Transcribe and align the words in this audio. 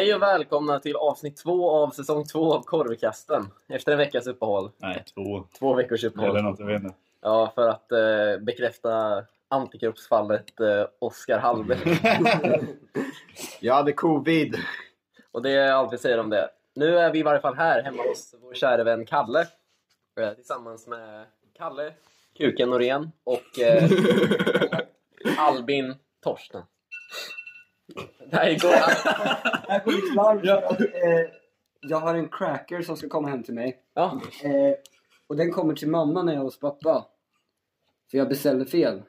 Hej 0.00 0.14
och 0.14 0.22
välkomna 0.22 0.80
till 0.80 0.96
avsnitt 0.96 1.36
två 1.36 1.70
av 1.70 1.90
säsong 1.90 2.24
två 2.24 2.54
av 2.54 2.62
Korvkasten. 2.62 3.48
Efter 3.68 3.92
en 3.92 3.98
veckas 3.98 4.26
uppehåll. 4.26 4.70
Nej, 4.76 5.04
två. 5.14 5.44
Två 5.58 5.74
veckors 5.74 6.04
Eller 6.04 6.10
uppehåll. 6.10 6.42
något, 6.42 6.58
jag 6.58 6.66
vet 6.66 6.82
inte. 6.82 6.94
Ja, 7.20 7.52
för 7.54 7.68
att 7.68 7.92
eh, 7.92 7.98
bekräfta 8.40 9.24
antikroppsfallet 9.48 10.60
eh, 10.60 10.86
Oskar 10.98 11.38
Hallbäck. 11.38 11.78
Jag 13.60 13.74
hade 13.74 13.92
covid. 13.92 14.56
och 15.32 15.42
det 15.42 15.50
är 15.50 15.72
allt 15.72 15.92
vi 15.92 15.98
säger 15.98 16.20
om 16.20 16.30
det. 16.30 16.50
Nu 16.74 16.98
är 16.98 17.12
vi 17.12 17.18
i 17.18 17.22
varje 17.22 17.40
fall 17.40 17.54
här 17.54 17.82
hemma 17.82 18.02
hos 18.02 18.34
vår 18.42 18.54
kära 18.54 18.84
vän 18.84 19.06
Kalle. 19.06 19.46
Eh, 20.20 20.30
tillsammans 20.32 20.86
med 20.86 21.26
Kalle, 21.58 21.92
Kuken 22.38 22.70
Norén 22.70 23.12
och 23.24 23.58
eh, 23.58 23.90
Albin 25.38 25.94
Torsten. 26.20 26.62
Det 28.30 28.36
här 28.36 28.58
går... 28.58 28.68
Här 29.68 29.82
mitt 29.86 30.14
larm 30.14 30.40
för 30.40 30.72
att, 30.72 30.80
eh, 30.80 31.34
jag 31.80 32.00
har 32.00 32.14
en 32.14 32.28
cracker 32.28 32.82
som 32.82 32.96
ska 32.96 33.08
komma 33.08 33.28
hem 33.28 33.42
till 33.42 33.54
mig. 33.54 33.78
Ja, 33.94 34.20
Eh, 34.44 34.74
och 35.26 35.36
den 35.36 35.52
kommer 35.52 35.74
till 35.74 35.88
mamma 35.88 36.22
när 36.22 36.32
jag 36.32 36.40
är 36.40 36.44
hos 36.44 36.58
pappa. 36.60 37.06
För 38.10 38.18
jag 38.18 38.28
beställde 38.28 38.66
fel. 38.66 39.02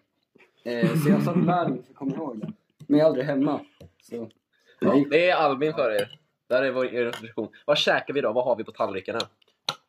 Eh, 0.64 0.88
så 1.04 1.10
jag 1.10 1.24
satt 1.24 1.38
larm 1.46 1.84
för 1.84 1.92
att 1.92 1.98
komma 1.98 2.16
ihåg 2.16 2.40
det. 2.40 2.54
Men 2.88 3.00
jag 3.00 3.06
är 3.06 3.10
aldrig 3.10 3.26
hemma. 3.26 3.60
Så. 4.02 4.30
Gick, 4.96 5.10
det 5.10 5.30
är 5.30 5.36
Albin 5.36 5.74
för 5.74 5.92
er. 5.92 6.20
Där 6.50 6.64
är 6.64 6.72
vår 6.72 6.86
restriktion. 6.86 7.48
Vad 7.66 7.78
käkar 7.78 8.14
vi 8.14 8.22
då? 8.22 8.34
Vad 8.34 8.46
har 8.46 8.56
vi 8.56 8.64
på 8.64 8.72
tallrikarna? 8.72 9.20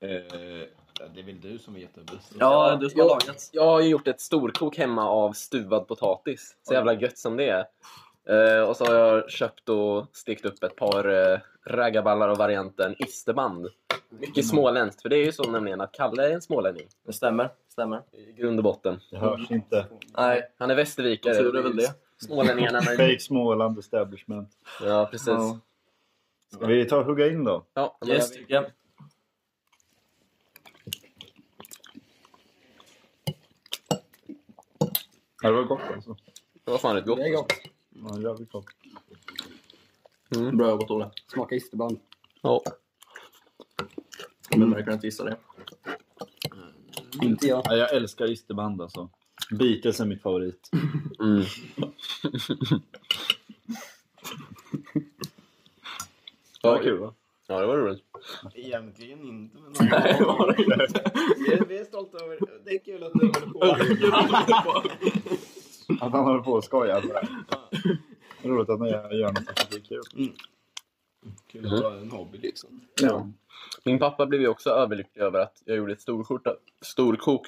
Eh, 0.00 0.10
ja, 0.10 1.04
det 1.14 1.20
är 1.20 1.24
väl 1.24 1.40
du 1.40 1.58
som 1.58 1.74
vet 1.74 1.94
det 1.94 2.00
bäst? 2.12 2.32
Ja, 2.38 2.76
du 2.80 2.90
som 2.90 3.00
har 3.00 3.06
jag, 3.08 3.10
lagat. 3.26 3.48
jag 3.52 3.64
har 3.64 3.80
ju 3.80 3.88
gjort 3.88 4.08
ett 4.08 4.20
storkok 4.20 4.78
hemma 4.78 5.08
av 5.08 5.32
stuvad 5.32 5.88
potatis. 5.88 6.56
Så 6.62 6.74
jävla 6.74 6.94
gött 6.94 7.18
som 7.18 7.36
det 7.36 7.48
är. 7.48 7.64
Eh, 8.28 8.62
och 8.68 8.76
så 8.76 8.84
har 8.84 8.94
jag 8.94 9.30
köpt 9.30 9.68
och 9.68 10.06
stekt 10.12 10.44
upp 10.44 10.62
ett 10.62 10.76
par 10.76 11.08
uh, 11.08 11.38
raggarballar 11.66 12.28
av 12.28 12.36
varianten 12.38 12.94
isterband. 12.98 13.68
Mycket 14.08 14.46
småländskt, 14.46 15.02
för 15.02 15.08
det 15.08 15.16
är 15.16 15.24
ju 15.24 15.32
så 15.32 15.50
nämligen 15.50 15.80
att 15.80 15.92
Kalle 15.92 16.28
är 16.28 16.34
en 16.34 16.42
smålänning. 16.42 16.86
Det 17.06 17.12
stämmer. 17.12 17.50
stämmer. 17.68 18.02
I 18.12 18.32
grund 18.32 18.58
och 18.58 18.64
botten. 18.64 19.00
Det 19.10 19.16
hörs 19.18 19.50
inte. 19.50 19.86
Nej, 20.16 20.42
Han 20.58 20.70
är 20.70 20.74
västervikare. 20.74 21.34
tur 21.34 21.56
är 21.56 21.62
väl 21.62 21.76
det. 21.76 21.94
Smålänningarna. 22.16 22.80
Fake 22.82 23.20
Småland 23.20 23.78
establishment. 23.78 24.50
Ja, 24.82 25.08
precis. 25.10 25.28
Ja. 25.28 25.58
Ska 26.54 26.66
vi 26.66 26.84
ta 26.84 26.96
och 26.96 27.04
hugga 27.04 27.28
in 27.28 27.44
då? 27.44 27.64
Ja, 27.74 27.98
Yes, 28.06 28.18
jag- 28.18 28.32
tycker 28.38 28.54
jag. 28.54 28.64
Ja, 35.42 35.48
det 35.48 35.52
var 35.52 35.62
gott 35.62 35.80
alltså. 35.94 36.16
det 36.64 36.70
var 36.70 36.78
fan 36.78 36.94
rätt 36.96 37.06
gott. 37.06 37.18
det 37.18 37.24
är 37.24 37.32
gott. 37.32 37.52
Ja, 38.08 38.20
jävligt 38.20 38.52
gott. 38.52 38.66
Bra 40.52 40.70
jobbat 40.70 40.90
Olle. 40.90 41.10
Smaka 41.26 41.54
isterband. 41.54 41.98
Ja. 42.42 42.62
Men 44.56 44.72
jag 44.72 44.84
kan 44.84 44.94
inte 44.94 45.06
gissa 45.06 45.24
det. 45.24 45.36
Inte 47.22 47.46
jag. 47.46 47.62
Ja, 47.64 47.76
jag 47.76 47.94
älskar 47.94 48.30
isterband 48.30 48.82
alltså. 48.82 49.10
Beatles 49.50 50.00
är 50.00 50.06
mitt 50.06 50.22
favorit. 50.22 50.70
Mm. 51.20 51.42
Det 56.62 56.68
var 56.68 56.82
kul 56.82 56.98
va? 56.98 57.14
Ja, 57.46 57.60
det 57.60 57.66
var 57.66 57.76
roligt. 57.76 58.02
Egentligen 58.54 59.24
inte, 59.28 59.58
men 59.58 59.72
Nej, 59.90 60.16
det 60.18 60.24
var 60.24 60.52
det 60.52 60.62
inte. 60.62 61.10
vi, 61.38 61.52
är, 61.52 61.64
vi 61.64 61.78
är 61.78 61.84
stolta 61.84 62.24
över. 62.24 62.38
Det 62.64 62.70
är 62.70 62.84
kul 62.84 63.04
att 63.04 63.12
du 63.14 63.26
håller 63.26 63.52
på. 64.62 64.82
Att 66.04 66.12
han 66.12 66.24
håller 66.24 66.40
på 66.42 66.52
och 66.52 66.64
skojar. 66.64 67.28
Roligt 68.42 68.70
att 68.70 68.80
ni 68.80 68.90
gör 68.90 69.32
något 69.32 69.58
som 69.58 69.78
är 69.78 69.84
kul. 69.84 70.32
Kul 71.46 71.74
att 71.74 71.82
ha 71.82 71.96
en 71.96 72.10
hobby 72.10 72.38
liksom. 72.38 72.80
Ja. 73.00 73.28
Min 73.84 73.98
pappa 73.98 74.26
blev 74.26 74.40
ju 74.40 74.48
också 74.48 74.70
överlycklig 74.70 75.22
över 75.22 75.38
att 75.40 75.62
jag 75.64 75.76
gjorde 75.76 75.92
ett 75.92 76.00
storkok, 76.00 76.42
storkok 76.80 77.46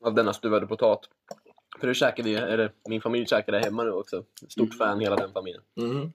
av 0.00 0.14
denna 0.14 0.32
stuvade 0.32 0.66
potat. 0.66 1.08
För 1.80 1.86
det 1.86 1.94
käkade 1.94 2.28
vi, 2.28 2.34
eller 2.34 2.72
min 2.88 3.00
familj 3.00 3.26
käkade 3.26 3.58
hemma 3.58 3.84
nu 3.84 3.92
också. 3.92 4.24
Stort 4.48 4.74
fan 4.74 5.00
hela 5.00 5.16
den 5.16 5.32
familjen. 5.32 5.62
Mhm. 5.76 6.12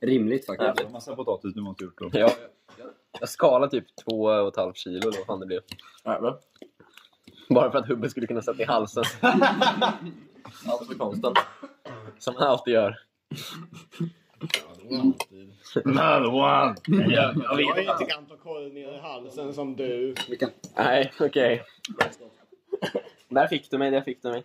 Rimligt 0.00 0.46
faktiskt. 0.46 0.76
Det 0.76 0.88
massa 0.88 1.16
potatis 1.16 1.54
du 1.54 1.60
måste 1.60 1.84
gjort 1.84 1.98
då. 1.98 2.10
Ja, 2.12 2.30
jag 3.20 3.28
skalade 3.28 3.70
typ 3.70 3.84
två 4.04 4.22
och 4.22 4.48
ett 4.48 4.56
halvt 4.56 4.76
kilo 4.76 5.08
eller 5.08 5.18
vad 5.18 5.26
fan 5.26 5.40
det 5.40 5.46
blev. 5.46 5.60
Jävlar. 6.04 6.38
Bara 7.48 7.70
för 7.70 7.78
att 7.78 7.88
Hubbe 7.88 8.10
skulle 8.10 8.26
kunna 8.26 8.42
sätta 8.42 8.62
i 8.62 8.64
halsen. 8.66 9.04
Allt 10.66 10.86
för 10.86 10.94
konsten. 10.98 11.32
Som 12.18 12.34
han 12.36 12.48
alltid 12.48 12.74
gör. 12.74 12.98
Another 15.84 16.28
one! 16.28 16.74
Jag, 16.86 17.36
jag 17.36 17.56
vet 17.56 17.78
inte 17.78 18.04
kan 18.08 18.26
ta 18.26 18.36
korv 18.36 18.74
ner 18.74 18.92
i 18.92 18.98
halsen 18.98 19.54
som 19.54 19.76
du. 19.76 20.14
Vilken? 20.28 20.50
Nej, 20.76 21.12
okej. 21.20 21.62
Där 23.28 23.46
fick 23.46 23.70
du 23.70 23.78
mig, 23.78 23.90
där 23.90 24.00
fick 24.00 24.22
du 24.22 24.28
mig. 24.28 24.44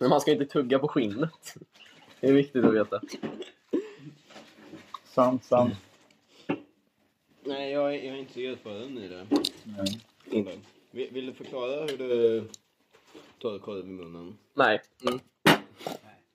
Men 0.00 0.10
man 0.10 0.20
ska 0.20 0.32
inte 0.32 0.46
tugga 0.46 0.78
på 0.78 0.88
skinnet. 0.88 1.54
Det 2.20 2.28
är 2.28 2.32
viktigt 2.32 2.64
att 2.64 2.74
veta. 2.74 3.00
Sant, 5.04 5.44
sant. 5.44 5.74
Nej, 7.44 7.72
jag 7.72 7.94
är, 7.94 7.98
jag 7.98 8.14
är 8.14 8.18
inte 8.18 8.32
så 8.32 8.40
erfaren 8.40 8.98
i 8.98 9.08
det. 9.08 9.26
Nej. 9.64 10.00
Inte. 10.30 10.52
Vill, 10.90 11.08
vill 11.12 11.26
du 11.26 11.32
förklara 11.32 11.80
hur 11.80 11.98
du 11.98 12.44
tar 13.38 13.58
korv 13.58 13.78
i 13.78 13.92
munnen? 13.92 14.38
Nej. 14.54 14.82
Mm. 15.06 15.20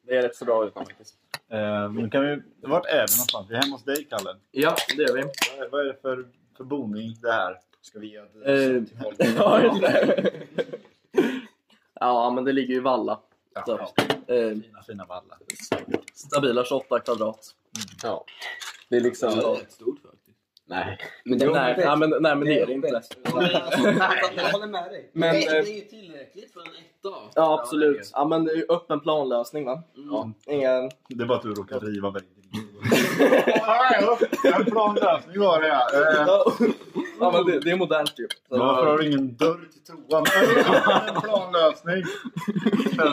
Det 0.07 0.17
är 0.17 0.21
rätt 0.21 0.35
så 0.35 0.45
bra 0.45 0.65
utan 0.67 0.85
faktiskt. 0.85 1.15
Eh, 1.49 1.89
men 1.89 2.09
kan 2.09 2.25
vi... 2.25 2.41
Vart 2.61 2.85
är 2.85 2.91
vi 2.93 2.97
någonstans? 2.99 3.47
Vi 3.49 3.55
är 3.55 3.61
hemma 3.61 3.75
hos 3.75 3.83
dig, 3.83 4.03
Kalle. 4.09 4.35
Ja, 4.51 4.75
det 4.97 5.03
är 5.03 5.13
vi. 5.13 5.21
Vad 5.21 5.65
är, 5.65 5.69
vad 5.71 5.81
är 5.81 5.85
det 5.85 6.01
för, 6.01 6.27
för 6.57 6.63
boning 6.63 7.15
det 7.21 7.31
här? 7.31 7.57
Ska 7.81 7.99
vi 7.99 8.11
göra 8.13 8.25
Eh, 8.25 8.69
det 8.73 8.85
till 8.85 8.97
folk? 9.03 9.15
Ja, 9.37 9.61
just 9.63 9.81
det. 9.81 10.31
Ja, 11.99 12.29
men 12.35 12.43
det 12.43 12.53
ligger 12.53 12.69
ju 12.73 12.75
i 12.77 12.79
Valla. 12.83 13.19
Så, 13.65 13.77
eh, 13.77 13.87
Fina, 14.27 14.81
fina 14.87 15.05
vallar. 15.05 15.37
stabila 16.13 16.65
28 16.65 16.99
kvadrat. 16.99 17.55
Ja. 18.03 18.25
Det 18.89 18.95
är 18.95 19.01
liksom... 19.01 19.29
Ja, 19.41 19.57
det 19.59 19.65
är 19.65 19.69
stort 19.69 19.99
faktiskt. 20.01 20.16
Nej. 20.69 20.97
Men 21.25 21.37
Nej, 21.37 21.75
nej, 21.77 21.97
men, 21.97 22.09
nej, 22.09 22.35
men 22.35 22.39
det 22.39 22.59
är 22.61 22.65
det 22.65 22.73
inte. 22.73 22.87
Jag 24.35 24.51
håller 24.51 24.67
med 24.67 24.83
dig. 24.83 25.09
Men, 25.13 25.33
det, 25.33 25.39
det 25.39 25.57
eh, 25.57 25.69
är 25.69 25.75
ju 25.75 25.81
tillräckligt 25.81 26.53
för 26.53 26.59
en 26.59 26.67
etta. 26.67 27.15
ja, 27.35 27.59
absolut. 27.61 28.11
Ja, 28.13 28.25
men 28.25 28.45
det 28.45 28.51
är 28.51 28.55
ju 28.55 28.65
öppen 28.69 28.99
planlösning, 28.99 29.65
va? 29.65 29.83
Ja. 30.11 30.31
Ingen... 30.47 30.89
Det 31.09 31.23
är 31.23 31.27
bara 31.27 31.37
att 31.37 31.43
du 31.43 31.53
råkar 31.53 31.79
riva 31.79 32.09
väggen. 32.09 32.29
En 34.57 34.65
planlösning 34.65 35.39
var 35.39 35.61
det 35.61 35.67
ja. 35.67 35.87
Eh, 35.93 36.67
Ja, 37.19 37.31
men 37.31 37.45
det, 37.45 37.59
det 37.59 37.71
är 37.71 37.75
modernt 37.77 38.13
ju. 38.19 38.27
Så- 38.49 38.57
Varför 38.57 38.85
har 38.85 38.97
du 38.97 39.07
ingen 39.07 39.35
dörr 39.35 39.69
till 39.71 39.83
toan? 39.83 40.25
En 41.15 41.21
planlösning. 41.21 42.03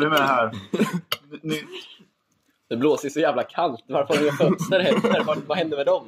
Vi 0.00 0.08
med 0.08 0.18
här? 0.18 0.50
Nytt. 1.42 1.64
Det 2.68 2.76
blåser 2.76 3.08
så 3.08 3.20
jävla 3.20 3.42
kallt. 3.42 3.84
Varför 3.88 4.14
har 4.14 4.22
du 4.22 4.32
fönster 4.32 4.80
här? 4.80 5.24
Vad, 5.24 5.38
vad 5.46 5.58
händer 5.58 5.76
med 5.76 5.86
dem? 5.86 6.04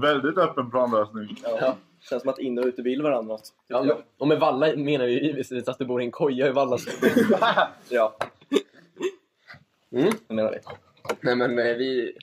Väldigt 0.00 0.38
öppen 0.38 0.70
planlösning. 0.70 1.36
Ja. 1.42 1.76
Känns 2.00 2.22
som 2.22 2.30
att 2.30 2.38
in 2.38 2.58
och 2.58 2.64
ute 2.64 2.82
vill 2.82 3.02
varandra. 3.02 3.38
Ja, 3.66 3.82
men, 3.82 3.96
och 4.18 4.28
med 4.28 4.40
Valla 4.40 4.76
menar 4.76 5.06
vi 5.06 5.26
givetvis 5.26 5.68
att 5.68 5.78
du 5.78 5.84
bor 5.84 6.00
i 6.00 6.04
en 6.04 6.10
koja 6.10 6.48
i 6.48 6.52
Valla. 6.52 6.78
Ja. 7.88 8.16
Mm. 9.92 10.12
Det 10.28 10.34
menar 10.34 10.50
vi. 10.50 10.58
Nej 11.20 11.36
men 11.36 11.58
eh, 11.58 11.64
vi... 11.76 12.16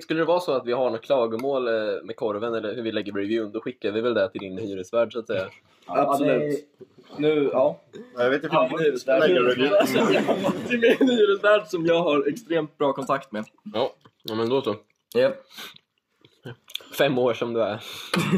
Skulle, 0.00 0.20
det 0.20 0.24
vara 0.24 0.40
så 0.40 0.52
att 0.52 0.66
vi 0.66 0.72
har 0.72 0.90
något 0.90 1.02
klagomål 1.02 1.68
eh, 1.68 1.74
med 2.02 2.16
korven 2.16 2.54
eller 2.54 2.74
hur 2.74 2.82
vi 2.82 2.92
lägger 2.92 3.12
reviewen, 3.12 3.52
då 3.52 3.60
skickar 3.60 3.92
vi 3.92 4.00
väl 4.00 4.14
det 4.14 4.30
till 4.30 4.40
din 4.40 4.58
hyresvärd 4.58 5.12
så 5.12 5.18
att 5.18 5.26
säga. 5.26 5.48
Absolut. 5.86 6.68
Nu, 7.16 7.50
ja. 7.52 7.80
Jag 8.16 8.30
vet 8.30 8.44
inte 8.44 8.56
Ja, 8.56 8.68
man 8.70 8.80
hyresvärd. 8.80 9.22
Till 10.68 10.80
min 10.80 11.08
hyresvärd 11.08 11.66
som 11.66 11.86
jag 11.86 12.02
har 12.02 12.28
extremt 12.28 12.78
bra 12.78 12.92
kontakt 12.92 13.32
med. 13.32 13.44
Ja, 13.74 13.92
ja 14.22 14.34
men 14.34 14.48
då 14.48 14.62
så. 14.62 14.76
Yep. 15.16 15.34
Fem 16.98 17.18
år 17.18 17.34
som 17.34 17.52
du 17.54 17.62
är. 17.62 17.82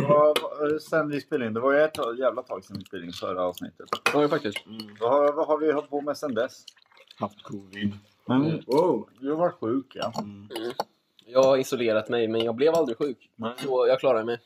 Vad- 0.08 0.82
Sen 0.82 1.08
vi 1.08 1.20
spelade 1.20 1.47
in, 1.47 1.55
det 1.55 1.61
var 1.61 1.73
ju 1.73 1.81
ett 1.81 1.97
jävla 2.19 2.43
tag 2.43 2.64
sedan 2.64 2.76
vi 2.79 2.85
spelade 2.85 3.06
in 3.06 3.12
förra 3.12 3.43
avsnittet. 3.43 3.88
Ja, 4.12 4.23
ju 4.23 4.29
faktiskt. 4.29 4.58
Vad 5.00 5.11
har, 5.11 5.32
vad 5.32 5.47
har 5.47 5.58
vi 5.58 5.73
hållit 5.73 5.91
på 5.91 6.00
med 6.00 6.17
sen 6.17 6.35
dess? 6.35 6.64
Haft 7.19 7.43
covid. 7.43 7.93
Mm. 8.31 8.61
Wow, 8.67 9.08
du 9.20 9.31
har 9.31 9.37
varit 9.37 9.55
sjuk 9.61 9.87
ja. 9.94 10.12
Jag 11.26 11.43
har 11.43 11.56
isolerat 11.56 12.08
mig, 12.08 12.29
men 12.29 12.44
jag 12.44 12.55
blev 12.55 12.75
aldrig 12.75 12.99
sjuk. 12.99 13.31
Så 13.58 13.87
jag 13.88 14.00
klarar 14.00 14.25
mig. 14.25 14.38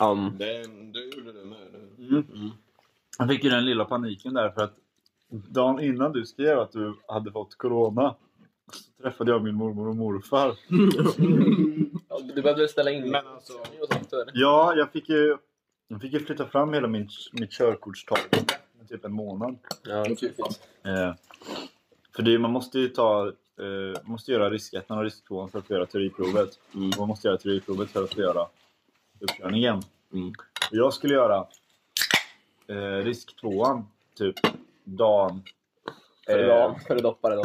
Um, 0.00 0.38
Det, 0.38 0.62
det 0.92 1.16
gjorde 1.16 1.32
du 1.32 1.44
med. 1.44 1.58
Du. 1.96 2.16
Mm. 2.16 2.50
Jag 3.18 3.28
fick 3.28 3.44
ju 3.44 3.50
den 3.50 3.64
lilla 3.64 3.84
paniken 3.84 4.34
där 4.34 4.50
för 4.50 4.62
att 4.64 4.74
dagen 5.28 5.80
innan 5.80 6.12
du 6.12 6.26
skrev 6.26 6.58
att 6.58 6.72
du 6.72 6.94
hade 7.08 7.32
fått 7.32 7.54
corona 7.58 8.14
så 8.72 9.02
träffade 9.02 9.30
jag 9.30 9.42
min 9.42 9.54
mormor 9.54 9.88
och 9.88 9.96
morfar. 9.96 10.56
du 12.34 12.42
behövde 12.42 12.68
ställa 12.68 12.90
in 12.90 13.10
Men 13.10 13.26
alltså- 13.26 13.52
och 13.80 13.92
sånt, 13.92 14.12
eller? 14.12 14.32
Ja, 14.34 14.74
jag 14.76 14.92
fick 14.92 15.08
ju, 15.08 15.36
jag 15.88 16.00
fick 16.00 16.12
ju 16.12 16.20
flytta 16.20 16.46
fram 16.46 16.72
hela 16.72 16.88
min, 16.88 17.08
mitt 17.32 17.50
körkortstagande 17.50 18.54
med 18.78 18.88
typ 18.88 19.04
en 19.04 19.12
månad. 19.12 19.58
Ja. 19.82 20.06
Eh, 20.06 21.14
för 22.16 22.22
det, 22.22 22.38
man 22.38 22.50
måste 22.50 22.78
ju 22.78 22.88
ta 22.88 23.26
eh, 23.60 24.02
måste 24.02 24.32
göra 24.32 24.50
riskettan 24.50 24.98
och 24.98 25.04
risktvåan 25.04 25.48
för 25.48 25.58
att 25.58 25.66
få 25.66 25.74
göra 25.74 25.86
teoriprovet. 25.86 26.58
Mm. 26.74 26.88
Och 26.88 26.98
man 26.98 27.08
måste 27.08 27.28
göra 27.28 27.38
teoriprovet 27.38 27.90
för 27.90 28.04
att 28.04 28.14
få 28.14 28.20
göra 28.20 28.46
uppkörningen. 29.20 29.82
Mm. 30.12 30.28
Och 30.70 30.76
jag 30.76 30.94
skulle 30.94 31.14
göra 31.14 31.46
eh, 32.66 33.04
risktvåan 33.04 33.86
typ 34.18 34.34
dagen... 34.84 35.42
Eh, 36.28 36.36
dagen, 36.36 36.80
före 36.80 36.98
doppare 36.98 37.34
då. 37.34 37.42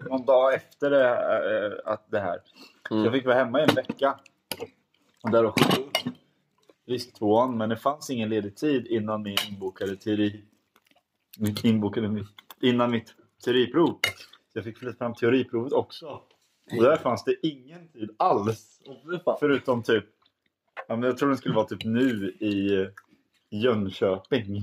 någon 0.08 0.26
dag 0.26 0.54
efter 0.54 0.90
det, 0.90 1.08
eh, 1.08 1.92
att 1.92 2.10
det 2.10 2.20
här. 2.20 2.38
Mm. 2.90 3.04
jag 3.04 3.12
fick 3.12 3.26
vara 3.26 3.36
hemma 3.36 3.60
i 3.60 3.62
en 3.68 3.74
vecka. 3.74 4.20
Och 5.22 5.30
där 5.30 5.44
och 5.44 5.58
risk 6.86 7.14
tvåan, 7.14 7.58
men 7.58 7.68
det 7.68 7.76
fanns 7.76 8.10
ingen 8.10 8.28
ledig 8.28 8.56
tid 8.56 8.86
innan 8.86 9.22
min 9.22 9.36
inbokade 9.50 9.96
teori... 9.96 10.44
Mitt 11.38 11.64
inbokade, 11.64 12.24
innan 12.60 12.90
mitt 12.90 13.14
teoriprov. 13.44 13.98
Så 14.52 14.58
jag 14.58 14.64
fick 14.64 14.78
flytta 14.78 14.98
fram 14.98 15.14
teoriprovet 15.14 15.72
också. 15.72 16.06
Och 16.76 16.82
där 16.82 16.96
fanns 16.96 17.24
det 17.24 17.46
ingen 17.46 17.88
tid 17.88 18.10
alls. 18.16 18.80
Förutom 19.40 19.82
typ... 19.82 20.04
Ja, 20.88 20.96
men 20.96 21.02
jag 21.02 21.18
tror 21.18 21.28
den 21.28 21.38
skulle 21.38 21.54
vara 21.54 21.66
typ 21.66 21.84
nu 21.84 22.28
i 22.28 22.86
Jönköping. 23.50 24.62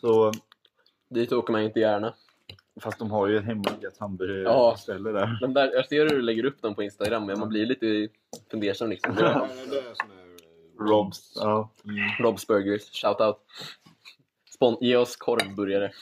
Så, 0.00 0.32
Dit 1.10 1.32
åker 1.32 1.52
man 1.52 1.62
inte 1.62 1.80
gärna. 1.80 2.14
fast 2.80 2.98
de 2.98 3.10
har 3.10 3.26
ju 3.26 3.36
ett 3.38 3.44
hemligat 3.44 3.78
Ja. 3.82 3.90
hamburgerställe 3.98 5.10
där. 5.12 5.38
Men 5.40 5.54
där, 5.54 5.72
jag 5.74 5.88
ser 5.88 6.00
hur 6.02 6.08
du 6.08 6.22
lägger 6.22 6.44
upp 6.44 6.62
dem 6.62 6.74
på 6.74 6.82
Instagram, 6.82 7.26
men 7.26 7.38
man 7.38 7.48
blir 7.48 7.66
lite 7.66 8.08
fundersam 8.50 8.90
liksom. 8.90 9.14
Ja, 9.18 9.44
eh, 9.44 10.84
Robs. 10.84 11.32
Ja. 11.36 11.70
Rob's 12.20 12.46
Burgers, 12.48 12.82
shout 13.02 13.20
out. 13.20 13.36
Spon 14.54 14.76
ge 14.80 14.96
oss 14.96 15.16
korvburgare. 15.16 15.92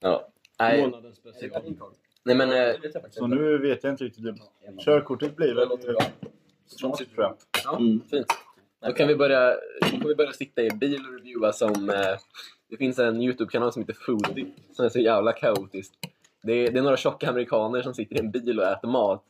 ja. 0.00 0.28
Nej, 0.58 0.80
Månadens 0.82 1.16
special. 1.18 1.62
nej 2.24 2.36
men... 2.36 2.52
Eh, 2.52 2.74
Så 3.10 3.26
nu 3.26 3.58
vet 3.58 3.84
jag 3.84 3.92
inte 3.92 4.04
riktigt. 4.04 4.24
Körkortet 4.84 5.36
blir 5.36 5.54
väl 5.54 5.68
snart 6.66 6.96
tror 6.98 7.12
jag. 7.16 7.36
ja, 7.64 7.78
fint. 8.10 8.26
Då 8.86 8.92
kan 8.92 9.08
vi 9.08 9.16
börja, 9.16 9.56
kan 9.80 10.08
vi 10.08 10.14
börja 10.14 10.32
sitta 10.32 10.62
i 10.62 10.68
en 10.68 10.78
bil 10.78 11.00
och 11.06 11.14
reviewa 11.18 11.52
som... 11.52 11.90
Eh, 11.90 12.16
det 12.70 12.76
finns 12.76 12.98
en 12.98 13.22
YouTube-kanal 13.22 13.72
som 13.72 13.82
heter 13.82 13.96
Foodie 14.06 14.46
som 14.72 14.84
är 14.84 14.88
så 14.88 14.98
jävla 14.98 15.32
kaotiskt. 15.32 15.94
Det 16.42 16.52
är, 16.52 16.70
det 16.70 16.78
är 16.78 16.82
några 16.82 16.96
tjocka 16.96 17.28
amerikaner 17.28 17.82
som 17.82 17.94
sitter 17.94 18.16
i 18.16 18.18
en 18.18 18.30
bil 18.30 18.60
och 18.60 18.66
äter 18.66 18.88
mat. 18.88 19.24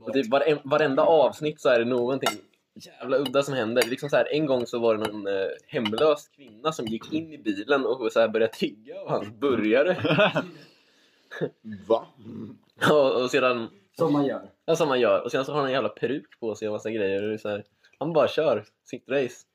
Och 0.00 0.12
typ 0.12 0.30
vare, 0.30 0.58
varenda 0.64 1.02
avsnitt 1.02 1.60
så 1.60 1.68
är 1.68 1.78
det 1.78 1.84
någonting 1.84 2.38
jävla 2.74 3.16
udda 3.18 3.42
som 3.42 3.54
händer. 3.54 3.82
Liksom 3.88 4.08
så 4.08 4.16
här, 4.16 4.32
en 4.32 4.46
gång 4.46 4.66
så 4.66 4.78
var 4.78 4.96
det 4.96 5.10
någon 5.10 5.26
eh, 5.26 5.48
hemlös 5.66 6.28
kvinna 6.28 6.72
som 6.72 6.86
gick 6.86 7.12
in 7.12 7.32
i 7.32 7.38
bilen 7.38 7.86
och 7.86 8.12
så 8.12 8.20
här 8.20 8.28
började 8.28 8.52
tigga 8.52 9.00
av 9.00 9.08
hans 9.08 9.28
burgare. 9.28 9.96
Va? 11.86 12.06
och, 12.90 13.22
och 13.22 13.30
sedan, 13.30 13.68
Som 13.98 14.12
man 14.12 14.26
gör. 14.26 14.50
ja, 14.64 14.76
som 14.76 14.88
man 14.88 15.00
gör. 15.00 15.24
Och 15.24 15.30
sen 15.30 15.44
så 15.44 15.52
har 15.52 15.58
han 15.58 15.66
en 15.66 15.72
jävla 15.72 15.88
peruk 15.88 16.40
på 16.40 16.54
sig 16.54 16.68
och 16.68 16.72
massa 16.72 16.90
grejer. 16.90 17.32
Och 17.32 17.40
så 17.40 17.48
här, 17.48 17.64
han 18.02 18.12
bara 18.12 18.28
kör 18.28 18.64
sitt 18.84 19.08
race. 19.08 19.46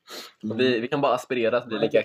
Och 0.50 0.60
vi, 0.60 0.80
vi 0.80 0.88
kan 0.88 1.00
bara 1.00 1.14
aspirera 1.14 1.58
att 1.58 1.66
bli 1.66 1.78
lika 1.78 2.02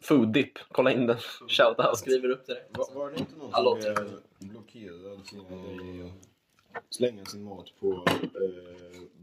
food 0.00 0.32
dip. 0.32 0.58
Kolla 0.72 0.92
in 0.92 1.06
den. 1.06 1.16
Shout 1.48 1.78
out. 1.78 1.98
Skriver 1.98 2.30
upp 2.30 2.46
det. 2.46 2.58
Var, 2.70 2.94
var 2.94 3.10
det 3.10 3.18
inte 3.18 3.36
någon 3.36 3.52
Hallå. 3.52 3.78
som 3.80 3.94
blev 3.94 4.20
blockerad 4.38 5.26
från 5.26 6.12
att 6.72 6.94
slänga 6.94 7.24
sin 7.24 7.44
mat 7.44 7.66
på 7.80 8.04
eh, 8.10 8.22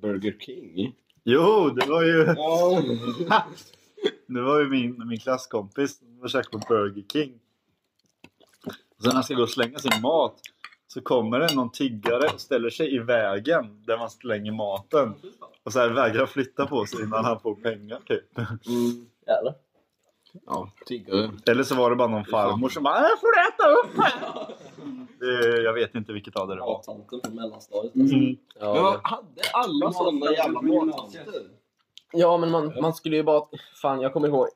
Burger 0.02 0.38
King? 0.40 0.96
Jo, 1.24 1.70
det 1.70 1.86
var 1.86 2.04
ju, 2.04 2.26
det 4.28 4.42
var 4.42 4.60
ju 4.60 4.70
min, 4.70 5.08
min 5.08 5.20
klasskompis 5.20 5.98
som 5.98 6.20
var 6.20 6.52
på 6.52 6.58
Burger 6.68 7.04
King. 7.14 7.40
Så 8.98 9.08
när 9.08 9.14
han 9.14 9.24
ska 9.24 9.34
gå 9.34 9.44
och 9.44 9.50
slänga 9.50 9.80
sin 9.80 10.02
mat 10.02 10.40
så 10.88 11.02
kommer 11.02 11.40
det 11.40 11.56
någon 11.56 11.72
tiggare 11.72 12.30
och 12.34 12.42
ställer 12.42 12.70
sig 12.70 12.96
i 12.96 13.00
vägen 13.00 13.84
där 13.86 13.98
man 13.98 14.10
slänger 14.10 14.52
maten. 14.52 15.16
Och 15.64 15.74
så 15.74 15.80
här 15.80 15.90
vägrar 15.90 16.26
flytta 16.26 16.66
på 16.68 16.86
sig 16.86 17.04
innan 17.04 17.26
han 17.26 17.40
får 17.40 17.56
pengar 17.56 18.00
typ. 18.08 18.38
Mm. 18.38 19.06
Jävlar. 19.28 19.54
Ja, 20.46 20.72
tiggare. 20.86 21.32
Eller 21.46 21.64
så 21.64 21.76
var 21.76 21.90
det 21.90 21.96
bara 21.96 22.08
någon 22.08 22.26
farmor 22.26 22.70
som 22.70 22.84
bara 22.84 22.98
"Äh, 22.98 23.08
får 23.22 23.36
du 23.36 23.48
äta 23.48 23.70
upp 23.80 23.98
här?" 24.04 24.48
det, 25.20 25.62
Jag 25.62 25.74
vet 25.74 25.96
inte 25.96 26.14
vilket 26.14 26.36
av 26.36 26.48
det 26.48 26.56
var. 26.56 26.82
Tanten 26.84 27.22
från 27.26 27.36
mellanstadiet. 27.36 27.96
Mm. 27.96 28.36
Ja, 28.60 28.76
Ja, 28.76 29.00
hade 29.04 29.42
alla 29.54 29.92
sådana 29.92 30.32
jävla 30.32 30.62
mattanter? 30.62 31.24
ja 32.14 32.38
men 32.38 32.52
man, 32.52 32.74
man 32.82 32.94
skulle 32.94 33.16
ju 33.16 33.24
bara... 33.24 33.46
Fan, 33.82 34.02
jag 34.02 34.14
kommer 34.14 34.28
ihåg. 34.28 34.48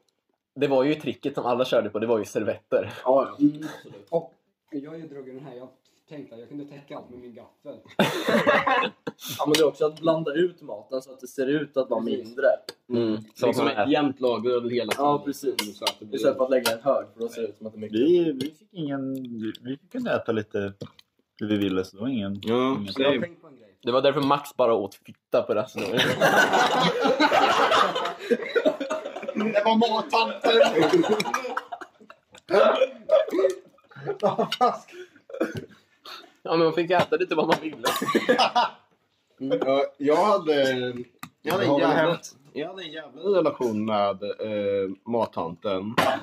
Det 0.56 0.68
var 0.68 0.84
ju 0.84 0.96
tricket 0.96 1.36
som 1.36 1.46
alla 1.46 1.66
körde 1.66 1.90
på. 1.90 2.00
Det 2.00 2.08
var 2.08 2.18
ju 2.20 2.26
servetter. 2.26 2.94
Ja, 3.06 3.28
ja. 3.40 3.46
Mm. 3.46 3.68
Och 4.10 4.34
jag 4.72 4.92
har 4.92 4.98
ju 4.98 5.08
dragit 5.08 5.36
den 5.36 5.46
här. 5.46 5.56
Jag 5.56 5.70
tänkte 6.10 6.36
att 6.36 6.42
jag 6.42 6.50
kunde 6.50 6.66
täcka 6.66 6.98
allt 6.98 7.10
med 7.10 7.20
min 7.20 7.34
gaffel. 7.34 7.80
ja, 9.38 9.46
men 9.46 9.54
det 9.54 9.60
är 9.60 9.68
också 9.68 9.86
att 9.86 10.00
blanda 10.00 10.34
ut 10.34 10.62
maten 10.62 11.02
så 11.02 11.12
att 11.12 11.20
det 11.20 11.28
ser 11.28 11.48
ut 11.48 11.78
att 11.78 11.90
vara 11.90 12.02
mindre. 12.02 12.48
Mm. 12.90 13.18
Så 13.36 13.48
Liksom 13.48 13.68
ett 13.68 13.92
jämnt 13.92 14.20
lager 14.20 14.50
över 14.50 14.70
hela 14.70 14.94
Ja, 14.98 15.22
precis. 15.26 15.78
Så 15.78 15.84
att 15.84 15.96
det 16.00 16.06
blir... 16.06 16.16
Istället 16.16 16.38
för 16.38 16.44
att 16.44 16.50
lägga 16.52 16.72
en 16.72 16.82
hög, 16.82 17.06
för 17.14 17.20
då 17.20 17.30
ser 17.30 17.42
det 17.42 17.48
ut 17.48 17.58
som 17.58 17.68
att 17.68 17.74
det 17.74 17.80
är 17.80 17.82
mycket. 17.82 18.00
Vi, 18.00 18.32
vi 18.32 18.52
fick 18.52 18.74
ingen... 18.74 19.14
Vi 19.62 19.78
kunde 19.92 20.16
äta 20.16 20.32
lite 20.32 20.74
hur 21.40 21.48
vi 21.48 21.58
ville 21.58 21.84
så 21.84 21.96
det 21.96 22.02
var 22.02 22.10
ingen... 22.10 22.40
Ja, 22.42 22.72
ingen 22.72 22.94
grej. 22.94 23.36
Det 23.84 23.92
var 23.92 24.02
därför 24.02 24.22
Max 24.22 24.56
bara 24.56 24.74
åt 24.74 24.96
fitta 24.96 25.42
på 25.42 25.54
rasten. 25.54 25.84
Det 29.34 29.64
var 29.66 29.78
mattanter! 29.78 30.60
Ja, 36.44 36.52
men 36.52 36.60
man 36.60 36.74
fick 36.74 36.92
äta 36.92 37.16
lite 37.16 37.36
vad 37.36 37.48
man 37.48 37.58
ville. 37.62 37.88
Ja, 39.66 39.86
jag 39.98 40.26
hade... 40.26 40.94
Jag 41.42 41.54
hade, 41.54 41.66
en 41.66 41.78
jävla, 41.78 42.20
jag 42.54 42.68
hade 42.68 42.84
en 42.84 42.92
jävla 42.92 43.22
relation 43.22 43.86
med 43.86 44.24
eh, 44.24 44.90
mattanten. 45.06 45.96
Vem 45.98 46.20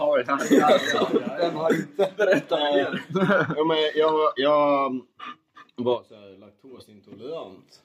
har 1.56 1.74
inte? 1.74 2.12
Berätta 2.16 2.56
mer. 2.56 3.04
Ja, 3.56 3.64
men 3.64 3.76
jag, 3.94 4.32
jag 4.36 5.00
var 5.76 6.02
så 6.08 6.14
här 6.14 6.38
laktosintolerant. 6.38 7.82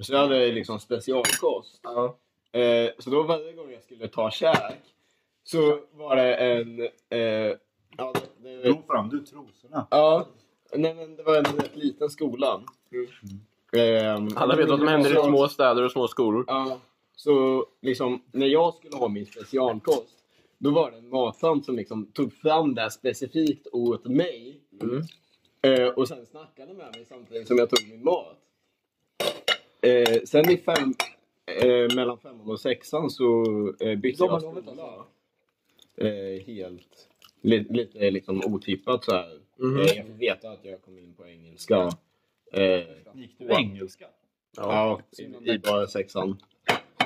Så 0.00 0.12
jag 0.12 0.18
hade 0.18 0.52
liksom 0.52 0.80
specialkost. 0.80 1.80
Ja. 1.82 2.16
Eh, 2.60 2.90
så 2.98 3.10
då 3.10 3.22
varje 3.22 3.52
gång 3.52 3.72
jag 3.72 3.82
skulle 3.82 4.08
ta 4.08 4.30
käk 4.30 4.80
så 5.44 5.78
var 5.92 6.16
det 6.16 6.34
en... 6.34 6.80
Eh, 7.10 7.18
ja, 7.96 8.12
det, 8.14 8.48
det, 8.48 8.62
Drog 8.62 8.86
fram 8.86 9.08
du 9.08 9.20
trosorna. 9.20 9.86
ja, 9.90 10.26
nej, 10.76 10.94
men 10.94 11.16
det 11.16 11.22
var 11.22 11.36
en 11.36 11.44
rätt 11.44 11.76
liten 11.76 12.10
skola. 12.10 12.62
Eh, 13.76 14.14
Alla 14.36 14.56
vet 14.56 14.68
vad 14.68 14.78
som 14.78 14.88
händer 14.88 15.10
i 15.10 15.28
små 15.28 15.48
städer 15.48 15.84
och 15.84 15.92
små 15.92 16.08
skolor. 16.08 16.44
Ja, 16.46 16.80
så 17.16 17.66
liksom 17.82 18.22
när 18.32 18.46
jag 18.46 18.74
skulle 18.74 18.96
ha 18.96 19.08
min 19.08 19.26
specialkost 19.26 20.24
då 20.58 20.70
var 20.70 20.90
det 20.90 20.96
en 20.96 21.08
mattant 21.08 21.64
som 21.64 21.76
liksom 21.76 22.06
tog 22.06 22.32
fram 22.32 22.74
det 22.74 22.80
här 22.82 22.88
specifikt 22.88 23.66
åt 23.72 24.04
mig. 24.04 24.60
Eh, 25.62 25.86
och 25.88 26.08
sen 26.08 26.26
snackade 26.26 26.74
med 26.74 26.86
mig 26.96 27.04
samtidigt 27.08 27.48
som 27.48 27.58
jag 27.58 27.70
tog 27.70 27.88
min 27.88 28.04
mat. 28.04 28.36
Eh, 29.80 30.22
sen 30.24 30.50
i 30.50 30.56
fem, 30.56 30.94
eh, 31.46 31.96
mellan 31.96 32.18
femman 32.18 32.50
och 32.50 32.60
sexan 32.60 33.10
så 33.10 33.44
eh, 33.80 33.98
bytte 33.98 34.22
jag 34.24 34.42
Sommarlovet 34.42 34.64
skola. 34.64 35.04
Eh, 35.96 36.44
helt, 36.46 37.08
li, 37.44 37.66
lite 37.70 38.10
liksom 38.10 38.42
otippat 38.44 39.04
så 39.04 39.12
här. 39.12 39.38
Mhm. 39.58 39.76
Eh, 39.76 39.82
jag 39.82 40.06
fick 40.06 40.20
veta 40.20 40.50
att 40.50 40.64
jag 40.64 40.82
kom 40.82 40.98
in 40.98 41.14
på 41.14 41.26
engelska. 41.26 41.90
Eh, 42.52 42.82
Gick 43.14 43.38
du 43.38 43.48
engelska? 43.54 44.06
Ja, 44.56 45.00
i, 45.18 45.50
i 45.50 45.58
bara 45.58 45.86
sexan. 45.86 46.36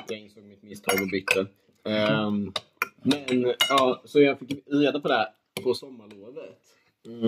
Jag 0.09 0.19
insåg 0.19 0.43
mitt 0.43 0.63
misstag 0.63 1.01
och 1.01 1.09
bytte. 1.11 1.45
Ehm, 1.85 2.53
men 3.03 3.53
ja, 3.69 4.01
så 4.05 4.21
jag 4.21 4.39
fick 4.39 4.63
reda 4.67 4.99
på 4.99 5.07
det 5.07 5.13
här 5.13 5.27
på 5.63 5.73
sommarlovet. 5.73 6.59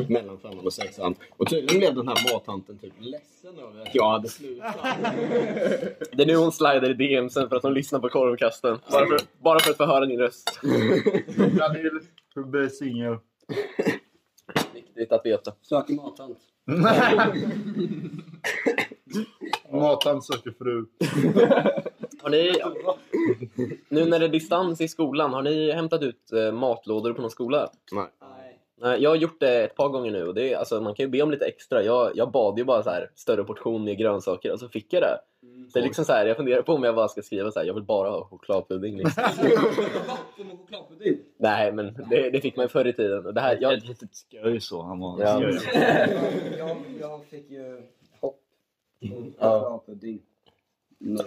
Mellan 0.10 0.40
femman 0.40 0.66
och 0.66 0.74
sexan. 0.74 1.16
Och 1.38 1.50
tydligen 1.50 1.80
blev 1.80 1.96
den 1.96 2.08
här 2.08 2.34
mattanten 2.34 2.78
typ 2.78 2.94
ledsen 3.00 3.60
över 3.60 3.82
att 3.82 3.96
jag 3.96 4.10
hade 4.10 4.30
slutat. 4.30 4.76
Det 6.12 6.24
är 6.24 6.26
nu 6.26 6.36
hon 6.36 6.52
slider 6.52 6.90
i 6.90 6.94
DM 6.94 7.30
sen 7.30 7.50
för 7.50 7.56
att 7.56 7.64
hon 7.64 7.74
lyssnar 7.74 8.00
på 8.00 8.10
korvkasten. 8.10 8.80
Bara 8.92 9.06
för, 9.08 9.20
bara 9.40 9.60
för 9.60 9.72
att 9.72 9.78
få 9.78 9.86
höra 9.86 10.06
din 10.06 10.20
röst. 10.20 10.60
För 12.34 12.42
att 12.42 12.48
bli 12.48 12.70
singel. 12.70 13.18
Viktigt 14.74 15.12
att 15.12 15.26
veta. 15.26 15.54
Söker 15.62 15.94
mattant. 15.94 16.38
Matan 19.72 20.22
söker 20.22 20.52
fru. 20.52 20.86
Har 22.22 22.30
ni, 22.30 22.62
nu 23.90 24.06
när 24.06 24.20
det 24.20 24.26
är 24.26 24.30
distans 24.30 24.82
i 24.82 24.88
skolan, 24.88 25.34
har 25.34 25.42
ni 25.42 25.72
hämtat 25.72 26.02
ut 26.02 26.32
eh, 26.32 26.52
matlådor 26.52 27.14
på 27.14 27.22
någon 27.22 27.32
skola? 27.32 27.70
Nej. 27.92 28.08
Jag 28.82 29.10
har 29.10 29.16
gjort 29.16 29.40
det 29.40 29.64
ett 29.64 29.76
par 29.76 29.90
gånger 29.90 30.12
nu 30.12 30.28
och 30.28 30.34
det 30.34 30.54
är, 30.54 30.58
alltså, 30.58 30.82
man 30.82 30.96
kan 30.96 31.06
ju 31.06 31.10
be 31.10 31.22
om 31.22 31.32
lite 31.32 31.46
extra. 31.46 31.84
Jag, 31.84 32.12
jag 32.16 32.32
bad 32.32 32.58
ju 32.58 32.64
bara 32.64 32.84
så 32.84 32.90
här 32.90 33.10
större 33.16 33.44
portion 33.44 33.84
med 33.84 33.98
grönsaker 33.98 34.52
och 34.52 34.60
så 34.60 34.70
fick 34.70 34.94
jag 34.94 35.04
det. 35.04 35.20
Det 35.74 35.80
är 35.80 35.84
liksom 35.84 36.06
så 36.06 36.14
här, 36.14 36.26
jag 36.26 36.38
funderar 36.38 36.62
på 36.62 36.74
om 36.74 36.84
jag 36.84 36.96
bara 36.96 37.08
ska 37.08 37.22
skriva 37.22 37.52
så 37.52 37.60
här, 37.60 37.66
jag 37.66 37.74
vill 37.74 37.84
bara 37.84 38.10
ha 38.10 38.26
chokladpudding. 38.26 38.98
Liksom. 38.98 39.24
Får 40.38 40.44
man 40.44 40.58
chokladpudding? 40.58 41.18
Nej, 41.38 41.72
men 41.72 41.94
det, 42.10 42.30
det 42.30 42.42
fick 42.42 42.56
man 42.56 42.64
ju 42.66 42.70
förr 42.70 42.88
i 42.88 42.94
tiden. 42.94 43.26
Och 43.26 43.34
det 43.34 43.42
här, 43.42 43.58
jag, 43.62 43.74
Ett 43.74 43.88
litet 43.88 44.16
skoj 44.16 44.60
så. 44.60 44.82
Han 44.82 45.00
var 45.00 45.20
Ja. 45.22 45.42
jag, 46.58 46.78
jag 47.00 47.26
fick 47.26 47.50
ju 47.52 47.82
hopp. 48.20 48.40
Ja. 49.40 49.60
Chokladpudding. 49.60 50.20
Nej. 50.98 51.26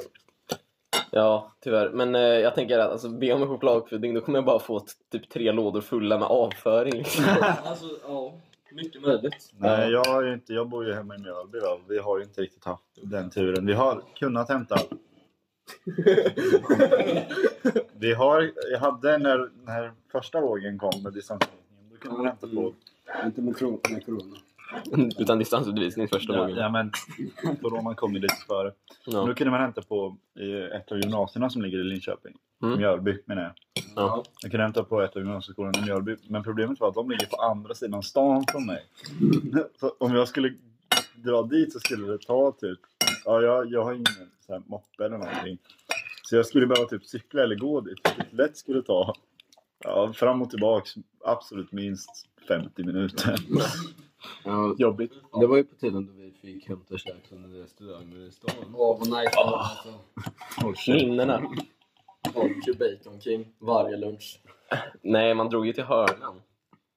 Ja, 1.15 1.53
tyvärr. 1.61 1.91
Men 1.91 2.15
eh, 2.15 2.21
jag 2.21 2.55
tänker 2.55 2.79
att 2.79 2.91
alltså, 2.91 3.09
be 3.09 3.33
om 3.33 3.49
chokladpudding, 3.49 4.15
då 4.15 4.21
kommer 4.21 4.39
jag 4.39 4.45
bara 4.45 4.59
få 4.59 4.87
typ 5.13 5.29
tre 5.29 5.53
lådor 5.53 5.81
fulla 5.81 6.19
med 6.19 6.29
avföring. 6.29 6.93
Liksom. 6.93 7.25
Alltså, 7.65 7.87
ja. 8.07 8.35
Mycket 8.73 9.03
möjligt. 9.03 9.53
Nej, 9.59 9.91
jag, 9.91 10.05
har 10.05 10.23
ju 10.23 10.35
inte, 10.35 10.53
jag 10.53 10.69
bor 10.69 10.87
ju 10.87 10.93
hemma 10.93 11.15
i 11.15 11.19
Mjölby. 11.19 11.59
Va? 11.59 11.79
Vi 11.89 11.99
har 11.99 12.19
ju 12.19 12.25
inte 12.25 12.41
riktigt 12.41 12.65
haft 12.65 12.85
den 13.03 13.31
turen. 13.31 13.67
Vi 13.67 13.73
har 13.73 14.03
kunnat 14.15 14.49
hämta... 14.49 14.77
vi 17.93 18.15
har, 18.15 18.53
jag 18.73 18.79
hade 18.79 19.19
när, 19.19 19.51
när 19.65 19.93
första 20.13 20.41
vågen 20.41 20.79
kom 20.79 21.03
med 21.03 21.13
distansundervisningen, 21.13 21.91
då 21.91 21.97
kunde 21.97 22.17
man 22.17 22.27
hämta 22.27 22.47
på... 22.47 22.75
Inte 23.25 23.41
med, 23.41 23.55
med 23.91 24.07
corona. 24.07 24.37
Utan 25.19 25.39
distansundervisning 25.39 26.09
första 26.09 26.33
Ja, 26.33 26.39
gången. 26.41 26.57
ja, 26.57 26.69
men 26.69 26.93
coronan 27.63 27.95
kom 27.95 28.15
ju 28.15 28.21
lite 28.21 28.37
före. 28.49 28.73
Ja. 29.07 29.27
Då 29.27 29.35
kunde 29.35 29.51
man 29.51 29.61
hämta 29.61 29.83
på 29.83 30.17
ett 30.75 30.93
av 30.93 30.99
gymnasierna 30.99 31.51
som 31.51 31.63
ligger 31.63 31.79
i 31.79 31.85
Linköping. 31.85 32.37
Mm. 32.63 32.79
Mjölby 32.79 33.19
menar 33.27 33.43
jag. 33.43 33.53
Ja. 33.97 34.25
Jag 34.43 34.51
kunde 34.51 34.65
hämta 34.65 34.85
på 34.85 35.01
ett 35.03 35.17
av 35.17 35.23
gymnasieskolorna 35.23 35.79
i 35.79 35.83
Mjölby. 35.83 36.17
Men 36.29 36.43
problemet 36.43 36.81
var 36.81 36.89
att 36.89 36.95
de 36.95 37.11
ligger 37.11 37.27
på 37.27 37.37
andra 37.37 37.75
sidan 37.75 38.03
stan 38.03 38.45
från 38.51 38.67
mig. 38.67 38.85
Så 39.81 39.95
om 39.99 40.15
jag 40.15 40.29
skulle 40.29 40.55
dra 41.15 41.43
dit 41.43 41.73
så 41.73 41.81
skulle 41.81 42.13
det 42.13 42.19
ta 42.19 42.53
typ... 42.53 42.79
Ja, 43.25 43.41
jag, 43.43 43.71
jag 43.73 43.85
har 43.85 43.93
ingen 43.93 44.07
så 44.47 44.53
här 44.53 44.63
moppe 44.67 45.05
eller 45.05 45.19
någonting. 45.19 45.59
Så 46.23 46.37
jag 46.37 46.47
skulle 46.47 46.67
behöva 46.67 46.89
typ 46.89 47.05
cykla 47.05 47.43
eller 47.43 47.57
gå 47.57 47.81
dit. 47.81 47.99
Lätt 48.31 48.57
skulle 48.57 48.83
ta 48.83 49.15
ja, 49.85 50.13
fram 50.13 50.43
och 50.43 50.51
tillbaks 50.51 50.95
absolut 51.25 51.73
minst 51.73 52.11
50 52.49 52.85
minuter. 52.85 53.37
Ja, 54.45 54.75
Jobbigt. 54.79 55.13
det 55.41 55.47
var 55.47 55.57
ju 55.57 55.65
på 55.65 55.75
tiden 55.75 56.07
då 56.07 56.13
vi 56.13 56.31
fick 56.33 56.69
hämta 56.69 56.99
käk 56.99 57.27
från 57.29 57.55
restauranger 57.55 58.27
i 58.27 58.31
stan. 58.31 58.75
Åh, 58.75 58.99
vad 58.99 59.09
nice. 59.09 59.31
Alltså. 59.37 60.91
Minnena. 60.93 61.43
Barbecue 62.35 62.75
bacon 62.79 63.21
king. 63.21 63.47
Varje 63.59 63.97
lunch. 63.97 64.41
Nej, 65.03 65.35
man 65.35 65.49
drog 65.49 65.67
ju 65.67 65.73
till 65.73 65.85
hörnan. 65.85 66.41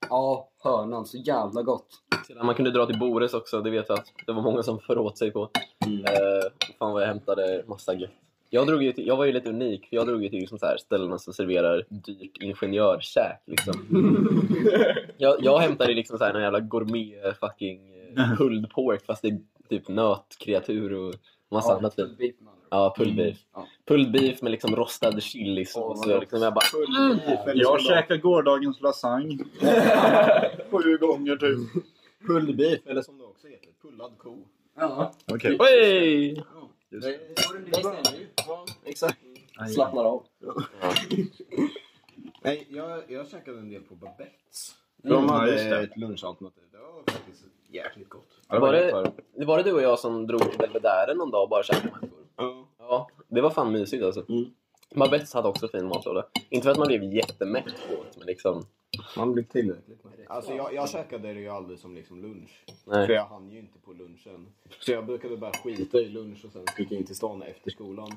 Ja, 0.10 0.50
hörnan. 0.64 1.06
Så 1.06 1.18
jävla 1.18 1.64
gott. 1.64 1.88
Sedan 2.28 2.46
man 2.46 2.56
kunde 2.56 2.72
dra 2.72 2.86
till 2.86 3.00
Bores 3.00 3.34
också, 3.34 3.62
det 3.62 3.70
vet 3.70 3.90
jag 3.90 4.00
att 4.00 4.14
det 4.26 4.34
var 4.34 4.42
många 4.42 4.64
som 4.64 4.80
föråt 4.80 5.18
sig 5.18 5.32
på. 5.32 5.50
Eh, 5.86 6.74
fan 6.80 6.94
vad 6.94 7.02
jag 7.02 7.08
hämtade 7.08 7.64
massa 7.68 7.94
gött. 7.94 8.12
Jag, 8.50 8.68
drog 8.68 8.84
ju 8.84 8.92
till, 8.92 9.08
jag 9.08 9.18
var 9.18 9.26
ju 9.26 9.32
lite 9.32 9.50
unik, 9.50 9.90
för 9.90 9.96
jag 9.96 10.08
drog 10.08 10.24
ju 10.24 10.30
till 10.30 10.40
liksom 10.40 10.60
så 10.60 10.66
här 10.66 10.78
ställena 10.78 11.18
som 11.18 11.34
serverar 11.34 11.86
dyrt 11.90 12.38
ingenjörskäk. 12.42 13.42
Liksom. 13.46 13.74
jag, 15.18 15.36
jag 15.40 15.60
hämtade 15.60 15.94
liksom 15.94 16.18
så 16.18 16.24
här 16.24 16.34
någon 16.34 16.42
jävla 16.42 16.60
gourmet 16.60 17.40
fucking 17.40 17.82
eh, 18.18 18.34
pulled 18.38 18.70
pork 18.70 19.06
fast 19.06 19.22
det 19.22 19.28
är 19.28 19.40
typ 19.70 19.88
nötkreatur 19.88 20.94
och 20.94 21.14
massa 21.52 21.76
annat 21.76 21.96
fint. 21.96 22.20
Ja, 22.70 22.94
pulled 22.98 23.16
beef. 23.16 23.38
Ja. 23.54 23.68
Pulled 23.86 24.12
beef 24.12 24.42
med 24.42 24.52
liksom 24.52 24.76
rostad 24.76 25.22
chilisås. 25.22 26.04
Åh, 26.06 26.14
och 26.14 26.20
liksom 26.20 26.42
jag 26.42 26.54
bara, 26.54 27.54
Jag 27.54 27.82
käkade 27.82 28.20
gårdagens 28.20 28.82
lasagne. 28.82 29.38
Sju 30.72 30.98
gånger 30.98 31.36
typ. 31.36 31.84
Pulled 32.28 32.58
beef, 32.58 32.80
eller 32.86 33.02
som 33.02 33.18
det 33.18 33.24
också 33.24 33.48
heter, 33.48 33.70
pullad 33.82 34.18
ko. 34.18 34.38
Ja. 34.80 35.14
Okej. 35.34 35.58
Oj! 36.92 37.00
Det, 37.00 37.20
det 37.66 37.74
stämmer 37.76 38.20
ju. 38.20 38.28
Ja, 38.48 38.66
exakt. 38.86 39.18
Slappnar 39.74 40.04
av. 40.06 40.26
Nej, 42.42 42.68
jag, 42.70 43.12
jag 43.12 43.28
käkade 43.28 43.60
en 43.60 43.70
del 43.70 43.82
på 43.82 43.96
Babettes. 43.96 44.76
Mm, 45.04 45.16
De 45.18 45.26
ja, 45.26 45.34
hade 45.34 45.52
just 45.52 45.70
det. 45.70 45.80
ett 45.84 45.98
lunchalternativ. 45.98 46.64
Det 46.72 46.78
var 46.78 47.04
faktiskt 47.12 47.44
jäkligt 47.72 48.10
gott. 48.10 48.28
Ja, 48.50 48.60
Var 48.60 48.74
det-? 48.74 49.12
Det 49.36 49.46
var 49.46 49.58
det 49.58 49.64
du 49.64 49.74
och 49.74 49.82
jag 49.82 50.00
som 50.00 50.28
drog 50.28 50.42
till 50.50 50.58
Belvedere 50.60 51.14
någon 51.14 51.32
dag 51.32 51.44
och 51.44 51.50
bara 51.50 51.64
käkade 51.64 51.92
mackor? 51.92 52.10
Ja. 52.36 52.68
Ja, 52.80 53.10
det 53.28 53.42
var 53.42 53.50
fan 53.50 53.72
mysigt 53.72 54.04
alltså. 54.04 54.26
Mm. 54.30 54.46
Babettes 54.96 55.34
hade 55.34 55.48
också 55.48 55.68
fin 55.68 55.88
matlåda. 55.88 56.26
Inte 56.50 56.64
för 56.64 56.72
att 56.72 56.78
man 56.78 56.88
blev 56.88 57.04
jättemätt 57.04 57.66
på 57.66 58.04
det, 58.04 58.18
men 58.18 58.28
liksom... 58.28 58.66
Man 59.18 59.34
blir 59.34 59.44
tillräckligt 59.44 60.04
med 60.04 60.14
Alltså 60.28 60.54
jag, 60.54 60.74
jag 60.74 60.90
käkade 60.90 61.34
det 61.34 61.40
ju 61.40 61.50
aldrig 61.50 61.80
som 61.80 61.96
liksom 61.96 62.22
lunch. 62.22 62.66
För 62.84 62.92
Nej. 62.92 63.12
jag 63.12 63.26
hann 63.26 63.52
ju 63.52 63.60
inte 63.60 63.80
på 63.80 63.94
lunchen. 63.94 64.54
Så 64.80 64.92
jag 64.92 65.06
brukade 65.06 65.38
bara 65.38 65.54
skita 65.54 65.98
i 65.98 66.10
lunch 66.10 66.46
och 66.46 66.52
sen 66.52 66.68
sticka 66.68 66.96
in 66.96 67.06
till 67.06 67.16
stan 67.16 67.42
efter 67.42 67.72
skolan. 67.72 68.12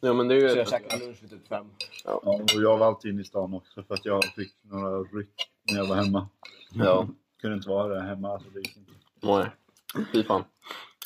Ja, 0.00 0.12
men 0.12 0.28
det 0.28 0.34
är 0.34 0.40
ju... 0.40 0.48
Så 0.48 0.58
jag 0.58 0.68
käkade 0.68 1.04
lunch 1.04 1.22
vid 1.22 1.30
typ 1.30 1.48
fem. 1.48 1.66
Ja, 2.04 2.12
och 2.14 2.62
jag 2.62 2.78
var 2.78 2.86
alltid 2.86 3.12
inne 3.12 3.22
i 3.22 3.24
stan 3.24 3.54
också 3.54 3.82
för 3.82 3.94
att 3.94 4.04
jag 4.04 4.24
fick 4.24 4.52
några 4.62 4.98
ryck 4.98 5.34
när 5.72 5.78
jag 5.78 5.86
var 5.86 5.96
hemma. 5.96 6.28
Ja, 6.74 7.08
Kunde 7.40 7.56
inte 7.56 7.68
vara 7.68 7.94
där 7.94 8.00
hemma. 8.00 8.32
Alltså, 8.32 8.50
det 8.50 8.58
gick 8.58 8.76
inte. 8.76 8.92
nej. 9.22 9.46
Fy 10.12 10.22
fan. 10.22 10.44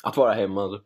Att 0.03 0.17
vara 0.17 0.33
hemma 0.33 0.63
alltså. 0.63 0.81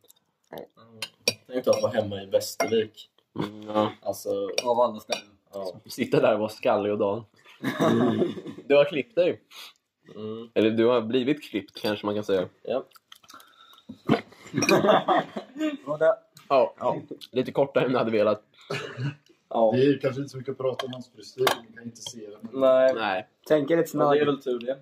Tänk 1.48 1.66
dig 1.66 1.74
att 1.76 1.82
vara 1.82 1.92
hemma 1.92 2.22
i 2.22 2.26
Västervik. 2.26 3.09
Mm, 3.40 3.62
ja. 3.68 3.92
Alltså, 4.02 4.30
Av 4.64 4.80
alla 4.80 5.00
ställen. 5.00 5.28
ja. 5.54 5.74
Sitta 5.86 6.22
där 6.22 6.34
och 6.34 6.40
vara 6.40 6.50
skallig 6.50 6.92
och 6.92 6.98
dan. 6.98 7.26
Du 8.68 8.76
har 8.76 8.86
klippt 8.86 9.16
dig. 9.16 9.42
Mm. 10.16 10.50
Eller 10.54 10.72
du 10.72 10.86
har 10.86 11.02
blivit 11.02 11.44
klippt 11.44 11.82
kanske 11.82 12.06
man 12.06 12.16
kan 12.16 12.24
säga. 12.24 12.48
Ja. 12.64 12.86
Ja, 16.50 16.74
ja. 16.80 17.02
lite 17.32 17.52
kortare 17.52 17.86
än 17.86 17.92
du 17.92 17.98
hade 17.98 18.12
velat. 18.12 18.44
ja. 19.50 19.72
Det 19.76 19.82
är 19.84 20.00
kanske 20.00 20.22
inte 20.22 20.30
så 20.32 20.38
mycket 20.38 20.52
att 20.52 20.58
prata 20.58 20.86
om 20.86 20.94
hans 20.94 21.12
frisyr, 21.12 21.46
ni 21.70 21.74
kan 21.76 21.84
inte 21.84 22.02
se 22.02 22.30
den. 22.30 22.40
Men... 22.52 22.60
Nej, 22.62 22.94
Nej. 22.96 23.28
Tänk 23.48 23.72
er 23.72 23.78
ett 23.78 23.94
men 23.94 24.10
det 24.10 24.20
är 24.20 24.26
väl 24.26 24.42
tur 24.42 24.60
det. 24.60 24.78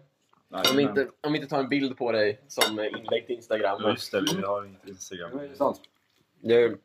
Nej, 0.50 0.64
Om 0.72 0.78
vi, 0.78 0.86
men- 0.86 0.90
inte, 0.98 1.12
om 1.24 1.32
vi 1.34 1.38
inte 1.40 1.50
tar 1.50 1.60
en 1.60 1.70
bild 1.70 1.98
på 1.98 2.12
dig 2.12 2.42
som 2.48 2.80
inlägg 2.80 3.26
till 3.28 3.36
Instagram. 3.36 3.80
Ja, 3.84 3.90
just 3.90 4.12
det. 4.12 4.22
Vi 4.36 4.42
har 4.42 4.66
inte 4.66 4.90
Instagram. 4.90 5.30
Ja, 5.34 5.40
det 5.40 5.48
är 5.48 5.56
sant. 5.56 5.82
Det, 6.42 6.78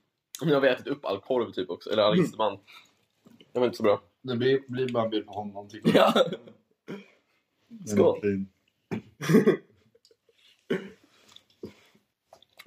nu 0.45 0.55
har 0.55 0.61
vi 0.61 0.69
ätit 0.69 0.87
upp 0.87 1.05
all 1.05 1.21
korv 1.21 1.53
typ 1.53 1.71
också, 1.71 1.91
eller 1.91 2.03
all 2.03 2.21
isterband. 2.21 2.59
Det 3.53 3.59
var 3.59 3.67
inte 3.67 3.77
så 3.77 3.83
bra. 3.83 4.01
Det 4.23 4.37
blir, 4.37 4.61
blir 4.69 4.89
bara 4.93 5.05
en 5.05 5.11
bild 5.11 5.27
på 5.27 5.33
honom. 5.33 5.69
Tycker 5.69 5.97
Ja. 5.97 6.15
Skål. 7.87 8.21
Fin. 8.21 8.49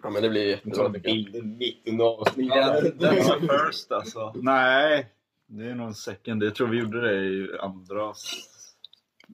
Ja 0.04 0.10
men 0.10 0.22
det 0.22 0.30
blir 0.30 0.48
jättebra 0.48 0.94
tycker 0.94 1.10
jag. 1.10 1.16
Bilder 1.18 1.42
mitt 1.42 1.88
under 1.88 2.06
avsnittet. 2.06 2.56
That's 3.00 3.32
a 3.32 3.68
first 3.68 3.92
alltså. 3.92 4.34
Nej, 4.36 5.10
det 5.48 5.66
är 5.66 5.76
nog 5.76 5.88
en 5.88 5.94
second. 5.96 6.44
Jag 6.44 6.56
tror 6.56 6.68
vi 6.68 6.78
gjorde 6.80 7.02
det 7.02 7.24
i 7.26 7.58
andra... 7.60 8.12
s- 8.12 8.76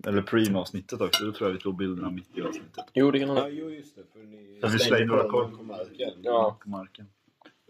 Eller 0.07 0.21
pre-avsnittet 0.21 1.01
också. 1.01 1.25
Då 1.25 1.31
tror 1.31 1.49
jag 1.49 1.53
vi 1.53 1.59
tog 1.61 1.77
bilderna 1.77 2.09
mitt 2.09 2.37
i 2.37 2.41
avsnittet. 2.41 2.85
Jo 2.93 3.11
det 3.11 3.19
kan 3.19 3.29
Ja, 3.29 3.47
jo 3.49 3.69
just 3.69 3.95
det. 3.95 4.01
För 4.13 4.19
ni 4.19 4.59
Ja, 4.61 4.67
vi 4.67 4.79
slängde 4.79 5.05
några 5.05 5.29
kolven 5.29 5.51
korv. 5.51 5.57
på 5.57 5.63
marken. 5.63 6.13
Ja. 6.21 6.57
På 6.63 6.69
marken. 6.69 7.05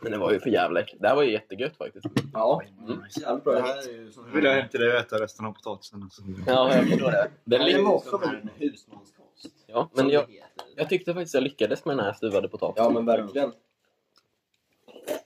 Men 0.02 0.12
det 0.12 0.18
var 0.18 0.32
ju 0.32 0.40
för 0.40 0.50
jävla 0.50 0.80
äckligt. 0.80 1.02
Det 1.02 1.08
här 1.08 1.16
var 1.16 1.24
ju 1.24 1.32
jättegött 1.32 1.78
faktiskt. 1.78 2.06
Ja. 2.34 2.62
Jävligt 3.20 3.46
Det 3.46 3.52
bra. 3.52 3.62
här 3.62 3.78
är 3.90 3.92
ju 3.94 4.12
vill 4.34 4.44
jag 4.44 4.54
hem 4.56 4.70
till 4.70 4.80
dig 4.80 4.90
och 4.94 4.96
äta 5.00 5.20
resten 5.24 5.46
av 5.46 5.52
potatisen. 5.54 6.04
Alltså. 6.04 6.22
Ja, 6.48 6.76
jag 6.76 6.88
förstår 6.90 7.12
det. 7.12 7.32
Det 7.44 7.58
Den 7.58 7.66
lig- 7.66 7.88
också 7.88 8.22
en 8.24 8.50
husmanskost. 8.56 9.46
ja, 9.68 9.90
men 9.94 10.08
det 10.08 10.14
jag, 10.14 10.26
jag 10.76 10.90
tyckte 10.90 11.14
faktiskt 11.14 11.34
jag 11.34 11.44
lyckades 11.44 11.86
med 11.86 11.98
den 11.98 12.06
här 12.06 12.14
stuvade 12.14 12.48
potatisen. 12.50 12.84
Ja 12.84 12.90
men 12.90 13.06
verkligen. 13.06 13.52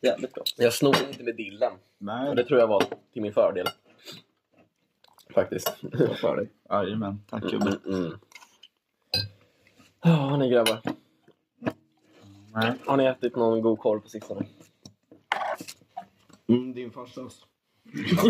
Jävligt 0.01 0.33
bra. 0.33 0.43
Jag 0.57 0.73
snodde 0.73 0.99
inte 1.09 1.23
med 1.23 1.35
dillen. 1.35 1.71
Och 1.73 1.79
Nej, 1.97 2.35
det 2.35 2.43
tror 2.43 2.59
jag 2.59 2.67
var 2.67 2.83
till 3.13 3.21
min 3.21 3.33
fördel. 3.33 3.67
Faktiskt. 5.33 5.69
för 6.21 6.35
dig. 6.35 6.49
Jajamän, 6.69 7.21
tack 7.29 7.43
gubben. 7.43 7.79
Mm, 7.85 7.99
mm. 8.05 8.19
Ja, 10.03 10.37
ni 10.37 10.49
grabbar. 10.49 10.79
Nej. 12.55 12.73
Har 12.85 12.97
ni 12.97 13.05
ätit 13.05 13.35
någon 13.35 13.61
god 13.61 13.79
korv 13.79 13.99
på 13.99 14.09
sistone? 14.09 14.45
Mm, 16.47 16.73
din 16.73 16.91
farsas. 16.91 17.45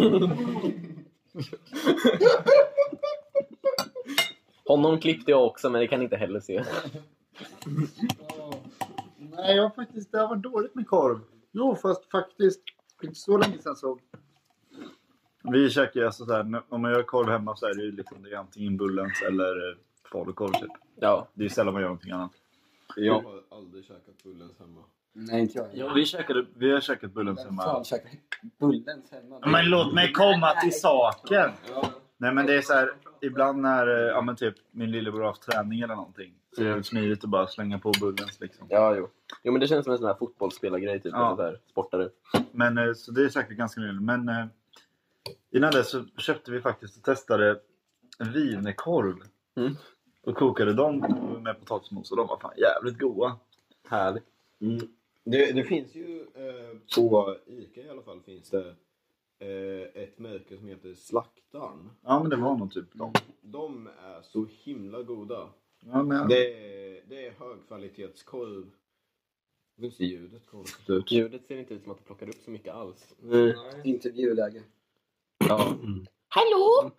Honom 4.66 5.00
klippte 5.00 5.32
jag 5.32 5.46
också, 5.46 5.70
men 5.70 5.82
det 5.82 5.88
kan 5.88 6.00
ni 6.00 6.04
inte 6.04 6.18
heller 6.18 6.40
se. 6.40 6.64
Nej, 9.18 9.56
jag 9.56 9.64
har 9.64 9.70
faktiskt, 9.70 10.12
det 10.12 10.20
har 10.20 10.28
varit 10.28 10.44
dåligt 10.44 10.76
med 10.76 10.88
korv. 10.88 11.20
Jo, 11.52 11.76
fast 11.76 12.12
faktiskt, 12.12 12.62
inte 13.04 13.16
så 13.16 13.38
länge 13.38 13.58
sedan 13.58 13.76
så... 13.76 14.00
Vi 15.44 15.70
käkar 15.70 16.00
ju 16.00 16.06
alltså 16.06 16.26
såhär, 16.26 16.64
om 16.70 16.82
man 16.82 16.92
gör 16.92 17.04
korv 17.04 17.30
hemma 17.30 17.56
så 17.56 17.66
är 17.66 17.74
det 17.76 17.84
ju 17.84 17.92
liksom, 17.92 18.24
det 18.24 18.32
är 18.32 18.38
antingen 18.38 18.78
Bullens 18.78 19.22
eller 19.22 19.78
falukorv 20.12 20.52
typ. 20.52 20.72
Ja. 21.00 21.28
Det 21.34 21.46
är 21.46 21.50
sällan 21.50 21.74
man 21.74 21.82
gör 21.82 21.90
någonting 21.90 22.12
annat. 22.12 22.32
Jag 22.96 23.22
har 23.22 23.44
aldrig 23.52 23.86
käkat 23.86 24.24
Bullens 24.24 24.60
hemma. 24.60 24.82
Nej, 25.14 25.42
inte 25.42 25.58
jag. 25.58 25.68
Ja, 25.74 25.94
vi, 25.94 26.06
käkade, 26.06 26.46
vi 26.56 26.72
har 26.72 26.80
käkat 26.80 27.14
Bullens 27.14 27.40
Vem 27.40 27.46
hemma. 27.46 27.64
fan 27.64 27.84
käkar 27.84 28.12
Bullens 28.60 29.12
hemma? 29.12 29.40
Men 29.46 29.70
låt 29.70 29.94
mig 29.94 30.12
komma 30.12 30.52
till 30.62 30.80
saken! 30.80 31.52
Nej 32.18 32.34
men 32.34 32.46
det 32.46 32.56
är 32.56 32.62
så 32.62 32.74
här, 32.74 32.92
ibland 33.22 33.62
när 33.62 33.88
eh, 33.88 34.08
ja, 34.08 34.22
men 34.22 34.36
typ, 34.36 34.56
min 34.72 34.92
lillebror 34.92 35.20
har 35.20 35.28
haft 35.28 35.42
träning 35.42 35.80
eller 35.80 35.96
någonting. 35.96 36.34
Så 36.56 36.62
är 36.62 36.66
det 36.66 36.70
jävligt 36.70 36.88
smidigt 36.88 37.24
att 37.24 37.30
bara 37.30 37.48
slänga 37.48 37.80
på 37.80 37.92
Bullens 38.00 38.40
liksom. 38.40 38.68
Ja, 38.70 38.96
jo. 38.96 39.10
Jo, 39.44 39.52
men 39.52 39.60
det 39.62 39.68
känns 39.68 39.84
som 39.84 39.92
en 39.94 39.98
sån 39.98 40.08
här 40.08 40.16
fotbollsspelargrej, 40.16 41.00
typ. 41.00 41.14
Ja. 41.14 41.36
Där, 41.38 41.60
sportare. 41.70 42.10
Men 42.52 42.78
eh, 42.78 42.94
så 42.94 43.12
det 43.12 43.24
är 43.24 43.30
säkert 43.30 43.58
ganska 43.58 43.82
nyligen. 43.82 44.06
Men 44.06 44.30
eh, 44.30 44.46
innan 45.52 45.72
det 45.72 45.84
så 45.84 46.06
köpte 46.18 46.52
vi 46.52 46.62
faktiskt 46.62 46.98
och 46.98 47.04
testade 47.04 47.60
en 48.20 48.32
wienerkorv. 48.32 49.16
Mm. 49.58 49.76
Och 50.26 50.36
kokade 50.36 50.74
dem 50.74 51.00
med 51.44 51.60
potatismos 51.60 52.12
och 52.12 52.18
de 52.18 52.28
var 52.28 52.38
fan 52.38 52.54
jävligt 52.58 53.00
goda. 53.00 53.38
Härligt. 53.88 54.24
Mm. 54.62 54.88
Det, 55.24 55.52
det 55.52 55.64
finns 55.64 55.96
ju 55.96 56.22
eh, 56.22 56.78
på 56.96 57.38
Ica 57.48 57.82
i 57.82 57.90
alla 57.90 58.02
fall 58.02 58.22
finns 58.22 58.50
det 58.50 58.76
eh, 59.40 60.04
ett 60.04 60.20
märke 60.20 60.58
som 60.58 60.68
heter 60.68 60.94
Slaktaren. 60.94 61.90
Ja 62.04 62.20
men 62.20 62.30
det 62.30 62.36
var 62.36 62.58
nog 62.58 62.74
typ 62.74 62.94
de. 62.94 63.14
De 63.42 63.88
är 63.88 64.22
så 64.22 64.48
himla 64.64 65.02
goda. 65.02 65.50
Ja, 65.80 66.04
men, 66.04 66.28
Det 66.28 66.54
är, 66.54 67.02
det 67.10 67.28
är 67.28 67.32
högkvalitetskorv. 67.40 68.70
Hur 69.78 69.90
ser 69.90 70.06
ljudet 70.06 70.46
konstigt 70.46 70.90
ut? 70.90 71.12
Ljudet 71.12 71.46
ser 71.48 71.58
inte 71.58 71.74
ut 71.74 71.84
som 71.84 71.92
att 71.92 71.98
det 71.98 72.04
plockar 72.04 72.30
upp 72.30 72.42
så 72.46 72.52
mycket 72.52 72.74
alls. 72.74 73.16
Intervjuläge. 73.84 74.64
Ja. 75.38 75.78
Hallå! 76.30 76.92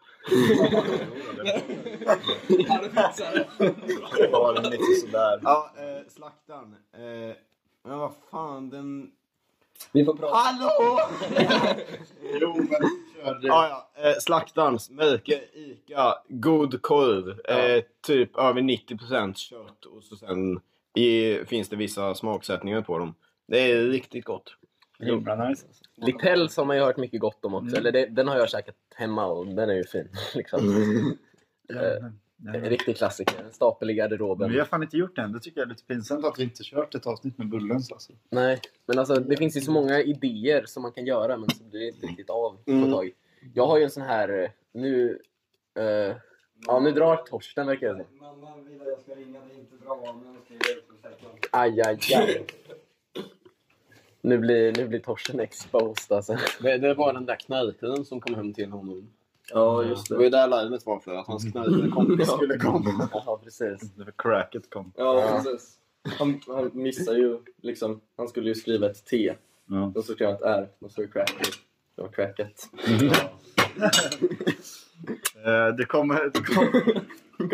det 4.18 4.28
var 4.33 4.54
den 4.54 4.71
lite 4.71 5.00
sådär. 5.00 5.40
Ja, 5.42 5.71
eh, 5.76 6.09
Slaktaren. 6.09 6.76
Eh, 6.92 7.37
men 7.85 7.99
vad 7.99 8.12
fan, 8.30 8.71
den... 8.71 9.11
Vi 9.92 10.04
får 10.04 10.14
prata. 10.14 10.35
Hallå! 10.37 11.00
Jo 12.40 12.54
men 12.56 12.90
kör 13.14 13.35
det. 13.35 13.47
Ja, 13.47 13.88
ja. 13.95 14.02
Eh, 14.09 14.14
slaktarens 14.21 14.90
märke 14.90 15.40
ICA 15.54 16.14
God 16.28 16.83
korv. 16.83 17.40
Eh, 17.40 17.83
typ 18.06 18.37
över 18.37 18.61
90% 18.61 19.35
kött 19.35 19.85
och 19.85 20.04
så 20.04 20.16
sen 20.16 20.61
i, 20.95 21.38
finns 21.47 21.68
det 21.68 21.76
vissa 21.76 22.14
smaksättningar 22.14 22.83
på 22.83 22.99
dem. 22.99 23.14
Det 23.47 23.71
är 23.71 23.83
riktigt 23.83 24.25
gott. 24.25 24.56
Himla 24.98 25.48
nice. 25.48 25.66
Littells 25.96 26.56
har 26.56 26.64
man 26.64 26.76
ju 26.76 26.82
hört 26.82 26.96
mycket 26.96 27.20
gott 27.20 27.44
om 27.44 27.54
också. 27.54 27.66
Mm. 27.68 27.78
Eller 27.78 27.92
det, 27.92 28.06
den 28.06 28.28
har 28.28 28.36
jag 28.38 28.50
käkat 28.50 28.74
hemma 28.94 29.26
och 29.26 29.46
den 29.46 29.70
är 29.70 29.74
ju 29.74 29.84
fin. 29.84 30.08
Liksom. 30.34 30.60
Ja, 31.68 31.74
men- 32.36 32.54
En 32.54 32.60
riktig 32.70 32.96
klassiker. 32.96 33.44
En 33.44 33.52
stapel 33.52 33.90
i 33.90 33.92
Men 33.92 33.96
garderoben. 33.98 34.52
vi 34.52 34.58
har 34.58 34.66
fan 34.66 34.82
inte 34.82 34.96
gjort 34.96 35.16
det 35.16 35.22
än. 35.22 35.32
Det 35.32 35.40
tycker 35.40 35.60
jag 35.60 35.66
är 35.66 35.70
lite 35.70 35.84
pinsamt 35.84 36.24
att 36.24 36.38
vi 36.38 36.42
inte 36.42 36.62
kört 36.62 36.94
ett 36.94 37.06
avsnitt 37.06 37.38
med 37.38 37.48
Bullens 37.48 37.92
alltså. 37.92 38.12
Nej, 38.30 38.60
men 38.86 38.98
alltså 38.98 39.14
det 39.14 39.36
finns 39.36 39.56
ju 39.56 39.60
så 39.60 39.70
många 39.70 40.00
idéer 40.02 40.64
som 40.66 40.82
man 40.82 40.92
kan 40.92 41.06
göra 41.06 41.36
men 41.36 41.50
så 41.50 41.64
blir 41.64 41.80
det 41.80 41.86
inte 41.86 42.06
riktigt 42.06 42.30
av 42.30 42.56
på 42.64 42.70
Mm. 42.70 42.92
tag. 42.92 43.10
Jag 43.54 43.66
har 43.66 43.78
ju 43.78 43.84
en 43.84 43.90
sån 43.90 44.02
här, 44.02 44.42
eh, 44.42 44.50
nu... 44.72 45.18
eh, 45.78 46.16
ja, 46.66 46.80
nu 46.80 46.90
drar 46.92 47.16
Torsten 47.16 47.66
verkar 47.66 47.94
det 47.94 48.04
som. 48.04 48.16
Mamma 48.18 48.56
vill 48.56 48.80
att 48.80 48.86
jag 48.86 49.00
ska 49.00 49.14
ringa, 49.14 49.40
det 49.48 49.54
är 49.54 49.58
inte 49.58 49.76
bra. 49.84 49.96
Men 50.24 50.34
jag 50.34 50.44
ska 50.44 50.54
göra 50.54 50.80
det 50.80 50.88
på 50.88 50.94
säkert. 51.02 51.48
Aj, 51.52 51.80
aj, 51.82 51.98
aj. 52.16 52.46
Nu 54.26 54.38
blir, 54.38 54.73
nu 54.73 54.88
blir 54.88 54.99
Torsten 55.00 55.40
exposed 55.40 56.16
alltså. 56.16 56.37
Det, 56.61 56.78
det 56.78 56.95
var 56.95 57.12
den 57.12 57.26
där 57.26 57.37
knarkaren 57.37 58.04
som 58.04 58.21
kom 58.21 58.35
hem 58.35 58.52
till 58.54 58.71
honom. 58.71 59.09
Ja, 59.52 59.85
just 59.85 60.09
Det 60.09 60.14
det. 60.14 60.16
var 60.16 60.25
ju 60.25 60.30
där 60.30 60.49
larmet 60.49 60.87
var 60.87 61.00
för 61.00 61.14
att 61.14 61.26
hans 61.26 61.52
knarkare 61.52 61.88
kompis 61.90 62.30
skulle 62.37 62.59
komma. 62.59 63.09
Ja, 63.12 63.40
precis. 63.45 63.80
Det 63.80 64.04
var 64.04 64.12
cracket 64.18 64.71
kom. 64.71 64.92
Ja, 64.97 65.40
precis. 65.45 65.78
Han, 66.18 66.40
han 66.47 66.71
missar 66.75 67.14
ju 67.14 67.38
liksom. 67.62 68.00
Han 68.16 68.28
skulle 68.28 68.49
ju 68.49 68.54
skriva 68.54 68.90
ett 68.90 69.04
T. 69.04 69.35
Ja. 69.66 69.92
Och 69.97 70.04
så 70.04 70.12
skrev 70.12 70.28
han 70.28 70.37
ett 70.37 70.42
R. 70.42 70.68
Och 70.78 70.90
så 70.90 71.02
är 71.02 71.06
det 71.06 71.12
cracket. 71.12 71.49
Det 71.97 72.02
var 72.02 72.09
cracket. 72.09 72.71
Eh, 75.45 75.76
det 75.76 75.85
kommer, 75.85 76.30
det 76.35 76.40
kommer, 76.42 76.80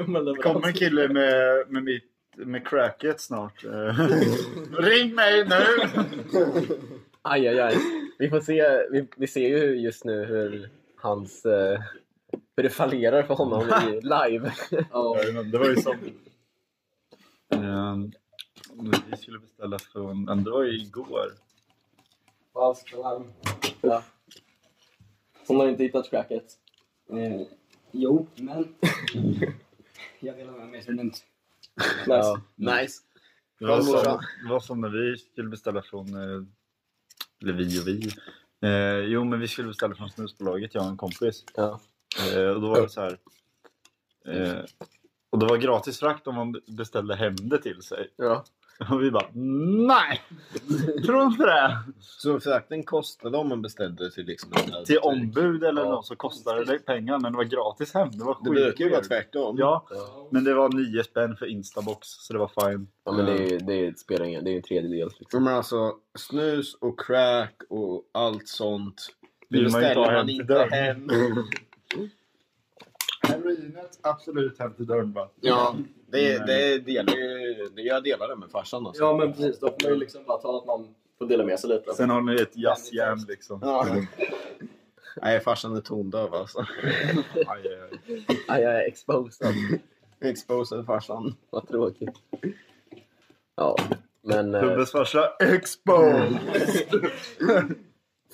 Kommer 0.05 0.35
kommer 0.43 0.67
en 0.67 0.73
kille 0.73 1.09
med, 1.09 1.65
med, 1.69 1.83
mitt, 1.83 2.05
med 2.37 2.69
cracket 2.69 3.21
snart. 3.21 3.65
Ring 4.79 5.15
mig 5.15 5.45
nu! 5.49 5.65
Aj, 7.23 7.49
aj, 7.49 7.61
aj. 7.61 7.77
Vi 8.19 8.31
får 8.31 8.41
se, 8.41 8.87
vi, 8.91 9.09
vi 9.17 9.27
ser 9.27 9.49
ju 9.49 9.81
just 9.81 10.05
nu 10.05 10.25
hur 10.25 10.71
hans... 10.97 11.45
eh, 11.47 11.81
hur 12.57 12.63
det 12.63 12.71
fallerar 12.71 13.23
för 13.23 13.35
honom 13.35 13.63
i 13.69 14.01
live. 14.01 14.53
Ja. 14.91 15.17
Det 15.53 15.59
var 15.59 15.69
ju 15.69 15.77
som... 15.77 15.97
Eh, 17.49 17.97
vi 19.11 19.17
skulle 19.17 19.39
beställa 19.39 19.79
från... 19.79 20.25
men 20.25 20.45
Det 20.45 20.51
var 20.51 20.63
ju 20.63 20.79
igår. 20.79 21.33
Falskt 22.53 22.93
larm. 22.93 23.33
ja. 23.81 24.03
Hon 25.47 25.57
har 25.61 25.69
inte 25.69 25.83
hittat 25.83 26.11
cracket. 26.11 26.45
Eh, 27.11 27.43
jo, 27.91 28.27
men... 28.37 28.75
jag 30.21 30.37
delar 30.37 30.53
med 30.53 30.69
mig 30.69 30.83
så 30.83 30.91
det 30.91 30.95
är 30.95 30.97
lugnt. 30.97 31.25
Nice. 31.81 32.05
Ja. 32.07 32.41
Nice. 32.57 33.03
Det 33.59 33.67
var, 33.67 33.81
som, 33.83 34.21
det 34.45 34.49
var 34.51 34.61
som 34.61 34.81
när 34.81 34.89
vi 34.89 35.17
skulle 35.17 35.49
beställa 35.49 35.83
från... 35.83 36.15
eh, 36.15 36.43
Eller 37.43 37.53
vi 37.53 37.81
och 37.81 37.87
vi. 37.89 38.11
Eh, 38.63 38.99
jo, 38.99 39.25
men 39.25 39.41
vi 39.41 39.49
skulle 39.49 39.69
beställa 39.69 39.95
från 39.95 40.11
snusbolaget, 40.11 40.75
jag 40.75 40.85
och 40.85 40.91
en 40.91 40.97
kompis. 40.97 41.45
Ja. 41.55 41.81
Eh, 42.35 42.47
och 42.49 42.61
då 42.61 42.69
var 42.69 42.83
det 42.83 42.89
så 42.89 43.01
här. 43.01 43.19
Eh, 44.27 44.65
och 45.31 45.39
det 45.39 45.47
var 45.47 45.57
gratis 45.57 45.99
frakt 45.99 46.27
om 46.27 46.35
man 46.35 46.61
beställde 46.67 47.15
hem 47.17 47.37
det 47.37 47.59
till 47.63 47.83
sig. 47.83 48.09
Ja. 48.17 48.45
Och 48.91 49.03
vi 49.03 49.11
bara 49.11 49.27
nej! 49.35 50.21
Tror 51.07 51.23
inte 51.23 51.43
det! 51.47 51.79
Så 52.01 52.41
frakten 52.41 52.83
kostade 52.83 53.39
om 53.39 53.49
man 53.49 53.63
beställde 53.63 54.11
till 54.11 54.27
liksom 54.27 54.53
en 54.53 54.85
Till 54.85 54.99
ombud 54.99 55.65
eller 55.65 55.83
Ja. 55.83 55.89
något 55.91 56.07
så 56.07 56.17
kostade 56.17 56.65
det 56.65 56.79
pengar 56.79 57.19
men 57.19 57.33
det 57.33 57.37
var 57.37 57.45
gratis 57.45 57.95
hem. 57.95 58.09
Det 58.13 58.25
var 58.25 58.37
Det 58.45 58.51
brukar 58.51 58.85
ju 58.85 58.91
vara 58.91 59.01
tvärtom. 59.01 59.57
Ja, 59.59 59.87
men 60.31 60.45
det 60.45 60.55
var 60.55 60.69
nio 60.69 61.05
spänn 61.05 61.37
för 61.37 61.47
Instabox 61.47 62.09
så 62.09 62.33
det 62.33 62.39
var 62.39 62.71
fine. 62.71 62.87
ja, 63.05 63.13
men 63.13 63.25
det, 63.27 63.55
är- 63.55 63.61
det 63.61 63.99
spelar 63.99 64.25
ingen... 64.27 64.45
Det 64.45 64.51
är 64.51 64.57
en 64.57 64.63
tredjedel. 64.63 65.11
Liksom. 65.19 65.45
Men 65.45 65.55
alltså, 65.55 65.93
snus 66.19 66.75
och 66.75 67.01
crack 67.01 67.57
och 67.69 68.03
allt 68.13 68.49
sånt. 68.49 69.07
Det 69.49 69.59
Vill 69.59 69.63
man 69.73 69.81
beställer 69.81 70.01
man 70.07 70.15
hem 70.15 70.27
till 70.27 70.35
inte 70.41 70.53
dörren. 70.55 70.71
hem. 70.73 71.09
Heroinet 73.29 73.99
absolut 74.03 74.59
hem 74.59 74.75
till 74.75 74.87
dörren 74.87 75.13
bara. 75.13 75.29
Ja, 75.41 75.77
det, 76.13 76.47
det, 76.47 76.79
delar, 76.79 77.15
ju- 77.15 77.69
det, 77.77 77.83
jag 77.83 78.05
delar 78.05 78.29
det 78.29 78.37
med 78.37 78.51
farsan 78.51 78.87
alltså. 78.87 79.03
Ja, 79.03 79.17
men 79.17 79.33
precis. 79.33 79.59
Då 79.61 79.67
får 79.67 79.77
man 79.83 79.93
ju 79.93 79.99
liksom 79.99 80.25
bara 80.27 80.39
ta 80.39 80.59
att 80.59 80.67
man 80.67 80.95
får 81.19 81.27
dela 81.27 81.45
med 81.45 81.61
sig 81.61 81.71
lite. 81.71 81.95
Sen 81.95 82.11
har 82.11 82.21
ni 82.21 82.35
ett 82.43 82.57
jazzjärn 82.57 83.19
liksom. 83.29 83.59
Ja. 83.63 83.87
Nej, 85.23 85.41
farsan 85.41 85.77
är 85.77 85.81
tondöv 85.81 86.35
alltså. 86.35 86.67
Aj, 87.35 87.47
aj, 87.47 87.79
aj. 88.09 88.25
Aj, 88.49 88.65
aj, 88.65 88.87
exposed. 88.87 89.47
Exposed 90.21 90.87
farsan. 90.87 91.35
Vad 91.51 91.69
tråkigt. 91.69 92.15
Ja, 93.57 93.77
men... 94.23 94.55
eh, 94.55 94.61
Hubbes 94.63 94.93
farsa 94.93 95.33
expo! 95.41 95.93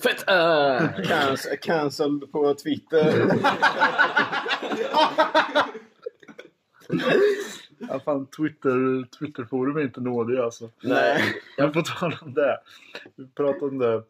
Fett! 0.03 0.29
äh! 0.29 1.03
Cancel, 1.09 1.57
cancelled 1.63 2.33
på 2.33 2.55
Twitter. 2.55 3.13
Ja, 7.79 8.01
fan, 8.01 8.27
Twitter, 8.27 9.05
Twitterforum 9.19 9.77
är 9.77 9.81
inte 9.81 10.01
nådiga 10.01 10.45
alltså. 10.45 10.71
Nej. 10.83 11.23
Men 11.59 11.73
på 11.73 11.83
tal 11.83 12.17
om 12.23 12.35
det. 12.35 12.59
Vi 13.17 13.27
pratade 13.27 13.67
om 13.67 13.79
det. 13.79 14.03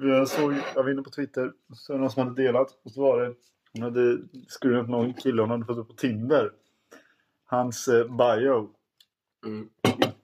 Jag, 0.00 0.28
såg, 0.28 0.54
jag 0.74 0.82
var 0.82 0.90
inne 0.90 1.02
på 1.02 1.10
Twitter. 1.10 1.52
Så 1.74 1.92
var 1.92 1.98
det 1.98 2.00
någon 2.00 2.10
som 2.10 2.28
hade 2.28 2.42
delat. 2.42 2.68
Och 2.84 2.90
så 2.90 3.02
var 3.02 3.20
det. 3.20 3.34
Hon 3.72 3.82
hade 3.82 4.18
skrivit 4.48 4.88
någon 4.88 5.14
kille 5.14 5.42
hon 5.42 5.50
hade 5.50 5.64
fått 5.64 5.78
upp 5.78 5.88
på 5.88 5.94
Tinder. 5.94 6.52
Hans 7.44 7.88
eh, 7.88 8.04
bio. 8.04 8.70
Mm. 9.46 9.68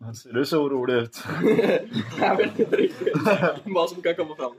Han 0.04 0.14
ser 0.14 0.32
du 0.32 0.44
så 0.44 0.62
orolig 0.62 0.94
ut? 0.94 1.24
Jag 2.20 2.36
vet 2.36 2.58
inte 2.58 2.76
riktigt 2.76 3.12
vad 3.64 3.90
som 3.90 4.02
kan 4.02 4.14
komma 4.14 4.36
fram. 4.36 4.52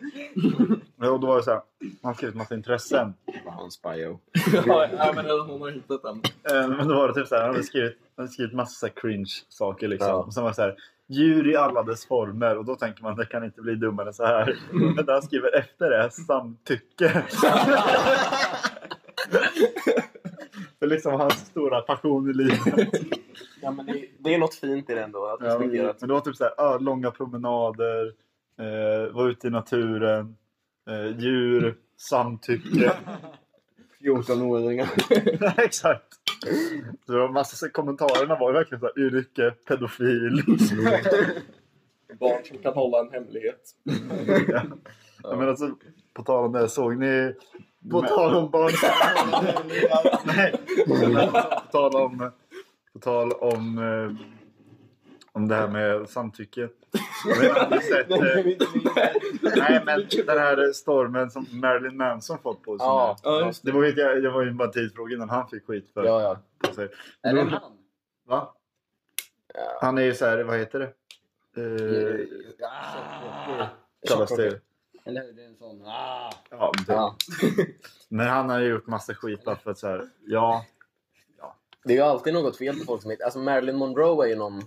Ja, 1.00 1.10
och 1.10 1.20
då 1.20 1.28
var 1.28 1.38
det 1.38 1.44
så 1.44 1.52
här. 1.52 1.62
Han 1.80 1.90
har 2.10 2.14
skrivit 2.14 2.36
massa 2.36 2.56
intressen. 2.56 3.14
Det 3.26 3.42
var 3.46 3.52
hans 3.52 3.82
bio. 3.82 4.20
Ja, 4.66 5.12
men 5.16 5.26
hon 5.26 5.62
har 5.62 5.72
hittat 5.72 6.02
den. 6.04 6.22
Eh, 6.62 6.68
Men 6.78 6.88
då 6.88 6.96
var 6.96 7.08
det 7.08 7.14
typ 7.14 7.28
så 7.28 7.36
här. 7.36 7.42
Han 7.42 7.52
hade 7.52 7.64
skrivit, 7.64 7.98
han 8.16 8.24
hade 8.24 8.34
skrivit 8.34 8.54
massa 8.54 8.90
cringe 8.90 9.32
saker 9.50 9.88
liksom. 9.88 10.10
Ja. 10.10 10.16
Och 10.16 10.34
sen 10.34 10.44
var 10.44 10.50
det 10.50 10.56
så 10.56 10.62
här. 10.62 10.76
Djur 11.08 11.52
i 11.52 11.56
alla 11.56 11.84
dess 11.84 12.06
former. 12.06 12.58
Och 12.58 12.66
då 12.66 12.76
tänker 12.76 13.04
man 13.04 13.16
det 13.16 13.26
kan 13.26 13.44
inte 13.44 13.62
bli 13.62 13.76
dummare 13.76 14.08
än 14.08 14.14
så 14.14 14.26
här. 14.26 14.58
Men 14.72 15.06
det 15.06 15.14
han 15.14 15.22
skriver 15.22 15.56
efter 15.56 15.90
det 15.90 15.98
är 15.98 16.10
samtycke. 16.10 17.24
det 20.80 20.86
är 20.86 20.90
liksom 20.90 21.14
hans 21.14 21.34
stora 21.34 21.82
passion 21.82 22.30
i 22.30 22.34
livet. 22.34 22.60
Ja, 23.62 23.72
men 23.72 23.86
det, 23.86 24.06
det 24.20 24.34
är 24.34 24.38
något 24.38 24.56
fint 24.56 24.90
i 24.90 24.94
det 24.94 25.04
ändå. 25.04 25.26
Att 25.26 25.40
Ja, 25.42 25.60
men, 25.60 25.70
det 26.00 26.14
var 26.14 26.20
typ 26.20 26.36
så 26.36 26.44
här, 26.44 26.54
ja, 26.58 26.78
långa 26.78 27.12
promenader, 27.12 28.14
eh, 28.60 29.14
vara 29.14 29.30
ute 29.30 29.48
i 29.48 29.50
naturen, 29.50 30.36
eh, 30.90 31.18
djur, 31.20 31.76
samtycke. 31.98 32.92
14-åringar. 34.06 34.90
Exakt. 35.66 36.14
Så 37.06 37.12
det 37.12 37.20
var 37.20 37.30
massa, 37.30 37.56
så 37.56 37.70
kommentarerna 37.70 38.40
var 38.40 38.50
ju 38.50 38.54
verkligen 38.54 38.80
så 38.80 38.86
här, 38.96 39.00
yrke, 39.00 39.52
pedofil. 39.68 40.44
Barn 42.20 42.44
som 42.46 42.58
kan 42.58 42.74
hålla 42.74 43.00
en 43.00 43.12
hemlighet. 43.12 43.62
ja. 44.48 44.64
Men 45.38 45.50
alltså, 45.50 45.76
på 46.14 46.24
tal 46.24 46.46
om 46.46 46.52
det, 46.52 46.70
såg 46.70 46.98
ni 46.98 47.34
På 47.92 48.02
tal 48.02 48.36
om 48.36 48.50
barn. 48.52 48.72
Nej. 50.26 50.54
På 51.72 51.72
tal 51.72 51.96
om, 51.96 52.32
på 52.94 53.00
tal 53.00 53.32
om, 53.32 53.78
eh, 53.78 54.26
om 55.32 55.48
det 55.48 55.56
här 55.56 55.68
med 55.68 56.10
samtycke. 56.10 56.70
Jag 57.28 57.36
vet 57.40 57.50
inte 57.50 57.62
om 57.62 57.70
ni 57.70 57.76
har 57.76 57.82
sett, 57.82 58.12
eh, 58.12 59.58
nej 59.58 59.82
men 59.86 60.08
den 60.26 60.38
här 60.40 60.74
stormen 60.74 61.32
som 61.32 61.48
Marilyn 61.52 61.98
Manson 61.98 62.38
fått 62.44 62.64
på 62.64 62.78
sig. 62.78 62.88
Ja. 62.88 63.18
Ja, 63.24 63.46
just 63.46 63.66
det. 63.66 63.72
var, 63.72 63.86
inte, 63.86 64.16
det 64.16 64.30
var 64.30 64.44
ju 64.44 64.52
bara 64.52 64.68
en 64.68 64.72
tidsfråga 64.74 65.16
innan 65.16 65.30
han 65.30 65.48
fick 65.50 65.66
skit 65.68 65.90
för 65.94 66.04
Ja, 66.04 66.22
ja. 66.22 66.38
på 66.70 66.74
sig. 66.76 66.90
Är 67.22 67.34
det 67.34 67.42
han? 67.42 67.52
Va? 68.28 68.54
Ja. 69.54 69.78
Han 69.82 69.98
är 69.98 70.02
ju 70.02 70.14
såhär, 70.14 70.44
vad 70.44 70.58
heter 70.58 70.80
det? 70.80 70.92
Eh, 71.62 72.26
Ah. 73.60 73.68
kallas 74.08 74.36
det. 74.36 74.60
Eller 75.06 75.22
hur? 75.22 75.34
Det 75.34 75.42
är 75.44 75.48
en 75.48 75.56
sån... 75.56 75.82
Ah. 75.86 76.30
Ja, 76.50 76.72
det. 76.88 76.94
Ja. 76.94 77.16
Men 78.10 78.28
han 78.28 78.50
har 78.50 78.60
ju 78.60 78.68
gjort 78.70 78.88
massa 78.88 79.14
skit 79.14 79.44
bara 79.46 79.56
för 79.56 79.72
att 79.72 79.78
såhär, 79.78 80.10
ja. 80.26 80.66
Det 81.84 81.94
är 81.94 81.98
ju 81.98 82.04
alltid 82.04 82.34
något 82.34 82.58
fel 82.58 82.76
på 82.80 82.86
folk 82.86 83.02
som 83.02 83.12
inte... 83.12 83.24
Alltså 83.26 83.40
Marilyn 83.40 83.76
Monroe 83.78 84.26
är 84.26 84.30
ju 84.30 84.36
någon, 84.36 84.62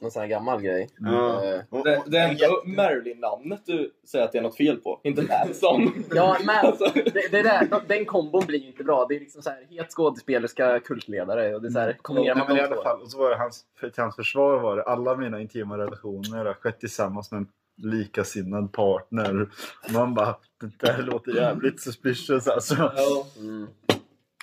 någon 0.00 0.10
sån 0.10 0.20
här 0.22 0.28
gammal 0.28 0.60
grej. 0.62 0.88
Ja. 0.98 1.44
Eh, 1.44 1.60
Det, 1.84 2.02
det 2.06 2.18
är 2.18 2.28
ändå 2.28 2.62
Marilyn-namnet 2.64 3.60
du 3.66 3.92
säger 4.06 4.24
att 4.24 4.32
det 4.32 4.38
är 4.38 4.42
något 4.42 4.56
fel 4.56 4.76
på. 4.76 5.00
Inte 5.02 5.22
Manson. 5.22 6.04
Ja, 6.14 6.36
men 6.44 6.56
Alltså. 6.66 6.84
det, 6.94 7.28
det 7.30 7.42
där, 7.42 7.68
den 7.88 8.04
kombon 8.04 8.46
blir 8.46 8.66
inte 8.66 8.84
bra. 8.84 9.06
Det 9.08 9.16
är 9.16 9.20
liksom 9.20 9.42
så 9.42 9.50
här, 9.50 9.66
het 9.70 9.90
skådespelerska 9.92 10.80
kultledare. 10.80 11.54
Och 11.54 11.62
det 11.62 11.68
är 11.68 11.72
så 11.72 11.78
här, 11.78 11.96
kombinerar 12.02 12.34
Nej, 12.34 12.44
man 12.44 12.48
men 12.48 12.56
i 12.56 12.60
de 12.60 12.66
alla 12.66 12.76
två. 12.76 12.82
fall, 12.82 13.02
och 13.02 13.10
så 13.10 13.18
var 13.18 13.30
det 13.30 13.36
hans, 13.36 13.64
för 13.80 13.90
till 13.90 14.02
hans 14.02 14.16
försvar 14.16 14.60
var 14.60 14.76
det 14.76 14.82
alla 14.82 15.16
mina 15.16 15.40
intima 15.40 15.78
relationer 15.78 16.44
har 16.44 16.54
skett 16.54 16.80
tillsammans 16.80 17.30
med 17.32 17.38
en 17.38 17.48
likasinnad 17.78 18.72
partner. 18.72 19.48
Man 19.94 20.14
bara, 20.14 20.36
det 20.60 20.78
där 20.86 21.02
låter 21.02 21.32
jävligt 21.34 21.80
suspicious 21.80 22.48
alltså. 22.48 22.74
Ja. 22.96 23.26
Mm. 23.38 23.66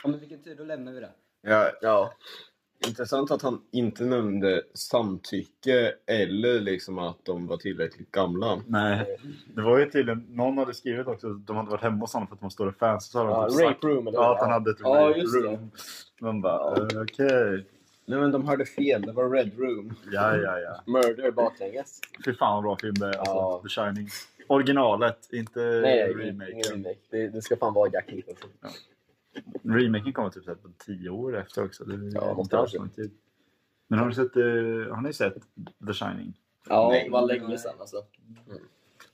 Ja, 0.03 0.09
men 0.09 0.19
vilken 0.19 0.43
tur, 0.43 0.55
då 0.55 0.63
lämnar 0.63 0.91
vi 0.91 0.99
det. 0.99 1.11
Ja, 1.41 1.71
Ja. 1.81 2.13
intressant 2.87 3.31
att 3.31 3.41
han 3.41 3.61
inte 3.71 4.03
nämnde 4.05 4.61
samtycke 4.73 5.93
eller 6.07 6.59
liksom 6.59 6.99
att 6.99 7.25
de 7.25 7.47
var 7.47 7.57
tillräckligt 7.57 8.11
gamla. 8.11 8.61
Nej, 8.67 9.17
det 9.55 9.61
var 9.61 9.79
ju 9.79 9.89
tydligen, 9.91 10.25
någon 10.29 10.57
hade 10.57 10.73
skrivit 10.73 11.07
också 11.07 11.27
att 11.31 11.47
de 11.47 11.55
hade 11.57 11.69
varit 11.69 11.81
hemma 11.81 11.97
hos 11.99 12.13
honom 12.13 12.27
för 12.27 12.33
att 12.35 12.39
de 12.39 12.45
var 12.45 12.49
stora 12.49 12.73
fans. 12.73 13.05
Så 13.11 13.17
hade 13.17 13.29
de 13.29 13.35
Ja, 13.41 13.47
typ 13.49 13.57
sagt 13.57 13.67
rape 13.83 13.87
room 13.87 14.07
eller 14.07 14.17
ja, 14.17 14.33
att 14.35 14.41
han 14.41 14.51
hade 14.51 14.71
ett 14.71 14.77
Ja, 14.79 15.09
rape 15.09 15.19
det. 15.19 15.25
room. 15.47 15.71
Man 16.21 16.41
bara, 16.41 16.87
okej. 17.03 17.65
Nej 18.05 18.19
men 18.19 18.31
de 18.31 18.47
hörde 18.47 18.65
fel, 18.65 19.01
det 19.01 19.11
var 19.11 19.29
Red 19.29 19.51
Room. 19.59 19.93
Ja, 20.11 20.37
ja, 20.37 20.59
ja. 20.59 20.81
Murder 20.85 21.31
baklänges. 21.31 21.99
Fy 22.25 22.33
fan 22.33 22.53
vad 22.55 22.63
bra 22.63 22.77
film 22.77 22.93
det 22.93 23.05
är. 23.05 23.17
Alltså, 23.17 23.33
Ja. 23.33 23.61
The 23.63 23.69
Shining. 23.69 24.07
Originalet, 24.47 25.29
inte 25.33 25.59
Nej, 25.59 26.13
remaken. 26.13 26.61
remake. 26.71 26.99
Det, 27.09 27.27
det 27.27 27.41
ska 27.41 27.55
fan 27.57 27.73
vara 27.73 27.89
Jack 27.93 28.11
Nicholson. 28.11 28.49
Remaken 29.63 30.13
kommer 30.13 30.29
typ 30.29 30.43
så 30.43 30.55
på 30.55 30.69
tio 30.85 31.09
år 31.09 31.37
efter 31.37 31.63
också. 31.65 31.83
Det 31.83 31.93
Ja, 32.19 32.27
det 32.27 32.33
måste 32.35 32.57
ha 32.57 32.67
tid. 32.95 33.11
Men 33.87 33.99
har 33.99 34.05
ni 34.07 34.15
sett, 34.15 34.35
eh, 34.35 34.43
har 34.95 35.01
ni 35.01 35.13
sett 35.13 35.35
The 35.87 35.93
Shining? 35.93 36.33
Ja, 36.69 36.89
Nej. 36.89 37.03
det 37.03 37.09
var 37.11 37.27
länge 37.27 37.57
sedan 37.57 37.73
alltså. 37.79 37.97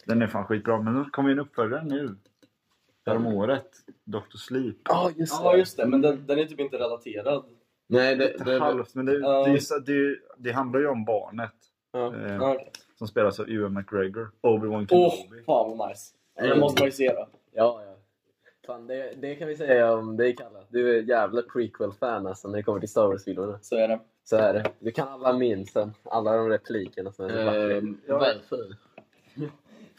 Den 0.06 0.22
är 0.22 0.28
fan 0.28 0.46
skitbra, 0.46 0.82
men 0.82 0.94
nu 0.94 1.06
kommer 1.06 1.30
ju 1.30 1.34
en 1.34 1.40
uppföljare 1.40 1.84
nu. 1.84 2.16
Härom 3.06 3.28
året. 3.28 3.70
Dr. 4.04 4.38
Sleep. 4.38 4.76
Ja, 4.84 5.12
just 5.16 5.34
Ja, 5.34 5.56
just 5.58 5.78
det. 5.78 5.86
Men 5.88 6.02
den, 6.02 6.26
den 6.28 6.40
är 6.40 6.46
typ 6.46 6.60
inte 6.60 6.78
relaterad. 6.78 7.44
Nej, 7.92 8.16
det, 8.16 8.28
Lite 8.32 8.44
det, 8.44 8.60
halvt, 8.60 8.96
men 8.96 9.06
det, 9.06 9.20
Ja. 9.20 9.46
det, 9.46 9.86
det, 9.86 10.16
det 10.38 10.52
handlar 10.52 10.80
ju 10.80 10.88
om 10.88 11.06
barnet. 11.06 11.52
Ja. 11.92 12.16
Eh, 12.16 12.36
Ja. 12.36 12.60
Som 12.98 13.08
spelas 13.08 13.40
av 13.40 13.50
Ewan 13.50 13.74
McGregor. 13.74 14.32
Obi-Wan 14.42 14.88
Åh, 14.92 15.10
Kenobi. 15.14 15.44
fan 15.46 15.78
vad 15.78 15.90
nice. 15.90 16.14
Det 16.36 16.56
måste 16.60 16.82
man 16.82 16.88
ju 16.88 16.92
se 16.92 17.08
då. 17.14 17.28
Ja, 17.54 17.82
ja. 17.86 17.96
Fan, 18.68 18.88
det, 18.88 19.14
det 19.22 19.36
kan 19.36 19.48
vi 19.48 19.56
säga 19.56 19.94
om 19.94 20.18
dig, 20.18 20.36
Kalle. 20.36 20.60
Du 20.70 20.98
är 20.98 21.02
jävla 21.04 21.42
prequel-fan 21.42 22.28
alltså, 22.28 22.48
när 22.48 22.58
det 22.58 22.64
kommer 22.64 22.80
till 22.80 22.90
Star 22.90 23.08
Wars-filmerna. 23.08 23.60
Så 23.62 23.76
är 23.76 23.88
det. 23.88 24.00
Så 24.24 24.36
är 24.36 24.54
det. 24.54 24.72
Du 24.80 24.92
kan 24.92 25.08
alla 25.08 25.34
minsen, 25.34 25.94
alla 26.04 26.38
de 26.38 26.50
replikerna. 26.50 27.12
Som 27.12 27.26
är 27.26 27.72
eh, 27.76 27.82
varför? 28.08 28.76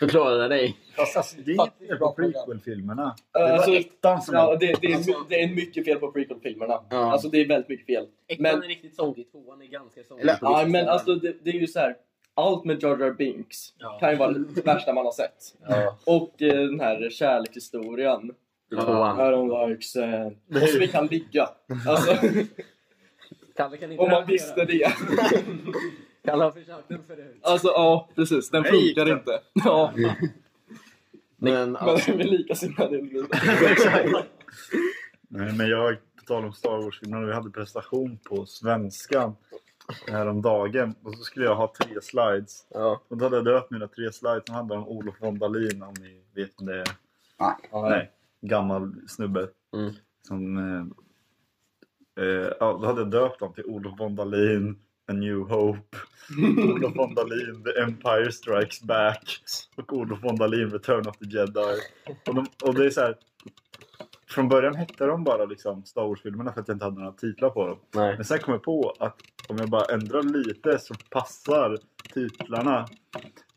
Förklara 0.07 0.49
dig. 0.49 0.77
Fast 0.97 1.17
alltså, 1.17 1.37
det 1.45 1.51
är 1.51 1.55
inget 1.55 1.89
fel 1.89 1.99
på 1.99 2.13
prequel-filmerna. 2.13 3.17
Det 3.33 3.39
var 3.39 3.49
alltså, 3.49 3.71
ettan 3.75 4.23
som 4.23 4.35
Ja, 4.35 4.53
är... 4.53 4.59
det, 4.59 4.75
det, 4.81 4.93
är, 4.93 5.29
det 5.29 5.43
är 5.43 5.49
mycket 5.55 5.85
fel 5.85 5.99
på 5.99 6.13
prequel-filmerna. 6.13 6.81
Ja. 6.91 7.13
Alltså 7.13 7.29
det 7.29 7.41
är 7.41 7.49
väldigt 7.49 7.69
mycket 7.69 7.87
fel. 7.87 8.07
Ettan 8.29 8.43
Men- 8.43 8.63
är 8.63 8.69
riktigt 8.69 8.97
sångig, 8.97 9.33
tvåan 9.33 9.63
är 9.63 9.67
ganska 9.67 10.03
sångig. 10.05 10.27
Ja, 10.41 10.65
men 10.69 10.89
alltså 10.89 11.15
det, 11.15 11.35
det 11.45 11.51
är 11.51 11.55
ju 11.61 11.67
så 11.67 11.79
här. 11.79 11.97
Allt 12.35 12.65
med 12.65 12.83
Jar 12.83 12.99
Jar 12.99 13.11
Binks 13.11 13.73
Ja. 13.79 13.99
kan 14.01 14.11
ju 14.11 14.17
vara 14.17 14.31
det 14.33 14.67
värsta 14.67 14.93
man 14.93 15.05
har 15.05 15.13
sett. 15.13 15.55
Ja, 15.69 15.99
Och 16.07 16.43
eh, 16.43 16.55
den 16.67 16.81
här 16.81 17.11
kärlekshistorien. 17.11 18.33
tvåan. 18.71 19.19
I 19.21 19.23
don't 19.23 19.69
like 19.69 19.83
sand. 19.83 20.37
Och 20.63 20.69
så 20.69 20.79
vi 20.79 20.89
kan 20.89 21.07
ligga. 21.07 21.49
Alltså, 21.89 22.17
Kalle 23.57 23.77
kan 23.77 23.91
inte 23.93 24.03
om 24.05 24.11
man 24.11 24.27
visste 24.27 24.65
det. 24.65 24.93
Kalle 26.25 26.45
har 26.45 26.51
försökt 26.51 26.89
den 26.89 27.03
förut. 27.05 27.39
Alltså 27.43 27.69
ja, 27.69 28.09
precis. 28.15 28.51
Den 28.51 28.63
Nej, 28.63 28.71
funkar 28.71 29.05
den- 29.05 29.19
inte. 29.19 29.41
Ja, 29.65 29.93
Men 29.97 30.13
men 31.37 31.77
alltså, 31.77 32.13
vi 32.13 32.23
är 32.23 32.29
likasinnade. 32.31 33.01
Nej, 35.29 35.53
men 35.57 35.69
jag, 35.69 35.97
på 36.17 36.25
tal 36.27 36.45
om 36.45 36.53
Star 36.53 36.83
Wars-filmerna, 36.83 37.27
vi 37.27 37.33
hade 37.33 37.51
prestation 37.51 38.19
på 38.29 38.47
svenskan 38.47 39.37
häromdagen. 40.09 40.95
Och 41.03 41.15
så 41.19 41.25
skulle 41.25 41.45
jag 41.45 41.57
ha 41.57 41.73
tre 41.81 42.01
slides. 42.03 42.67
Ja. 42.71 43.03
Och 43.09 43.17
då 43.17 43.25
hade 43.25 43.37
jag 43.37 43.45
döpt 43.45 43.71
mina 43.71 43.89
tre 43.89 44.13
slides 44.13 44.43
som 44.47 44.55
handlar 44.55 44.77
om 44.77 44.89
Olof 44.89 45.15
von 45.21 45.39
Dalin, 45.39 45.83
om 45.83 45.95
ni 46.01 46.23
vet 46.35 46.51
vem 46.59 46.67
det 46.67 46.81
är. 46.81 46.89
Nej, 47.91 48.11
gammal 48.41 48.95
snubbe. 49.09 49.49
Mm. 49.77 49.93
Som, 50.29 50.57
eh, 52.17 52.25
eh, 52.25 52.53
ja, 52.61 52.79
då 52.83 52.87
hade 52.87 53.01
jag 53.01 53.11
döpt 53.11 53.41
dem 53.41 53.53
till 53.55 53.65
Olof 53.65 54.01
von 54.01 54.17
Dalin, 54.17 54.79
A 55.07 55.13
New 55.13 55.45
Hope, 55.49 55.97
Olof 56.59 56.95
von 56.95 57.15
Dalin, 57.15 57.65
The 57.65 57.83
Empire 57.83 58.33
Strikes 58.33 58.83
Back 58.83 59.43
och 59.77 59.93
Olof 59.93 60.23
von 60.23 60.37
Dalin, 60.37 60.71
Return 60.71 61.09
of 61.09 61.19
the 61.19 61.25
Jedi. 61.25 61.81
Och, 62.27 62.35
de, 62.35 62.47
och 62.65 62.75
det 62.75 62.87
är 62.87 62.91
så 62.91 63.01
här, 63.01 63.17
från 64.29 64.49
början 64.49 64.75
hette 64.75 65.07
de 65.07 65.25
bara 65.25 65.45
liksom 65.45 65.85
Star 65.85 66.03
Wars-filmerna 66.03 66.53
för 66.53 66.61
att 66.61 66.69
jag 66.69 66.75
inte 66.75 66.85
hade 66.85 67.01
några 67.01 67.13
titlar 67.13 67.51
på 67.51 67.67
dem. 67.67 67.79
Nej. 67.95 68.17
Men 68.17 68.25
sen 68.25 68.39
kom 68.39 68.55
jag 68.55 68.63
på 68.63 68.97
att 68.99 69.17
om 69.49 69.59
jag 69.59 69.69
bara 69.69 69.85
ändrar 69.85 70.23
lite 70.23 70.79
så 70.79 70.95
passar 71.11 71.79
titlarna. 72.15 72.89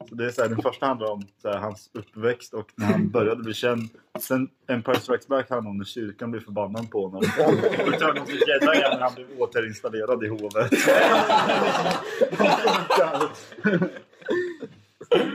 Så 0.10 0.16
det 0.16 0.26
är 0.26 0.30
så 0.30 0.42
här, 0.42 0.50
den 0.50 0.62
första 0.62 0.86
handlar 0.86 1.12
om 1.12 1.24
här, 1.44 1.58
hans 1.58 1.90
uppväxt 1.94 2.54
och 2.54 2.72
när 2.76 2.86
han 2.86 3.10
började 3.10 3.44
bli 3.44 3.54
känd. 3.54 3.90
Sen 4.20 4.50
Empire 4.68 5.00
Strikes 5.00 5.28
Back 5.28 5.50
handlar 5.50 5.72
om 5.72 5.78
när 5.78 5.86
kyrkan 5.86 6.32
blev 6.32 6.42
förbannad 6.42 6.92
på 6.92 7.08
honom. 7.08 7.24
Och 7.40 7.92
Return 7.92 8.18
of 8.18 8.28
the 8.28 8.34
Jedi 8.34 8.82
är 8.82 8.90
när 8.90 9.00
han 9.00 9.16
blev 9.16 9.28
återinstallerad 9.38 10.24
i 10.24 10.28
hovet. 10.28 10.72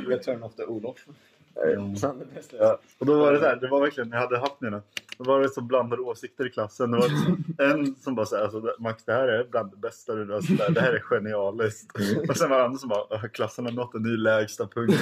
Return 0.07 0.43
of 0.43 0.55
the 0.55 0.65
Olof. 0.65 0.97
Bästa. 2.35 2.57
Ja, 2.59 2.79
och 2.99 3.07
då 3.07 3.19
var 3.21 3.33
det 3.33 3.39
så 3.39 3.45
här, 3.45 3.57
det 3.57 3.69
var 3.69 3.81
verkligen, 3.81 4.11
jag 4.11 4.19
hade 4.19 4.39
haft 4.39 4.61
mina, 4.61 4.83
då 5.19 5.25
var 5.25 5.41
det 5.41 5.49
så 5.49 5.61
blandade 5.61 6.03
åsikter 6.03 6.47
i 6.47 6.51
klassen. 6.51 6.91
Det 6.91 6.97
var 6.99 7.09
en 7.71 7.95
som 7.95 8.15
bara 8.15 8.27
såhär, 8.27 8.43
alltså, 8.43 8.75
Max 8.79 9.05
det 9.05 9.13
här 9.13 9.29
är 9.29 9.45
bland 9.51 9.71
det 9.71 9.77
bästa 9.77 10.15
du 10.15 10.33
har 10.33 10.41
sett, 10.41 10.75
det 10.75 10.81
här 10.81 10.93
är 10.93 11.01
genialiskt. 11.01 11.93
Och 12.29 12.37
sen 12.37 12.51
var 12.51 12.59
det 12.59 12.65
andra 12.65 12.79
som 12.79 12.89
bara, 12.89 13.05
"Åh, 13.11 13.27
klassen 13.27 13.65
har 13.65 13.73
nått 13.73 13.95
en 13.95 14.03
ny 14.03 14.17
lägsta 14.17 14.67
punkt. 14.67 15.01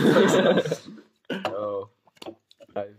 Ja. 1.44 1.90
Nej. 2.74 2.94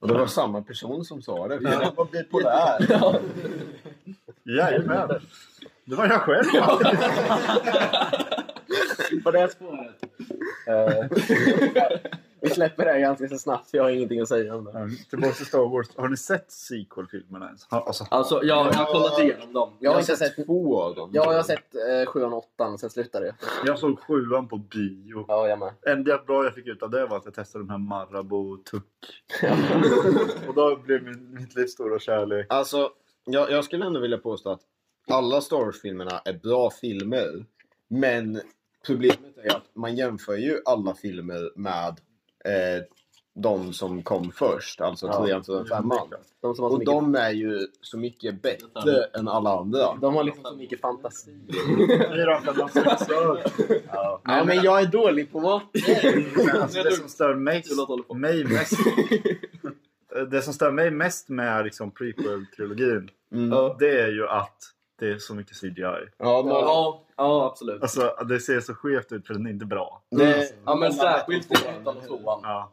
Och 0.00 0.08
det 0.08 0.14
var 0.14 0.26
samma 0.26 0.62
person 0.62 1.04
som 1.04 1.22
sa 1.22 1.48
det. 1.48 1.54
Jag 1.62 1.94
var 1.96 2.04
bipolär. 2.04 3.20
Jajamän. 4.56 5.08
Det 5.84 5.94
var 5.96 6.06
jag 6.06 6.20
själv. 6.20 6.44
På 9.24 9.30
det 9.30 9.48
spåret. 9.52 9.94
Eh, 10.66 11.04
vi 12.40 12.50
släpper 12.50 12.84
det 12.84 12.90
här 12.92 12.98
ganska 13.00 13.28
så 13.28 13.38
snabbt, 13.38 13.70
för 13.70 13.78
jag 13.78 13.84
har 13.84 13.90
ingenting 13.90 14.20
att 14.20 14.28
säga 14.28 14.56
om 14.56 14.64
det. 14.64 14.70
Ja, 14.74 14.88
Tillbaka 15.10 15.32
till 15.34 15.46
Star 15.46 15.68
Wars. 15.70 15.86
Har 15.96 16.08
ni 16.08 16.16
sett 16.16 16.50
sequel-filmerna 16.52 17.46
ens? 17.46 17.64
Ha- 17.70 17.80
Alltså, 17.86 18.06
Alltså, 18.10 18.34
jag, 18.44 18.66
jag 18.66 18.72
har 18.72 18.92
kollat 18.92 19.18
igenom 19.20 19.52
dem. 19.52 19.72
Jag 19.80 19.92
har 19.92 20.00
inte 20.00 20.16
sett... 20.16 20.46
två 20.46 20.82
av 20.82 20.94
dem. 20.94 21.10
Ja, 21.12 21.24
jag 21.26 21.38
har 21.38 21.42
sett 21.42 21.74
eh, 22.06 22.06
7 22.12 22.22
och 22.24 22.38
8 22.58 22.78
sen 22.78 22.90
slutade 22.90 23.26
det. 23.26 23.34
jag 23.66 23.78
såg 23.78 24.00
sjuan 24.00 24.48
på 24.48 24.56
bio. 24.56 25.24
Ja, 25.28 25.48
jag 25.48 25.58
med. 25.58 25.72
enda 25.86 26.18
bra 26.18 26.44
jag 26.44 26.54
fick 26.54 26.66
ut 26.66 26.82
av 26.82 26.90
det 26.90 27.06
var 27.06 27.16
att 27.16 27.24
jag 27.24 27.34
testade 27.34 27.64
de 27.64 27.70
här 27.70 27.78
Marabou 27.78 28.56
Tuck. 28.56 29.22
och 30.48 30.54
då 30.54 30.76
blev 30.76 31.02
min, 31.02 31.34
mitt 31.34 31.56
livs 31.56 31.72
stora 31.72 31.98
kärlek. 31.98 32.46
Alltså, 32.48 32.90
jag, 33.24 33.50
jag 33.50 33.64
skulle 33.64 33.86
ändå 33.86 34.00
vilja 34.00 34.18
påstå 34.18 34.50
att 34.50 34.60
alla 35.10 35.40
Star 35.40 35.56
Wars-filmerna 35.64 36.18
är 36.24 36.32
bra 36.32 36.70
filmer. 36.70 37.44
Men 37.88 38.40
problemet 38.86 39.38
är 39.44 39.56
att 39.56 39.76
man 39.76 39.96
jämför 39.96 40.36
ju 40.36 40.60
alla 40.64 40.94
filmer 40.94 41.58
med 41.58 41.88
eh, 42.44 42.82
de 43.34 43.72
som 43.72 44.02
kom 44.02 44.32
först. 44.32 44.80
Alltså 44.80 45.06
Ja. 45.06 45.24
trean, 45.24 45.44
fyran, 45.44 45.66
femman. 45.66 46.08
De 46.40 46.54
som 46.54 46.62
har 46.62 46.70
så 46.70 46.74
Och 46.74 46.78
mycket... 46.78 46.86
de 46.94 47.14
är 47.14 47.30
ju 47.30 47.66
så 47.80 47.98
mycket 47.98 48.42
bättre 48.42 49.04
än 49.14 49.28
alla 49.28 49.58
andra. 49.58 49.94
De 50.00 50.14
har 50.14 50.24
liksom 50.24 50.44
så 50.44 50.56
mycket 50.56 50.80
fantasi. 50.80 51.38
Ja. 53.92 54.20
Men 54.46 54.62
jag 54.62 54.80
är 54.80 54.86
dålig 54.86 55.32
på 55.32 55.40
mat. 55.40 55.62
Alltså, 56.60 56.82
det 56.82 56.92
som 56.92 57.08
stör 57.08 57.34
mig, 57.34 57.62
mig 58.14 58.44
mest 58.44 58.72
det 60.30 60.42
som 60.42 60.52
stör 60.54 60.70
mig 60.70 60.90
mest 60.90 61.28
med 61.28 61.64
liksom 61.64 61.90
prequel-trilogin, 61.90 63.08
Ja. 63.50 63.76
det 63.78 64.00
är 64.00 64.08
ju 64.08 64.28
att 64.28 64.56
det 65.00 65.08
är 65.08 65.18
så 65.18 65.34
mycket 65.34 65.56
CGI. 65.60 65.82
Ja, 65.82 66.06
Ja, 66.18 67.04
ja, 67.16 67.46
absolut. 67.46 67.82
Alltså, 67.82 68.14
det 68.28 68.40
ser 68.40 68.60
så 68.60 68.74
skevt 68.74 69.12
ut 69.12 69.26
för 69.26 69.34
den 69.34 69.46
är 69.46 69.50
inte 69.50 69.66
bra. 69.66 70.02
det, 70.10 70.52
Ja, 70.66 70.74
men 70.74 70.92
särskilt 70.92 71.50
i 71.50 71.54
ettan 71.68 71.96
och 71.96 72.06
tvåan. 72.06 72.40
Ja. 72.42 72.72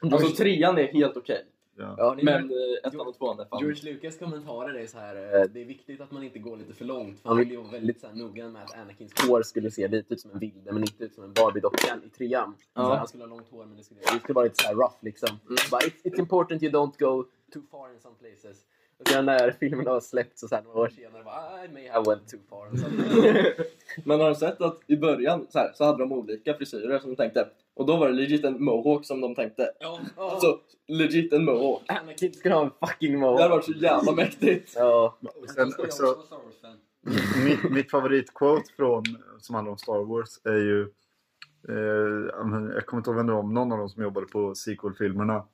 Alltså 0.00 0.28
trean 0.28 0.78
är 0.78 0.86
helt 0.86 1.16
okej. 1.16 1.44
ja. 1.76 1.94
Ja, 1.98 2.12
är 2.18 2.24
Men 2.24 2.44
eh, 2.44 2.88
ettan 2.88 3.00
och 3.06 3.18
tvåan 3.18 3.40
är 3.40 3.44
fan... 3.44 3.60
George 3.60 3.92
Lucas 3.92 4.18
kommentarer 4.18 4.74
är 4.74 4.86
så 4.86 4.98
här, 4.98 5.16
eh, 5.16 5.42
det 5.50 5.60
är 5.60 5.64
viktigt 5.64 6.00
att 6.00 6.10
man 6.10 6.22
inte 6.22 6.38
går 6.38 6.56
lite 6.56 6.74
för 6.74 6.84
långt. 6.84 7.20
För 7.20 7.28
han 7.28 7.38
ville 7.38 7.50
ju 7.50 7.56
vara 7.56 7.70
väldigt 7.70 8.00
så 8.00 8.06
här, 8.06 8.14
noggrann 8.14 8.52
med 8.52 8.62
att 8.62 8.78
Anakins 8.78 9.12
hår 9.28 9.42
skulle 9.42 9.70
se 9.70 9.88
lite 9.88 10.14
ut 10.14 10.20
som 10.20 10.30
en 10.30 10.38
vilde 10.38 10.72
men 10.72 10.82
inte 10.82 11.04
ut 11.04 11.14
som 11.14 11.24
en 11.24 11.32
Barbie-docka 11.34 12.00
i 12.06 12.08
trean. 12.08 12.54
Så 12.74 12.82
här, 12.82 12.96
han 12.96 13.08
skulle 13.08 13.22
ha 13.22 13.28
långt 13.28 13.48
hår 13.50 13.66
men 13.66 13.76
det 13.76 13.84
skulle, 13.84 14.00
det 14.00 14.20
skulle 14.20 14.34
vara 14.34 14.44
lite 14.44 14.62
så 14.62 14.68
här 14.68 14.74
rough 14.74 14.96
liksom. 15.00 15.28
Bara, 15.70 15.80
it's, 15.80 16.02
it's 16.04 16.18
important 16.18 16.62
you 16.62 16.72
don't 16.72 16.98
go 16.98 17.24
too 17.52 17.62
far 17.70 17.92
in 17.94 18.00
some 18.00 18.14
places. 18.20 18.64
Och 19.00 19.08
sen 19.08 19.26
när 19.26 19.50
filmen 19.60 19.86
har 19.86 20.00
släppts 20.00 20.42
och 20.42 20.48
så 20.48 20.54
här, 20.54 20.62
några 20.62 20.78
år 20.80 20.88
senare 20.88 21.24
bara, 21.24 21.64
I 21.64 21.68
may 21.72 21.88
have 21.88 22.04
went 22.10 22.28
too 22.28 22.40
far. 22.50 22.68
in 22.72 22.78
some 22.78 22.96
places." 23.02 23.66
Men 24.04 24.20
har 24.20 24.28
du 24.28 24.34
sett 24.34 24.60
att 24.60 24.80
i 24.86 24.96
början 24.96 25.46
så, 25.50 25.58
här, 25.58 25.72
så 25.74 25.84
hade 25.84 25.98
de 25.98 26.12
olika 26.12 26.54
frisyrer 26.54 26.98
som 26.98 27.10
de 27.10 27.16
tänkte. 27.16 27.48
Och 27.74 27.86
då 27.86 27.96
var 27.96 28.06
det 28.08 28.12
legit 28.14 28.44
en 28.44 28.64
mohawk 28.64 29.04
som 29.06 29.20
de 29.20 29.34
tänkte. 29.34 29.72
Ja, 29.80 29.98
ja. 30.16 30.30
Alltså 30.30 30.58
legit 30.88 31.32
en 31.32 31.44
mohawk. 31.44 31.82
Anakin 31.88 32.32
skulle 32.32 32.54
ha 32.54 32.64
en 32.64 32.70
fucking 32.88 33.12
Det 33.12 33.26
hade 33.26 33.32
mohawk. 33.36 33.50
varit 33.50 33.64
så 33.64 33.72
jävla 33.72 34.12
mäktigt. 34.12 34.72
Ja. 34.76 35.18
Och 35.42 35.50
sen 35.50 35.72
också, 35.78 36.16
mitt, 37.44 37.70
mitt 37.70 37.90
favoritquote 37.90 38.72
från, 38.76 39.02
som 39.38 39.54
handlar 39.54 39.72
om 39.72 39.78
Star 39.78 40.04
Wars 40.04 40.40
är 40.44 40.52
ju... 40.58 40.82
Eh, 41.68 41.76
jag 42.74 42.86
kommer 42.86 43.00
inte 43.00 43.10
ihåg 43.10 43.16
vem 43.16 43.26
det 43.26 43.32
var, 43.32 43.42
någon 43.42 43.72
av 43.72 43.78
dem 43.78 43.88
som 43.88 44.02
jobbade 44.02 44.26
på 44.26 44.54
sequel-filmerna. 44.54 45.44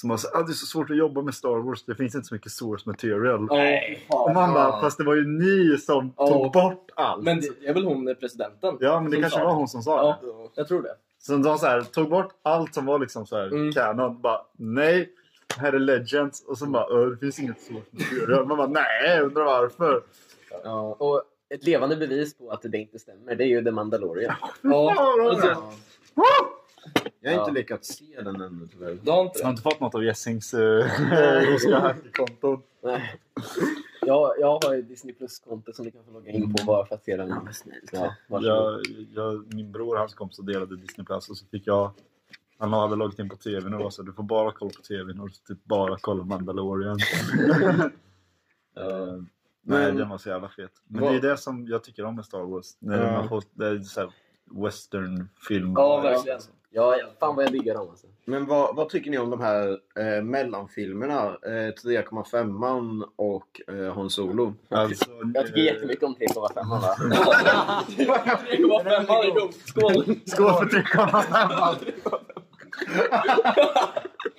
Som 0.00 0.08
var 0.10 0.16
så 0.16 0.28
ah, 0.34 0.42
det 0.42 0.50
är 0.52 0.54
så 0.54 0.66
svårt 0.66 0.90
att 0.90 0.96
jobba 0.96 1.22
med 1.22 1.34
Star 1.34 1.56
Wars, 1.66 1.84
det 1.84 1.94
finns 1.94 2.14
inte 2.14 2.26
så 2.28 2.34
mycket 2.34 2.52
source 2.52 2.82
material. 2.90 3.46
Nej. 3.50 4.06
Och 4.08 4.34
man 4.34 4.52
bara, 4.54 4.80
fast 4.80 4.98
det 4.98 5.04
var 5.04 5.14
ju 5.14 5.26
ni 5.26 5.78
som 5.78 6.12
Ja. 6.16 6.26
tog 6.28 6.52
bort 6.52 6.90
allt. 6.96 7.24
Men 7.24 7.40
det 7.40 7.68
är 7.68 7.74
väl 7.74 7.84
hon 7.84 8.14
presidenten? 8.20 8.76
ja, 8.80 9.00
men 9.00 9.10
det 9.10 9.20
kanske 9.20 9.44
var 9.44 9.54
hon 9.54 9.68
som 9.68 9.82
sa 9.82 9.96
Ja, 9.96 10.18
det. 10.22 10.50
jag 10.60 10.68
tror 10.68 10.82
det. 10.82 10.94
Så 11.18 11.36
de 11.36 11.58
så 11.58 11.66
här, 11.66 11.80
tog 11.80 12.10
bort 12.10 12.28
allt 12.42 12.74
som 12.74 12.86
var 12.86 12.98
liksom 12.98 13.26
så 13.26 13.36
här, 13.36 13.46
Mm. 13.46 13.72
canon. 13.72 14.20
Bara, 14.20 14.40
nej, 14.58 15.08
här 15.56 15.72
är 15.72 15.78
Legends. 15.78 16.44
Och 16.46 16.58
så 16.58 16.66
bara, 16.66 16.84
"Ö, 16.98 17.10
det 17.10 17.16
finns 17.18 17.38
inget 17.38 17.60
source 17.60 17.86
material. 17.90 18.46
Man 18.46 18.56
bara, 18.56 18.66
nej, 18.68 19.20
undrar 19.22 19.44
varför. 19.44 20.02
Ja, 20.64 20.80
och 20.98 21.22
ett 21.54 21.64
levande 21.64 21.96
bevis 21.96 22.38
på 22.38 22.50
att 22.50 22.62
det 22.62 22.78
inte 22.78 22.98
stämmer, 22.98 23.34
det 23.34 23.44
är 23.44 23.48
ju 23.48 23.64
The 23.64 23.70
Mandalorian. 23.70 24.34
Ja, 24.62 24.94
alltså, 25.30 25.62
jag 27.20 27.30
har 27.32 27.38
inte 27.38 27.50
Ja. 27.50 27.54
lyckats 27.54 27.88
se 27.88 28.20
den 28.22 28.40
ännu 28.40 28.68
tyvärr. 28.72 28.98
du 29.02 29.10
har 29.10 29.22
inte 29.22 29.38
Jag 29.38 29.44
har 29.46 29.50
inte 29.50 29.62
fått 29.62 29.80
något 29.80 29.94
av 29.94 30.04
Jessings 30.04 30.54
uh, 30.54 30.60
ryska 31.40 31.78
hackerkonton. 31.80 32.62
Nej. 32.82 33.20
Jag, 34.00 34.34
jag 34.40 34.60
har 34.64 34.74
ju 34.74 34.82
Disney 34.82 35.14
Plus-konto 35.14 35.72
som 35.72 35.84
du 35.84 35.90
kan 35.90 36.04
få 36.04 36.10
logga 36.10 36.30
in 36.30 36.54
på 36.54 36.64
bara 36.64 36.86
för 36.86 36.94
att 36.94 37.04
se 37.04 37.16
den. 37.16 37.28
Ja, 37.92 38.14
varsågod. 38.28 38.44
Jag, 38.44 38.80
jag, 39.14 39.54
min 39.54 39.72
bror 39.72 39.94
och 39.94 40.00
hans 40.00 40.14
kompis 40.14 40.36
delade 40.38 40.76
Disney 40.76 41.04
Plus 41.04 41.28
och 41.28 41.36
så 41.36 41.46
fick 41.46 41.66
jag 41.66 41.90
han 42.58 42.72
hade 42.72 42.96
loggat 42.96 43.18
in 43.18 43.28
på 43.28 43.36
tvn 43.36 43.74
och 43.74 43.80
var 43.82 43.90
så 43.90 44.02
du 44.02 44.12
får 44.12 44.22
bara 44.22 44.52
kolla 44.52 44.70
på 44.76 44.82
tvn 44.82 45.20
och 45.20 45.30
typ 45.48 45.64
bara 45.64 45.96
kolla 46.00 46.24
Mandalorian. 46.24 46.98
Eh, 48.78 49.22
nej, 49.62 49.92
den 49.92 50.08
var 50.08 50.18
så 50.18 50.28
jävla 50.28 50.48
fet. 50.48 50.70
Men 50.88 51.02
Vad- 51.02 51.12
det 51.12 51.16
är 51.16 51.30
det 51.30 51.36
som 51.36 51.66
jag 51.68 51.84
tycker 51.84 52.04
om 52.04 52.14
med 52.16 52.24
Star 52.24 52.40
Wars. 52.42 52.76
När 52.78 53.04
Ja. 53.06 53.12
man 53.12 53.28
får, 53.28 53.42
det 53.52 53.66
är 53.66 53.80
så 53.80 54.00
här 54.00 54.10
western-film. 54.64 55.72
Ja, 55.76 56.00
verkligen. 56.00 56.40
Ja, 56.76 56.96
fan 57.20 57.36
vad 57.36 57.44
jag 57.44 57.52
diggar 57.52 57.74
dem 57.74 57.88
alltså. 57.90 58.06
Men 58.24 58.46
vad, 58.46 58.76
vad 58.76 58.88
tycker 58.88 59.10
ni 59.10 59.18
om 59.18 59.30
de 59.30 59.40
här 59.40 59.78
eh, 59.98 60.22
mellanfilmerna? 60.22 61.22
Eh, 61.24 61.72
3,5 61.84 63.04
och 63.16 63.60
eh, 63.68 63.94
Han 63.94 64.10
Solo? 64.10 64.54
Alltså, 64.68 65.10
Jag 65.34 65.46
tycker 65.46 65.58
eh, 65.58 65.64
jättemycket 65.64 66.04
om 66.04 66.14
3,5 66.14 66.80
va? 66.80 66.94
3,5 66.98 69.06
varje 69.06 69.30
gång. 69.30 69.52
Skål! 69.64 70.04
Skål 70.26 70.52
för 70.52 70.66
3,5! 70.66 71.76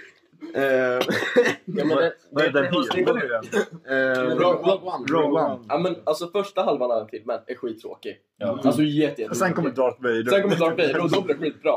Eh, 0.57 0.63
Ja, 1.65 1.85
men 1.85 2.11
Vad 2.31 2.53
den 2.53 2.63
heter 2.63 3.13
nu 3.13 3.25
igen? 3.25 3.43
eh, 3.89 4.35
Rogue 4.35 5.41
One. 5.41 5.59
Ja, 5.67 5.77
men 5.77 5.95
alltså 6.03 6.27
första 6.27 6.63
halvan 6.63 6.91
av 6.91 6.99
den 6.99 7.07
filmen 7.07 7.39
är 7.47 7.55
skittråkig. 7.55 8.17
Ja. 8.37 8.59
Alltså 8.63 8.81
jätte, 8.81 9.21
jätte 9.21 9.35
sen 9.35 9.53
kommer 9.53 9.69
Darth 9.69 10.01
Vader. 10.01 10.25
Sen 10.25 10.41
kommer 10.41 10.55
Darth 10.55 10.77
Vader 10.77 11.03
och 11.03 11.11
då 11.11 11.21
blir 11.21 11.35
det 11.35 11.41
skitbra. 11.41 11.73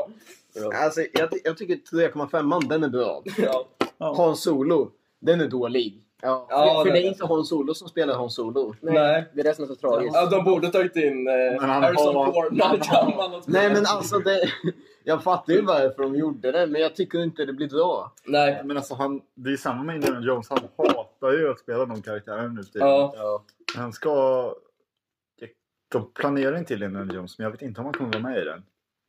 alltså, 0.83 1.01
jag, 1.13 1.29
jag 1.43 1.57
tycker 1.57 1.75
3,5 1.75 2.69
den 2.69 2.83
är 2.83 2.89
bra. 2.89 3.23
Ja. 3.37 4.15
Han 4.17 4.35
Solo, 4.35 4.91
den 5.21 5.41
är 5.41 5.47
dålig. 5.47 6.03
Ja, 6.21 6.47
Ja, 6.49 6.81
för, 6.85 6.91
det- 6.91 6.99
det 6.99 7.05
är 7.05 7.07
inte 7.07 7.25
Han 7.25 7.43
Solo 7.43 7.73
som 7.73 7.87
spelar 7.87 8.13
Han 8.13 8.29
Solo. 8.29 8.75
Nej. 8.81 9.25
Det 9.33 9.39
är 9.39 9.43
det 9.43 9.53
som 9.55 9.63
är 9.63 9.67
så 9.67 9.75
tragiskt. 9.75 10.15
Ja, 10.15 10.25
de 10.25 10.43
borde 10.43 10.67
tagit 10.71 10.95
in 10.95 11.27
eh, 11.27 11.33
Men 11.33 11.59
han 11.69 11.83
Harrison 11.83 12.15
har- 12.15 12.25
Ford 12.31 12.53
gammal. 13.17 13.41
Nej 13.47 13.69
men 13.73 13.85
alltså 13.85 14.19
det... 14.19 14.39
Jag 15.03 15.23
fattar 15.23 15.53
ju 15.53 15.61
varför 15.61 16.03
de 16.03 16.15
gjorde 16.15 16.51
det, 16.51 16.67
men 16.67 16.81
jag 16.81 16.95
tycker 16.95 17.23
inte 17.23 17.45
det 17.45 17.53
blir 17.53 17.67
bra. 17.69 18.11
Nej. 18.25 18.61
Men 18.63 18.77
alltså 18.77 18.93
han, 18.95 19.21
det 19.35 19.53
är 19.53 19.57
samma 19.57 19.83
med 19.83 19.95
Indiana 19.95 20.21
Jones. 20.25 20.49
Han 20.49 20.59
hatar 20.77 21.31
ju 21.31 21.51
att 21.51 21.59
spela 21.59 21.85
de 21.85 22.01
karaktärerna 22.01 22.47
nu 22.47 22.63
tiden. 22.63 22.87
Ja. 22.87 23.13
Ja. 23.17 23.43
Han 23.75 23.93
ska... 23.93 24.53
De 25.91 26.11
planerar 26.13 26.57
inte 26.57 26.67
till 26.67 26.83
Indiana 26.83 27.13
Jones, 27.13 27.37
men 27.37 27.43
jag 27.45 27.51
vet 27.51 27.61
inte 27.61 27.79
om 27.81 27.85
han 27.85 27.93
kommer 27.93 28.13
vara 28.13 28.23
med 28.23 28.41
i 28.41 28.45
den. 28.45 28.63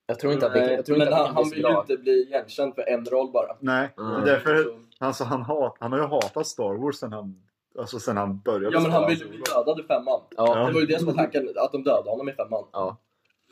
Jag 0.07 0.19
tror 0.19 0.33
inte 0.33 0.47
att 0.47 0.53
det, 0.53 0.61
Nej, 0.67 0.75
jag 0.75 0.87
tror 0.87 0.99
men 0.99 1.07
inte 1.09 1.17
han, 1.17 1.35
han 1.35 1.51
vill 1.51 1.59
ju 1.63 1.79
inte 1.79 1.97
bli 1.97 2.13
igenkänd 2.13 2.75
för 2.75 2.89
en 2.89 3.05
roll 3.05 3.31
bara. 3.33 3.57
Nej, 3.61 3.89
Mm. 3.99 4.25
därför... 4.25 4.67
Så- 5.03 5.07
Alltså, 5.07 5.25
han, 5.25 5.43
hat, 5.43 5.77
han 5.81 5.93
har 5.93 5.99
ju 5.99 6.05
hatat 6.07 6.47
Star 6.47 6.75
Wars 6.75 6.97
sen 6.97 7.13
han, 7.13 7.43
alltså, 7.79 8.01
sen 8.01 8.17
han 8.17 8.39
började 8.39 8.77
Ja 8.77 8.81
men 8.81 8.91
han 8.91 9.09
ville 9.11 9.25
bli 9.25 9.39
dödad 9.39 9.81
i 9.81 9.83
femman. 9.83 10.21
Ja. 10.37 10.67
Det 10.67 10.73
var 10.73 10.81
ju 10.81 10.87
det 10.87 10.99
som 10.99 11.07
var 11.07 11.15
tanken, 11.15 11.49
att 11.57 11.73
de 11.73 11.83
dödade 11.83 12.11
honom 12.11 12.29
i 12.29 12.33
femman. 12.33 12.65
ja. 12.73 12.97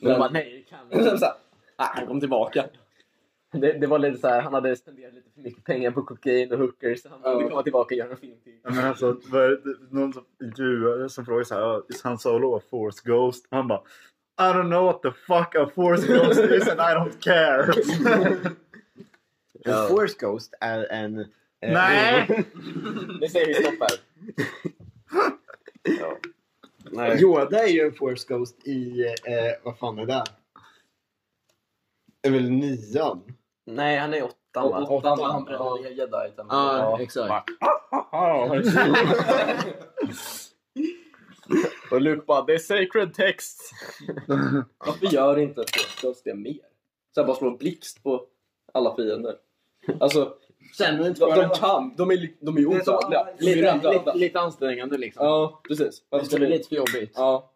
Men 0.00 0.10
Men- 0.10 0.20
bara, 0.20 0.30
nej, 0.30 0.64
det 0.64 0.70
kan 0.76 1.00
inte. 1.00 1.18
sen 1.18 1.28
ah, 1.76 1.84
han 1.94 2.06
kom 2.06 2.20
tillbaka. 2.20 2.64
det, 3.52 3.72
det 3.72 3.86
var 3.86 3.98
lite 3.98 4.18
så 4.18 4.28
här, 4.28 4.40
han 4.42 4.54
hade 4.54 4.76
spenderat 4.76 5.14
lite 5.14 5.30
för 5.34 5.40
mycket 5.40 5.64
pengar 5.64 5.90
på 5.90 6.02
kokain 6.02 6.52
och 6.52 6.58
hookers. 6.58 7.02
Så 7.02 7.08
han 7.08 7.20
Ja. 7.24 7.38
ville 7.38 7.50
komma 7.50 7.62
tillbaka 7.62 7.94
och 7.94 7.98
göra 7.98 8.10
en 8.10 8.16
film 8.16 8.36
till. 8.44 8.56
Ja, 8.64 8.70
men 8.70 8.84
alltså, 8.84 9.12
det, 9.12 9.58
någon 9.90 10.12
som 10.12 10.24
intervjuade 10.42 11.10
som 11.10 11.24
frågade 11.24 11.44
så 11.44 11.54
här, 11.54 11.62
"Ah, 11.62 11.82
is 11.88 12.02
Han 12.02 12.18
Solo 12.18 12.56
a 12.56 12.60
Force 12.70 13.00
Ghost? 13.04 13.46
Han 13.50 13.68
bara, 13.68 13.80
I 14.40 14.42
don't 14.42 14.68
know 14.70 14.84
what 14.84 15.02
the 15.02 15.10
fuck 15.10 15.54
a 15.56 15.68
Force 15.74 16.06
Ghost 16.12 16.40
is 16.40 16.68
and 16.68 16.80
I 16.80 16.94
don't 16.94 17.20
care. 17.20 17.72
En 19.64 19.88
Force 19.88 20.16
Ghost 20.20 20.54
är 20.60 20.92
en... 20.92 21.18
eh, 21.20 21.26
Nej! 21.60 22.26
Det 23.20 23.28
säger 23.28 23.46
vi 23.46 23.54
stopp 23.54 23.74
här. 23.80 24.00
Nej. 26.92 27.22
Yoda 27.22 27.62
är 27.64 27.68
ju 27.68 27.80
en 27.80 27.92
Force 27.92 28.26
Ghost 28.34 28.66
i... 28.66 29.00
Eh, 29.24 29.52
vad 29.64 29.78
fan 29.78 29.98
är 29.98 30.06
det? 30.06 30.24
är 32.22 32.30
väl 32.30 32.50
nian? 32.50 33.22
Nej, 33.66 33.98
han 33.98 34.14
är 34.14 34.22
åttan 34.22 34.70
va? 34.70 34.78
Och 34.78 34.92
åttan, 34.92 35.12
Åttan. 35.12 35.30
han 35.30 35.44
brände 35.44 35.80
ner 35.82 35.90
jedi. 35.90 36.32
Ja, 36.36 37.00
exakt. 37.00 37.50
Och 41.90 42.00
Luke 42.00 42.22
bara, 42.26 42.44
det 42.44 42.54
är 42.54 42.58
sacred 42.58 43.14
text. 43.14 43.60
Varför 44.78 45.06
gör 45.06 45.38
inte 45.38 45.60
Force 45.60 46.06
Ghost 46.06 46.24
det 46.24 46.34
mer? 46.34 46.60
Så 47.14 47.20
här 47.20 47.26
bara 47.26 47.36
slå 47.36 47.48
en 47.50 47.56
blixt 47.56 48.02
på 48.02 48.26
alla 48.74 48.96
fiender. 48.96 49.36
Alltså, 50.00 50.34
Känner 50.78 51.08
inte 51.08 51.20
de, 51.20 51.30
de 51.34 51.40
det? 51.40 51.54
kan. 51.54 51.94
De 51.96 52.10
är, 52.10 52.28
de 52.40 52.56
är 52.56 52.60
Det 52.60 52.66
odödliga. 52.66 53.26
Lite, 53.38 53.90
lite, 53.92 54.12
lite 54.14 54.40
ansträngande 54.40 54.98
liksom. 54.98 55.26
Ja, 55.26 55.60
precis. 55.68 56.02
Varför 56.08 56.24
Det 56.24 56.30
ska 56.30 56.40
vi... 56.40 56.46
lite 56.46 56.68
för 56.68 56.76
jobbigt. 56.76 57.12
Ja. 57.14 57.50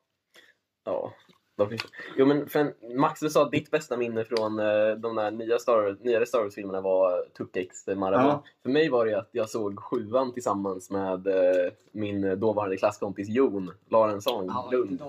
Ja. 0.85 1.13
de 1.57 1.79
Jo 2.17 2.27
men 2.27 2.49
för 2.49 2.61
en, 2.61 2.99
Max, 3.01 3.21
du 3.21 3.31
sa 3.31 3.43
att 3.43 3.51
ditt 3.51 3.71
bästa 3.71 3.97
minne 3.97 4.25
från 4.25 4.59
eh, 4.59 4.91
de 4.97 5.17
där 5.17 5.31
nya 5.31 5.59
Star, 5.59 5.97
nyare 6.01 6.27
Star 6.27 6.43
Wars-filmerna 6.43 6.81
var 6.81 7.25
Tuckex 7.37 7.87
Marathon. 7.87 8.27
Ja. 8.29 8.45
För 8.63 8.71
mig 8.71 8.89
var 8.89 9.07
det 9.07 9.19
att 9.19 9.29
jag 9.33 9.49
såg 9.49 9.81
sjuan 9.81 10.33
tillsammans 10.33 10.91
med 10.91 11.27
eh, 11.27 11.73
min 11.93 12.41
dåvarande 12.41 12.77
klasskompis 12.77 13.29
Jon 13.29 13.71
Larensson 13.89 14.53
Lund. 14.71 15.03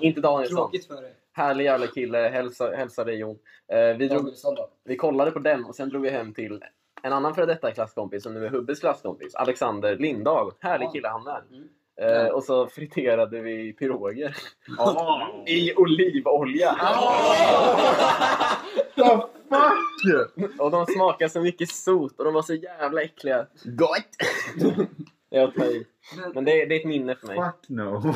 Inte 0.00 0.20
Danielsson. 0.20 0.56
Tråkigt 0.56 0.86
för 0.86 1.02
dig. 1.02 1.14
Härlig 1.32 1.64
jävla 1.64 1.86
kille, 1.86 2.18
hälsa, 2.18 2.70
hälsa 2.70 3.04
dig 3.04 3.14
Jon. 3.16 3.38
Eh, 3.72 3.96
vi, 3.96 4.08
drog, 4.08 4.28
vi 4.84 4.96
kollade 4.96 5.30
på 5.30 5.38
den 5.38 5.64
och 5.64 5.74
sen 5.74 5.88
drog 5.88 6.02
vi 6.02 6.10
hem 6.10 6.34
till 6.34 6.60
en 7.02 7.12
annan 7.12 7.34
före 7.34 7.46
detta 7.46 7.70
klasskompis 7.70 8.22
som 8.22 8.34
nu 8.34 8.44
är 8.46 8.50
Hubbes 8.50 8.80
klasskompis, 8.80 9.34
Alexander 9.34 9.96
Lindahl. 9.96 10.52
Härlig 10.60 10.86
Ja. 10.86 10.90
kille 10.92 11.08
han 11.08 11.24
med. 11.24 11.42
Mm. 11.50 11.68
Eh, 12.26 12.26
och 12.32 12.44
så 12.44 12.66
friterade 12.66 13.40
vi 13.40 13.72
piroger. 13.72 14.36
I 15.46 15.74
olivolja. 15.76 16.76
Fuck! 18.94 20.60
Och 20.60 20.70
de 20.70 20.86
smakade 20.86 21.30
så 21.30 21.40
mycket 21.40 21.68
sot 21.68 22.18
och 22.18 22.24
de 22.24 22.34
var 22.34 22.42
så 22.42 22.54
jävla 22.54 23.02
äckliga. 23.02 23.46
Gott! 23.64 24.08
Jag 25.30 25.54
tar 25.54 25.64
i. 25.64 25.86
Men 26.34 26.44
det, 26.44 26.62
är- 26.62 26.66
det 26.66 26.74
är 26.74 26.80
ett 26.80 26.86
minne 26.86 27.14
för 27.14 27.26
mig. 27.26 27.36
Fuck 27.36 27.68
no. 27.68 28.14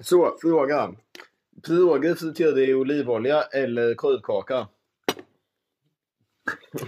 Så, 0.00 0.36
Piroger 1.66 2.14
friterade 2.14 2.64
i 2.66 2.74
olivolja 2.74 3.42
eller 3.42 3.94
korvkaka? 3.94 4.68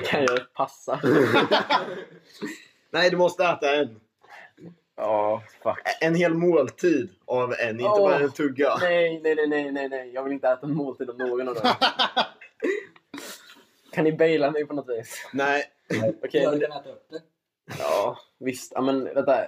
Kan 0.05 0.23
jag 0.23 0.53
passa? 0.55 1.01
Nej, 2.91 3.11
du 3.11 3.17
måste 3.17 3.45
äta 3.45 3.77
en. 3.77 4.01
Ja, 4.97 5.43
fuck. 5.62 5.79
En 6.01 6.15
hel 6.15 6.35
måltid 6.35 7.11
av 7.25 7.55
en, 7.59 7.71
inte 7.81 7.85
Åh. 7.85 7.99
bara 7.99 8.19
en 8.19 8.33
tugga. 8.33 8.77
Nej, 8.81 9.21
nej, 9.23 9.35
nej, 9.35 9.47
nej, 9.49 9.73
nej, 9.73 9.89
nej. 9.89 10.11
Jag 10.15 10.23
vill 10.23 10.33
inte 10.33 10.49
äta 10.49 10.67
en 10.67 10.75
måltid 10.75 11.11
av 11.11 11.19
någon 11.19 11.49
av 11.49 11.55
dem. 11.55 11.67
Kan 13.93 14.05
ni 14.05 14.12
baila 14.12 14.51
mig 14.51 14.67
på 14.67 14.75
något 14.75 14.89
vis? 14.89 15.29
Nej. 15.33 15.65
Okej, 16.25 16.43
jag 16.43 16.51
men 16.51 16.61
det, 16.61 16.67
kan 16.67 16.81
äta 16.81 16.91
upp 16.91 17.07
det. 17.11 17.23
ja, 17.79 18.19
visst. 18.39 18.73
Ja, 18.75 18.81
men 18.81 19.05
vänta. 19.05 19.45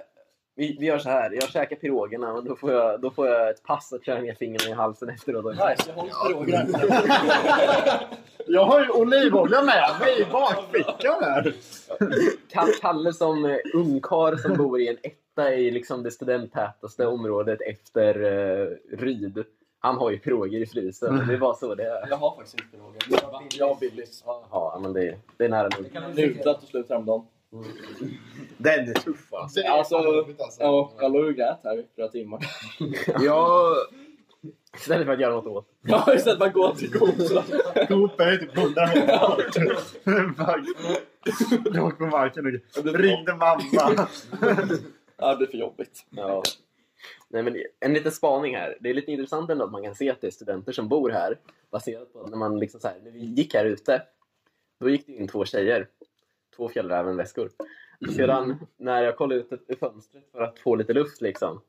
Vi, 0.59 0.77
vi 0.79 0.85
gör 0.85 0.97
så 0.99 1.09
här. 1.09 1.31
Jag 1.31 1.49
käkar 1.49 1.75
pirogerna 1.75 2.33
och 2.33 2.43
då 2.43 2.55
får 2.55 2.71
jag, 2.71 3.01
då 3.01 3.11
får 3.11 3.27
jag 3.27 3.49
ett 3.49 3.63
pass 3.63 3.93
att 3.93 4.05
köra 4.05 4.21
ner 4.21 4.33
fingrarna 4.33 4.69
i 4.71 4.73
halsen 4.73 5.09
efteråt. 5.09 5.45
Nice, 5.45 5.83
jag 5.87 5.93
håller 5.93 6.11
pirogerna. 6.29 6.79
Jag 8.47 8.65
har 8.65 8.79
ju 8.83 8.89
olivolja 8.89 9.61
med 9.61 9.89
mig 9.99 10.21
i 10.21 10.25
bakfickan 10.31 11.23
här. 11.23 11.53
Ka- 12.53 12.81
Kalle 12.81 13.13
som 13.13 13.45
eh, 13.45 13.57
ungkarl 13.73 14.37
som 14.37 14.53
bor 14.57 14.79
i 14.81 14.87
en 14.87 14.97
etta 15.03 15.53
i 15.53 15.71
liksom 15.71 16.03
det 16.03 16.11
studenttätaste 16.11 17.05
området 17.07 17.61
efter 17.61 18.21
uh, 18.21 18.77
Ryd. 18.97 19.43
Han 19.79 19.97
har 19.97 20.11
ju 20.11 20.19
piroger 20.19 20.59
i 20.59 20.65
frysen. 20.65 21.27
Det 21.27 21.37
bara 21.37 21.53
så 21.55 21.75
det 21.75 21.83
är. 21.83 22.07
Jag 22.09 22.17
har 22.17 22.35
faktiskt 22.35 22.59
inte 22.59 22.77
piroger. 22.77 23.21
Jag 23.59 23.67
har 23.67 23.79
Billys. 23.79 24.23
Ja, 24.25 24.79
men 24.81 24.93
det, 24.93 25.15
det 25.37 25.45
är 25.45 25.49
nära 25.49 25.69
nog. 25.77 26.15
Nudlat 26.15 26.63
och 26.63 26.69
slut 26.69 26.89
häromdagen. 26.89 27.25
Den 28.57 28.89
är 28.89 28.93
tuff 28.93 29.33
alltså. 29.33 29.61
Alltså, 29.61 29.95
ja, 30.59 30.91
jag 30.99 31.13
låg 31.13 31.25
och 31.25 31.35
grät 31.35 31.59
här 31.63 31.79
i 31.79 31.85
flera 31.95 32.07
timmar. 32.09 32.45
Jag... 33.23 33.75
Istället 34.77 35.05
för 35.05 35.13
att 35.13 35.19
göra 35.19 35.33
något 35.33 35.45
åt. 35.45 35.67
Ja, 35.81 36.13
istället 36.15 36.39
för 36.39 36.45
att 36.45 36.53
gå 36.53 36.75
till 36.75 36.91
Gosa. 36.91 37.43
Coop 37.87 38.19
är 38.19 38.37
typ 38.37 38.57
100 38.57 38.87
meter 38.87 39.65
bort. 41.65 41.75
Låg 41.75 41.97
på 41.97 42.05
marken 42.05 42.45
och 42.45 42.85
ringde 42.95 43.35
mamma. 43.35 43.63
Ja, 45.17 45.31
det 45.31 45.37
blir 45.37 45.47
för 45.47 45.57
jobbigt. 45.57 46.05
Ja. 46.09 46.43
Nej, 47.27 47.43
men 47.43 47.55
en 47.79 47.93
liten 47.93 48.11
spaning 48.11 48.55
här. 48.55 48.77
Det 48.79 48.89
är 48.89 48.93
lite 48.93 49.11
intressant 49.11 49.49
ändå 49.49 49.65
att 49.65 49.71
man 49.71 49.83
kan 49.83 49.95
se 49.95 50.09
att 50.09 50.21
det 50.21 50.27
är 50.27 50.31
studenter 50.31 50.71
som 50.71 50.87
bor 50.87 51.09
här. 51.09 51.37
Baserat 51.71 52.13
på 52.13 52.21
att 52.21 52.29
när, 52.29 52.37
man 52.37 52.59
liksom 52.59 52.79
så 52.79 52.87
här, 52.87 52.99
när 53.03 53.11
vi 53.11 53.19
gick 53.19 53.53
här 53.53 53.65
ute, 53.65 54.01
då 54.79 54.89
gick 54.89 55.07
det 55.07 55.13
in 55.13 55.27
två 55.27 55.45
tjejer. 55.45 55.87
Två 56.59 56.69
Fjällräven-väskor. 56.69 57.49
Och 58.01 58.13
Sedan 58.13 58.59
när 58.77 59.03
jag 59.03 59.15
kollade 59.17 59.41
ut 59.41 59.51
ur 59.67 59.75
fönstret 59.75 60.23
för 60.31 60.41
att 60.41 60.59
få 60.59 60.75
lite 60.75 60.93
luft 60.93 61.21
liksom, 61.21 61.61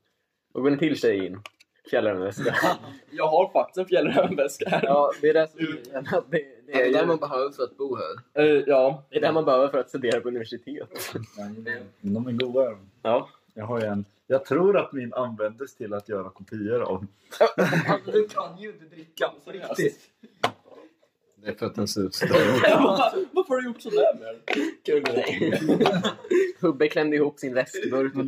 då 0.54 0.60
går 0.60 0.70
en 0.70 0.78
till 0.78 0.96
tjej 0.96 1.26
in. 1.26 1.42
Fjällrävenväska. 1.90 2.54
Jag 3.10 3.26
har 3.26 3.52
faktiskt 3.52 3.78
en 3.78 3.86
fjällrävenväska 3.86 4.68
här. 4.68 4.84
Ja, 4.84 5.12
det 5.20 5.28
är 5.28 5.34
det 5.34 5.48
som 5.48 5.58
grejen, 5.58 6.06
att 6.12 6.30
det, 6.30 6.38
det, 6.38 6.44
Det 6.66 6.72
är 6.72 6.88
är 6.88 6.92
det 6.92 7.06
man 7.06 7.16
behöver 7.16 7.50
för 7.50 7.62
att 7.62 7.76
bo 7.76 7.96
här. 7.96 8.44
Eh, 8.44 8.64
ja. 8.66 9.04
det 9.10 9.16
är 9.16 9.20
det 9.20 9.32
man 9.32 9.44
behöver 9.44 9.68
för 9.68 9.78
att 9.78 9.88
studera 9.88 10.20
på 10.20 10.28
universitet. 10.28 10.88
De 12.00 12.28
är 12.28 12.32
goda. 12.32 12.64
de. 12.64 12.90
Ja. 13.02 13.28
Jag 13.54 13.64
har 13.64 13.80
ju 13.80 13.86
en. 13.86 14.04
Jag 14.26 14.44
tror 14.44 14.78
att 14.78 14.92
min 14.92 15.14
användes 15.14 15.74
till 15.74 15.94
att 15.94 16.08
göra 16.08 16.30
kopior 16.30 16.82
av. 16.82 17.06
Du 18.04 18.28
kan 18.28 18.58
ju 18.58 18.68
inte 18.68 18.84
dricka 18.84 19.30
på 19.44 19.50
riktigt. 19.50 20.10
Det 21.42 21.48
är 21.50 21.54
för 21.54 21.66
att 21.66 21.74
den 21.74 21.88
ser 21.88 22.00
ut 22.00 22.20
Varför 23.32 23.48
har 23.48 23.60
du 23.60 23.66
gjort 23.66 23.82
sådär 23.82 24.14
med 24.20 24.36
den? 24.84 26.02
Hubbe 26.60 26.88
klämde 26.88 27.16
ihop 27.16 27.38
sin 27.38 27.54
väskburk 27.54 28.14
det, 28.14 28.20
och 28.20 28.26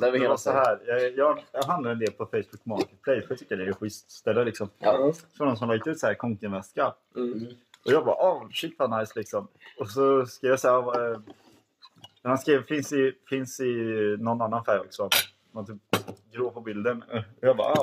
det, 0.00 0.06
över 0.06 0.18
hela 0.18 0.36
så 0.36 0.50
här. 0.50 0.78
Jag, 0.86 1.16
jag, 1.16 1.44
jag 1.52 1.62
handlar 1.62 1.90
en 1.90 1.98
del 1.98 2.12
på 2.12 2.26
Facebook 2.26 2.64
Marketplace 2.64 3.20
för 3.20 3.26
jag 3.28 3.38
tycker 3.38 3.56
det 3.56 3.64
är 3.64 3.70
ett 3.70 3.76
schysst 3.76 4.10
ställe 4.10 4.44
liksom. 4.44 4.70
Ja. 4.78 5.12
Så 5.36 5.44
någon 5.44 5.56
som 5.56 5.68
lagt 5.68 5.86
ut 5.86 5.98
så 5.98 6.06
här 6.06 6.14
konkenväska. 6.14 6.94
Mm. 7.16 7.46
Och 7.84 7.92
jag 7.92 8.04
bara, 8.04 8.16
åh 8.16 8.48
shit 8.52 8.74
vad 8.78 9.00
nice 9.00 9.12
liksom. 9.16 9.48
Och 9.78 9.90
så 9.90 10.26
skrev 10.26 10.50
jag 10.50 10.60
så 10.60 10.68
här. 10.68 11.12
Eh, 11.12 11.18
han 12.22 12.38
skrev, 12.38 12.62
finns 12.62 12.92
i, 12.92 13.12
finns 13.28 13.60
i 13.60 13.74
någon 14.18 14.42
annan 14.42 14.64
färg 14.64 14.80
också. 14.80 15.08
Man 15.52 15.66
typ 15.66 15.76
grå 16.32 16.50
på 16.50 16.60
bilden. 16.60 17.02
Och 17.12 17.24
jag 17.40 17.56
bara, 17.56 17.72
ah, 17.72 17.82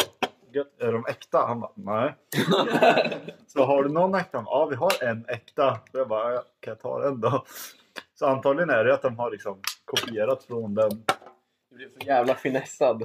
gött. 0.55 0.81
Är 0.81 0.91
de 0.91 1.05
äkta? 1.05 1.37
Han 1.37 1.59
bara, 1.59 1.71
nej. 1.75 2.15
så 3.47 3.65
har 3.65 3.83
du 3.83 3.89
någon 3.89 4.15
äkta? 4.15 4.43
Ja, 4.45 4.65
vi 4.65 4.75
har 4.75 5.03
en 5.03 5.25
äkta. 5.27 5.71
Och 5.71 5.99
jag 5.99 6.07
bara, 6.07 6.33
"Ja, 6.33 6.43
kan 6.59 6.71
jag 6.71 6.79
ta 6.79 6.99
den 6.99 7.21
då? 7.21 7.45
Så 8.19 8.25
antagligen 8.25 8.69
är 8.69 8.83
det 8.85 8.93
att 8.93 9.01
de 9.01 9.19
har 9.19 9.31
liksom 9.31 9.59
kopierat 9.85 10.43
från 10.43 10.75
den. 10.75 10.89
Du 11.69 11.75
blev 11.75 11.89
så 11.99 12.07
jävla 12.07 12.35
finessad. 12.35 13.03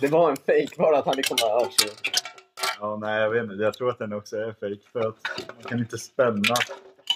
Det 0.00 0.08
var 0.08 0.30
en 0.30 0.36
fake 0.36 0.74
bara 0.78 0.98
att 0.98 1.06
han 1.06 1.16
liksom 1.16 1.36
bara... 1.40 1.52
"Ah, 1.56 1.68
shit." 1.70 2.02
Ja, 2.80 2.96
nej, 2.96 3.22
jag 3.22 3.30
vet 3.30 3.42
inte. 3.42 3.54
Jag 3.54 3.74
tror 3.74 3.90
att 3.90 3.98
den 3.98 4.12
också 4.12 4.36
är 4.36 4.52
fake 4.52 4.88
för 4.92 5.00
att 5.00 5.16
man 5.54 5.64
kan 5.64 5.78
inte 5.78 5.98
spänna 5.98 6.54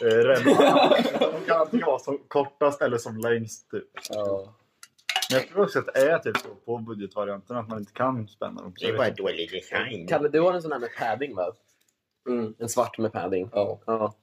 eh. 0.04 0.44
De 1.20 1.44
kan 1.46 1.60
antingen 1.60 1.86
vara 1.86 1.98
som 1.98 2.18
kortast 2.28 2.82
eller 2.82 2.98
som 2.98 3.16
längst. 3.18 3.70
Typ. 3.70 3.84
Ja. 4.10 4.54
Men 5.30 5.40
jag 5.40 5.48
tror 5.48 5.62
också 5.64 5.78
att 5.78 5.86
det 5.94 6.00
är 6.10 6.18
typ 6.18 6.36
så 6.36 6.48
på 6.54 6.78
budgetvarianten 6.78 7.56
att 7.56 7.68
man 7.68 7.78
inte 7.78 7.92
kan 7.92 8.28
spänna 8.28 8.62
dem. 8.62 8.74
Det 8.80 8.92
var 8.92 9.04
en 9.04 9.14
dålig 9.14 9.50
design. 9.50 10.06
Kalle, 10.06 10.28
du 10.28 10.40
har 10.40 10.54
en 10.54 10.62
sån 10.62 10.72
här 10.72 10.78
med 10.78 10.90
padding 10.98 11.34
va? 11.34 11.52
Mm. 12.28 12.54
En 12.58 12.68
svart 12.68 12.98
med 12.98 13.12
padding. 13.12 13.50
Ja, 13.52 13.80
Ja, 13.86 14.14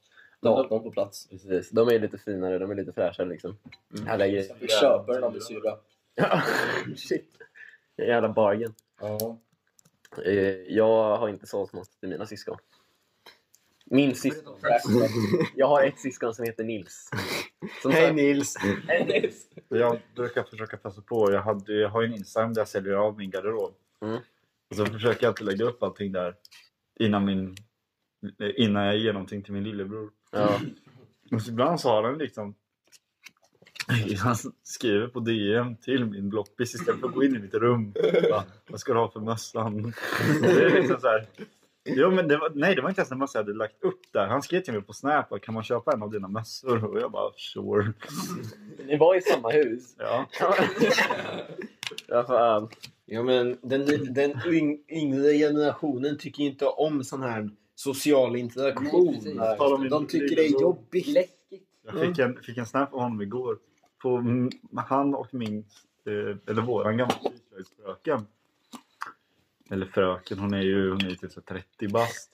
datorn 0.41 0.84
på 0.84 0.91
plats. 0.91 1.28
precis. 1.30 1.70
De 1.70 1.88
är 1.88 2.00
lite 2.00 2.18
finare, 2.18 2.60
de 2.60 2.72
är 2.72 2.76
lite 2.76 2.94
fräschare 2.94 3.28
liksom. 3.28 3.58
Härliga 4.06 4.28
grejer. 4.28 4.56
Vi 4.60 4.68
köper 4.68 5.13
den 5.13 5.24
av 5.24 5.32
min 5.32 5.41
syrra. 5.41 5.78
Ja, 6.15 6.41
shit. 6.96 7.32
Jävla 7.98 8.30
bargain. 8.30 8.74
Ja. 9.02 9.38
Eh, 10.26 10.34
Jag 10.54 11.18
har 11.18 11.30
inte 11.30 11.48
sålt 11.48 11.74
något 11.74 12.00
till 12.00 12.10
mina 12.10 12.26
syskon. 12.26 12.58
Min 13.86 14.15
syskon. 14.15 14.56
Jag 15.56 15.68
har 15.68 15.84
ett 15.84 16.00
syskon 16.00 16.34
som 16.36 16.46
heter 16.46 16.63
Nils. 16.63 17.10
Som 17.82 17.91
Hej 17.91 18.04
sagt- 18.04 18.15
Nils! 18.15 18.56
Hej 18.88 19.06
Nils! 19.06 19.48
Jag 19.70 20.00
brukar 20.15 20.44
försöka 20.44 20.78
passa 20.78 21.02
på. 21.02 21.32
Jag, 21.32 21.41
hade, 21.41 21.74
jag 21.74 21.89
har 21.89 22.02
ju 22.02 22.08
en 22.08 22.13
Instagram 22.13 22.54
där 22.54 22.62
jag 22.62 22.68
säljer 22.68 22.94
av 22.94 23.18
min 23.18 23.30
garderob. 23.32 23.74
Mm. 24.02 24.20
Och 24.70 24.76
så 24.76 24.86
försöker 24.86 25.24
jag 25.24 25.30
alltid 25.30 25.46
lägga 25.46 25.65
upp 25.65 25.84
allting 25.84 26.12
där 26.12 26.36
innan, 27.00 27.26
min, 27.26 27.56
innan 28.56 28.86
jag 28.86 28.98
ger 28.98 29.13
någonting 29.13 29.44
till 29.44 29.54
min 29.54 29.63
lillebror. 29.63 30.12
Ja. 30.32 30.60
Och 31.32 31.41
så 31.41 31.52
ibland 31.52 31.80
så 31.82 31.89
har 31.89 32.04
han 32.04 32.18
liksom 32.18 32.56
han 34.20 34.36
skriver 34.63 35.08
på 35.08 35.20
DM 35.20 35.76
till 35.76 36.06
min 36.06 36.30
bloppis 36.30 36.76
istället 36.76 37.00
för 37.00 37.08
att 37.08 37.13
gå 37.13 37.24
in 37.24 37.36
i 37.36 37.39
mitt 37.39 37.54
rum. 37.54 37.94
Va, 38.32 38.44
vad 38.68 38.80
ska 38.80 38.94
du 38.94 39.00
ha 39.00 39.12
för 39.12 39.20
mössan? 39.20 39.94
Det 40.41 40.65
är 40.65 40.70
liksom 40.70 41.00
så 41.00 41.08
här. 41.08 41.28
Jo, 41.86 42.12
men 42.12 42.28
det 42.28 42.38
var, 42.38 42.52
nej, 42.56 42.76
det 42.76 42.82
var 42.82 42.89
inte 42.89 43.02
ens 43.02 43.12
en 43.12 43.17
mössa 43.19 43.38
jag 43.39 43.43
hade 43.43 43.58
lagt 43.58 43.84
upp 43.84 44.00
där. 44.12 44.28
Han 44.28 44.41
skrev 44.41 44.62
till 44.62 44.74
mig 44.74 44.82
på 44.82 44.93
Snap 44.93 45.32
att 45.32 45.41
kan 45.41 45.54
man 45.54 45.63
köpa 45.63 45.93
en 45.93 46.04
av 46.04 46.12
dina 46.12 46.28
mössor? 46.28 46.86
Och 46.86 47.00
jag 47.00 47.12
bara 47.12 47.32
sure. 47.36 47.93
Ni 48.86 48.98
var 48.98 49.15
i 49.15 49.21
samma 49.21 49.50
hus. 49.50 49.95
Ja. 49.98 50.26
Ja, 52.08 52.24
fan. 52.24 52.69
Ja, 53.06 53.24
men 53.24 53.58
den, 53.62 54.13
den 54.13 54.41
yng, 54.48 54.80
yngre 54.89 55.34
generationen 55.34 56.17
tycker 56.17 56.43
inte 56.43 56.65
om 56.65 57.04
sån 57.04 57.21
här 57.21 57.50
social 57.76 58.36
interaktion. 58.36 59.15
Nej, 59.24 59.89
De 59.89 60.08
tycker 60.08 60.36
det 60.36 60.45
är 60.45 60.62
jobbigt. 60.62 61.08
Läskigt. 61.08 61.67
Jag 61.86 62.00
fick 62.00 62.19
en, 62.19 62.43
fick 62.43 62.58
en 62.58 62.65
snap 62.65 62.93
av 62.93 63.00
honom 63.00 63.21
igår. 63.21 63.58
På 64.02 64.24
han 64.88 65.15
och 65.15 65.34
min, 65.34 65.65
eh, 66.06 66.38
eller 66.48 66.62
våran 66.62 66.98
gamla 66.98 67.15
syslöjdsfröken. 67.15 68.26
Eller 69.69 69.86
fröken, 69.86 70.39
hon 70.39 70.54
är 70.54 70.62
ju 70.62 70.89
hon 70.89 71.06
är 71.06 71.10
ju 71.10 71.15
typ 71.15 71.32
så 71.32 71.41
30 71.41 71.88
bast. 71.88 72.32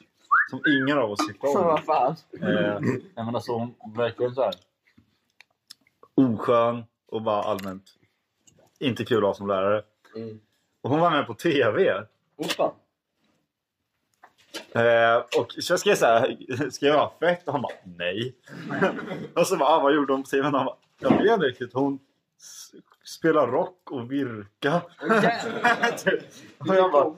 Som 0.50 0.62
ingen 0.68 0.98
av 0.98 1.12
oss 1.12 1.28
tyckte 1.28 1.48
om. 1.48 1.54
vad 1.54 1.84
fan. 1.84 2.16
Eh, 2.42 2.80
jag 3.16 3.26
menar 3.26 3.40
så 3.40 3.58
hon 3.58 3.96
verkligen 3.96 4.36
så 4.36 4.42
här 4.42 4.54
oskön 6.16 6.84
och 7.08 7.22
bara 7.22 7.44
allmänt 7.44 7.84
inte 8.80 9.06
kul 9.06 9.18
att 9.18 9.24
ha 9.24 9.34
som 9.34 9.48
lärare. 9.48 9.84
Mm. 10.16 10.40
Och 10.82 10.90
hon 10.90 11.00
var 11.00 11.12
med 11.12 11.28
på 11.28 11.34
TV. 11.34 12.04
Fan. 12.58 12.74
Eh, 14.72 15.16
och 15.40 15.52
så 15.60 15.74
jag 15.74 15.80
skrev 15.80 15.96
ska 16.72 16.86
jag 16.86 16.98
ha 16.98 17.14
fett? 17.20 17.48
Och 17.48 17.54
han 17.54 17.62
bara 17.62 17.74
nej. 17.84 18.36
och 19.36 19.48
så 19.48 19.58
bara, 19.58 19.70
ah, 19.70 19.80
vad 19.80 19.96
gjorde 19.96 20.14
hon 20.14 20.24
på 20.24 20.30
TV? 20.30 20.48
Och 20.48 20.54
han 20.54 20.66
bara, 20.66 20.78
jag 21.00 21.10
vet 21.10 21.34
inte 21.34 21.46
riktigt. 21.46 21.74
Hon 21.74 22.00
s- 23.04 23.10
spelar 23.10 23.48
rock 23.48 23.92
och 23.92 24.12
virka. 24.12 24.82
och 26.58 26.68
jag 26.76 26.92
bara, 26.92 27.14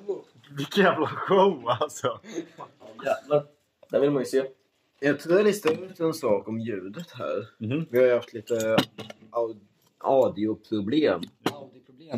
vilken 0.58 0.84
jävla 0.84 1.08
show 1.08 1.64
alltså. 1.82 2.20
Jävlar. 3.06 3.46
Det 3.90 4.00
vill 4.00 4.12
man 4.12 4.22
ju 4.22 4.26
se. 4.26 4.44
Jag 5.00 5.20
tror 5.20 5.36
jag 5.38 5.46
listade 5.46 5.76
ut 5.76 6.00
en 6.00 6.14
sak 6.14 6.48
om 6.48 6.60
ljudet 6.60 7.12
här. 7.12 7.48
Mhm. 7.58 7.86
Vi 7.90 7.98
har 8.00 8.06
ju 8.06 8.14
haft 8.14 8.34
lite 8.34 8.78
au- 9.32 9.60
audioproblem. 9.98 11.22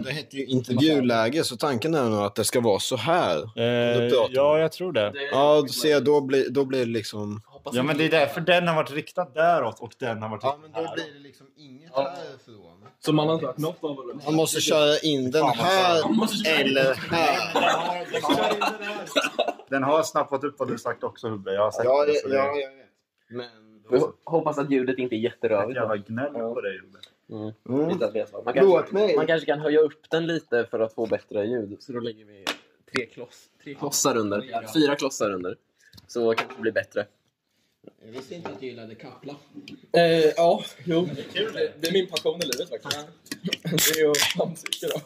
Det 0.04 0.12
heter 0.12 0.38
ju 0.38 0.46
intervjuläge 0.46 1.44
så 1.44 1.58
tanken 1.58 1.94
är 1.96 2.10
nog 2.10 2.20
att 2.20 2.36
det 2.36 2.44
ska 2.44 2.62
vara 2.62 2.80
så 2.80 2.96
här. 2.96 3.38
Eh, 3.60 4.08
ja, 4.32 4.60
jag 4.60 4.72
tror 4.72 4.92
det. 4.92 5.14
Ja, 5.32 5.66
ser, 5.82 6.02
då 6.02 6.22
blir, 6.22 6.50
då 6.50 6.66
blir 6.66 6.80
det 6.80 6.86
liksom... 6.92 7.42
Ja, 7.74 7.84
men 7.84 7.98
det 7.98 8.06
är 8.06 8.10
därför 8.10 8.42
den 8.42 8.68
har 8.68 8.76
varit 8.76 8.92
riktad 8.92 9.26
däråt 9.34 9.80
och 9.80 9.94
den 10.00 10.22
har 10.22 10.30
varit 10.30 10.44
Ja, 10.44 10.50
riktad 10.50 10.62
men 10.62 10.72
då 10.84 10.88
här. 10.90 10.96
blir 10.96 11.14
det 11.14 11.20
liksom 11.20 11.48
inget 11.56 11.96
härifrån. 11.96 12.86
Så 13.00 13.14
man 13.14 13.28
har 13.28 13.34
inte 13.34 13.46
hört 13.46 13.58
något 13.58 13.84
av 13.84 14.08
det? 14.08 14.26
Man 14.26 14.36
måste 14.36 14.62
köra 14.62 14.98
in 15.00 15.32
den 15.32 15.44
här 15.46 15.98
eller 16.62 16.94
här. 16.94 17.56
Den 19.70 19.84
har 19.84 20.04
snappat 20.04 20.44
upp 20.44 20.60
vad 20.60 20.68
du 20.68 20.78
sagt 20.78 21.04
också 21.04 21.30
Hubbe. 21.30 21.54
Jag 21.54 21.62
har 21.64 21.72
sett 21.72 21.86
Ja, 21.86 22.06
det. 22.06 22.12
ja, 22.14 22.36
ja, 22.36 22.56
jag 22.56 22.70
vet. 22.76 22.86
Men 23.30 23.50
Vi 23.90 24.00
hoppas 24.24 24.58
att 24.58 24.72
ljudet 24.72 24.98
inte 24.98 25.16
är 25.16 25.18
jätterövigt. 25.18 25.76
Jävla 25.76 25.98
gnäll 25.98 26.34
på 26.34 26.62
dig 26.62 26.78
Jobbe. 26.78 27.00
Mm. 27.70 28.00
Veta. 28.14 28.42
Man, 28.42 28.54
kanske, 28.54 29.16
man 29.18 29.28
kanske 29.28 29.46
kan 29.46 29.60
höja 29.60 29.80
upp 29.80 30.10
den 30.10 30.28
lite 30.28 30.66
för 30.72 30.80
att 30.80 30.94
få 30.94 31.06
bättre 31.06 31.46
ljud. 31.46 31.78
Så 31.80 31.92
då 31.92 32.00
lägger 32.00 32.26
vi 32.26 32.46
tre, 32.96 33.06
kloss, 33.06 33.46
tre 33.64 33.74
klossar 33.74 34.18
under. 34.18 34.68
Fyra 34.74 34.96
klossar 34.96 35.32
under. 35.32 35.56
Så 36.08 36.34
kanske 36.34 36.56
det 36.56 36.62
blir 36.62 36.72
bättre. 36.72 37.06
Jag 38.06 38.12
visste 38.12 38.36
inte 38.36 38.50
att 38.50 38.60
du 38.60 38.66
gillade 38.66 38.96
kappla. 38.96 39.36
Eh, 39.94 40.02
ja, 40.38 40.64
jo. 40.84 41.10
Det 41.16 41.22
är, 41.22 41.26
kul. 41.34 41.54
det 41.82 41.88
är 41.88 41.94
min 41.94 42.08
passion 42.08 42.40
i 42.42 42.46
livet 42.46 42.70
faktiskt. 42.70 43.08
Det 43.96 44.02
är 44.02 44.10
att 44.12 44.18
samtycka 44.18 44.88
då. 44.88 45.02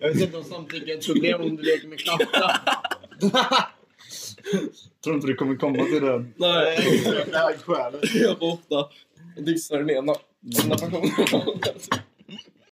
Jag 0.00 0.08
vet 0.08 0.20
inte 0.20 0.36
om 0.36 0.44
samtycke 0.44 0.92
är 0.92 0.98
ett 0.98 1.06
problem 1.06 1.40
om 1.40 1.56
du 1.56 1.62
leker 1.62 1.88
med 1.88 1.98
kappla. 1.98 2.60
Tror 5.04 5.14
inte 5.14 5.26
du 5.26 5.34
kommer 5.34 5.56
komma 5.56 5.84
till 5.84 6.00
den. 6.02 6.34
Nej, 6.36 6.76
Det 7.30 7.36
här 7.38 7.50
är 7.52 7.56
skälet. 7.56 8.14
jag 8.14 8.38
får 8.38 8.52
ofta 8.52 8.88
dissa 9.36 9.76
den 9.76 9.90
ena, 9.90 10.14
ena 10.64 10.74
personen. 10.76 11.10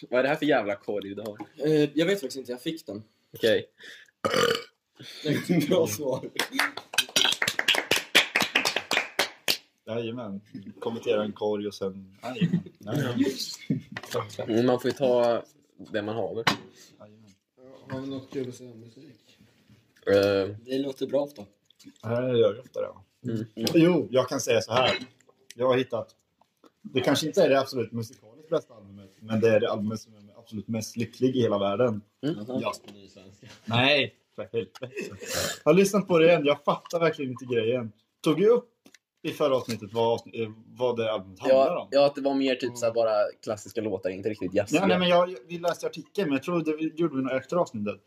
Vad 0.10 0.20
är 0.20 0.24
det 0.24 0.30
här 0.30 0.36
för 0.36 0.46
jävla 0.46 0.76
korg 0.76 1.16
du 1.16 1.22
har? 1.22 1.38
Eh, 1.68 1.90
jag 1.94 2.06
vet 2.06 2.20
faktiskt 2.22 2.38
inte, 2.38 2.52
jag 2.52 2.62
fick 2.62 2.86
den. 2.86 3.04
Okej. 3.36 3.66
Det 5.24 5.30
är 5.30 5.58
ett 5.58 5.70
bra 5.70 5.88
svar. 5.88 6.30
Jajamän. 9.88 10.42
Kommentera 10.80 11.24
en 11.24 11.32
korg 11.34 11.68
och 11.68 11.74
sen... 11.74 12.18
Jajamän. 12.24 12.64
Jajamän. 12.80 13.24
Mm, 14.48 14.66
Man 14.66 14.80
får 14.80 14.92
ju 14.92 14.98
ta 14.98 15.44
det 15.92 16.02
man 16.02 16.16
har. 16.16 16.44
Jajamän. 17.00 17.32
Har 17.90 18.00
vi 18.02 18.08
något 18.08 18.32
kul 18.34 18.50
att 18.50 18.56
säga 18.56 18.72
om 18.72 18.80
musik? 18.80 19.38
Eh, 20.08 20.56
Det 20.66 20.78
låter 20.78 21.08
bra 21.08 21.20
ofta. 21.22 21.46
Här 22.04 22.24
gör 22.24 22.36
jag 22.56 22.60
ofta 22.60 22.82
det. 22.82 23.32
Mm. 23.32 23.46
Jo, 23.74 24.08
jag 24.12 24.30
kan 24.30 24.40
säga 24.40 24.62
så 24.62 24.72
här. 24.74 24.98
Jag 25.56 25.68
har 25.68 25.78
hittat... 25.78 26.16
Det 26.82 27.02
kanske 27.02 27.28
inte 27.28 27.44
är 27.44 27.50
det 27.50 27.60
absolut 27.60 27.92
musikaliskt 27.92 28.50
bästa 28.50 28.74
albumet, 28.74 29.12
men 29.20 29.40
det 29.42 29.50
är 29.50 29.60
det 29.60 29.72
albumet 29.72 30.00
som 30.00 30.16
är 30.16 30.22
absolut 30.46 30.68
mest 30.68 30.98
lycklig 30.98 31.36
i 31.36 31.42
hela 31.42 31.58
världen. 31.58 32.02
Jazz 32.62 32.80
på 32.80 32.94
ny 32.94 33.08
svenska. 33.08 33.48
Nej, 33.66 34.16
för 34.36 34.50
helvete. 34.52 34.90
Jag 35.64 35.72
har 35.72 35.74
lyssnat 35.74 36.08
på 36.08 36.20
det 36.20 36.28
igen. 36.28 36.46
Jag 36.46 36.64
fattar 36.64 37.00
verkligen 37.00 37.32
inte 37.32 37.46
grejen. 37.46 37.92
Tog 38.24 38.40
ju 38.40 38.48
upp 38.48 38.70
i 39.24 39.32
förra 39.32 39.56
avsnittet 39.56 39.94
vad, 39.94 40.20
eh, 40.34 40.50
vad 40.68 40.98
det 40.98 41.14
albumet 41.14 41.40
handlar 41.40 41.66
ja, 41.66 41.82
om. 41.82 41.88
ja, 41.92 42.06
att 42.06 42.16
det 42.16 42.22
var 42.22 42.34
mer 42.34 42.56
typ 42.56 42.78
så 42.78 42.86
här 42.86 42.94
bara 42.94 43.12
klassiska 43.44 43.82
låtar, 43.82 44.10
inte 44.10 44.30
riktigt 44.30 44.54
jazziga. 44.54 44.82
Ja, 44.82 44.88
nej, 44.88 45.00
men 45.00 45.10
jag, 45.10 45.36
vi 45.48 45.60
läste 45.60 45.88
artikeln, 45.88 46.30
men 46.30 46.34
jag 46.34 46.44
tror 46.44 46.64
det 46.64 47.02
gjorde 47.02 47.16
vi 47.16 47.22
nog 47.22 47.32
efter 47.32 47.58
avsnittet. 47.58 48.02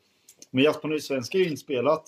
Men 0.50 0.64
Jazz 0.64 0.80
på 0.80 0.88
Nysvenska 0.88 1.38
är 1.38 1.42
ju 1.42 1.50
inspelat. 1.50 2.04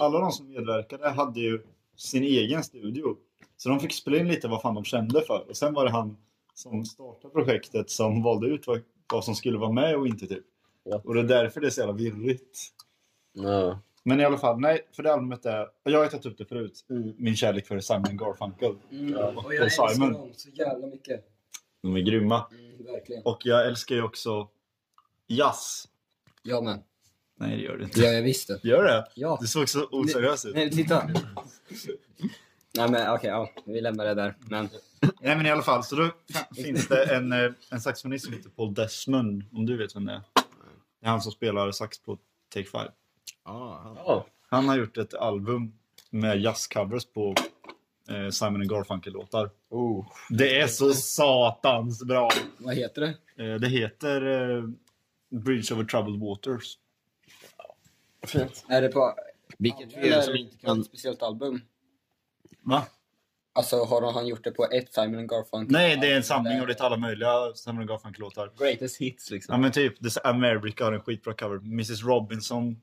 Alla 0.00 0.18
de 0.18 0.32
som 0.32 0.48
medverkade 0.48 1.08
hade 1.08 1.40
ju 1.40 1.62
sin 1.96 2.22
egen 2.22 2.64
studio. 2.64 3.16
Så 3.56 3.68
de 3.68 3.80
fick 3.80 3.92
spela 3.92 4.16
in 4.16 4.28
lite 4.28 4.48
vad 4.48 4.62
fan 4.62 4.74
de 4.74 4.84
kände 4.84 5.20
för. 5.20 5.48
Och 5.48 5.56
sen 5.56 5.74
var 5.74 5.84
det 5.84 5.90
han 5.90 6.16
som 6.54 6.84
startade 6.84 7.34
projektet 7.34 7.90
som 7.90 8.22
valde 8.22 8.46
ut 8.46 8.66
vad, 8.66 8.80
vad 9.12 9.24
som 9.24 9.34
skulle 9.34 9.58
vara 9.58 9.72
med 9.72 9.96
och 9.96 10.06
inte 10.06 10.26
typ. 10.26 10.44
Ja. 10.84 11.00
Och 11.04 11.14
det 11.14 11.20
är 11.20 11.24
därför 11.24 11.60
det 11.60 11.66
är 11.66 11.70
så 11.70 11.80
jävla 11.80 11.94
virrigt. 11.94 12.58
Ja. 13.32 13.80
Men 14.02 14.20
i 14.20 14.24
alla 14.24 14.38
fall, 14.38 14.60
nej, 14.60 14.88
för 14.96 15.02
det 15.02 15.12
albumet 15.12 15.46
är... 15.46 15.68
Jag 15.82 15.98
har 15.98 16.06
tagit 16.06 16.26
upp 16.26 16.38
det 16.38 16.44
förut. 16.44 16.84
Mm. 16.90 17.14
Min 17.18 17.36
kärlek 17.36 17.66
för 17.66 17.80
Simon 17.80 18.16
Garfunkel. 18.16 18.74
Mm. 18.90 19.14
Och 19.14 19.44
Och 19.44 19.54
jag 19.54 19.64
älskar 19.64 20.12
dem 20.12 20.30
så 20.36 20.48
jävla 20.48 20.86
mycket. 20.86 21.28
De 21.82 21.96
är 21.96 22.00
grymma. 22.00 22.46
Mm, 22.50 22.84
verkligen. 22.84 23.22
Och 23.22 23.38
jag 23.44 23.66
älskar 23.66 23.94
ju 23.94 24.02
också 24.02 24.48
jazz. 25.26 25.88
Jag 26.42 26.64
med. 26.64 26.82
Nej, 27.36 27.56
det 27.56 27.62
gör 27.62 27.76
det 27.76 27.84
inte. 27.84 28.00
Ja, 28.00 28.10
jag 28.10 28.22
visste. 28.22 28.60
Gör 28.62 28.84
det? 28.84 29.08
Ja. 29.14 29.38
Du 29.40 29.46
såg 29.46 29.68
så 29.68 29.88
oseriös 29.90 30.44
ut. 30.44 30.54
Nej, 30.54 30.70
titta. 30.70 31.10
Nej 32.74 32.90
men 32.90 33.14
okej, 33.14 33.30
ja. 33.30 33.50
Vi 33.64 33.80
lämnar 33.80 34.04
det 34.04 34.14
där. 34.14 34.34
Men 34.40 34.68
Nej 35.20 35.36
men 35.36 35.46
i 35.46 35.50
alla 35.50 35.62
fall, 35.62 35.84
så 35.84 35.96
då 35.96 36.10
finns 36.62 36.88
det 36.88 37.14
en, 37.14 37.32
eh, 37.32 37.52
en 37.70 37.80
saxofonist 37.80 38.24
som 38.24 38.34
heter 38.34 38.50
Paul 38.50 38.74
Desmond, 38.74 39.44
om 39.52 39.66
du 39.66 39.76
vet 39.76 39.96
vem 39.96 40.04
det 40.04 40.12
är. 40.12 40.22
Det 41.00 41.06
är 41.06 41.10
han 41.10 41.20
som 41.20 41.32
spelar 41.32 41.70
sax 41.70 41.98
på 41.98 42.18
Take 42.54 42.64
Five. 42.64 42.90
Ja. 43.44 44.26
Han 44.48 44.68
har 44.68 44.76
gjort 44.76 44.96
ett 44.96 45.14
album 45.14 45.72
med 46.10 46.40
jazzcovers 46.40 47.06
på 47.06 47.34
eh, 48.08 48.28
Simon 48.30 48.68
Garfunkel-låtar. 48.68 49.50
Det 50.30 50.60
är 50.60 50.66
så 50.66 50.92
satans 50.92 52.04
bra! 52.04 52.30
vad 52.58 52.74
heter 52.74 53.00
det? 53.00 53.44
Eh, 53.44 53.54
det 53.60 53.68
heter 53.68 54.26
eh, 54.26 54.64
Bridge 55.30 55.74
over 55.74 55.84
Troubled 55.84 56.20
Waters. 56.20 56.78
Är 58.68 58.82
det 58.82 58.88
på... 58.88 59.14
Vilket 59.58 59.92
är 59.92 60.20
som 60.20 60.32
det 60.32 60.38
inte 60.38 60.56
på 60.56 60.66
kan... 60.66 60.80
ett 60.80 60.86
speciellt 60.86 61.22
album? 61.22 61.60
Va? 62.60 62.86
Alltså 63.54 63.84
har 63.84 64.12
han 64.12 64.26
gjort 64.26 64.44
det 64.44 64.50
på 64.50 64.64
ett 64.64 64.94
Simon 64.94 65.26
Garfunkel? 65.26 65.72
Nej, 65.72 65.96
det 65.96 66.12
är 66.12 66.16
en 66.16 66.22
samling 66.22 66.60
och 66.60 66.66
det 66.66 66.80
är 66.80 66.84
alla 66.84 66.96
möjliga 66.96 67.52
Simon 67.54 67.86
Garfunkel-låtar. 67.86 68.50
Greatest 68.58 69.00
hits 69.00 69.30
liksom. 69.30 69.52
Ja 69.52 69.58
men 69.58 69.72
typ, 69.72 70.02
This 70.02 70.18
America 70.24 70.84
har 70.84 70.92
en 70.92 71.00
skitbra 71.00 71.34
cover. 71.34 71.56
Mrs 71.56 72.04
Robinson, 72.04 72.80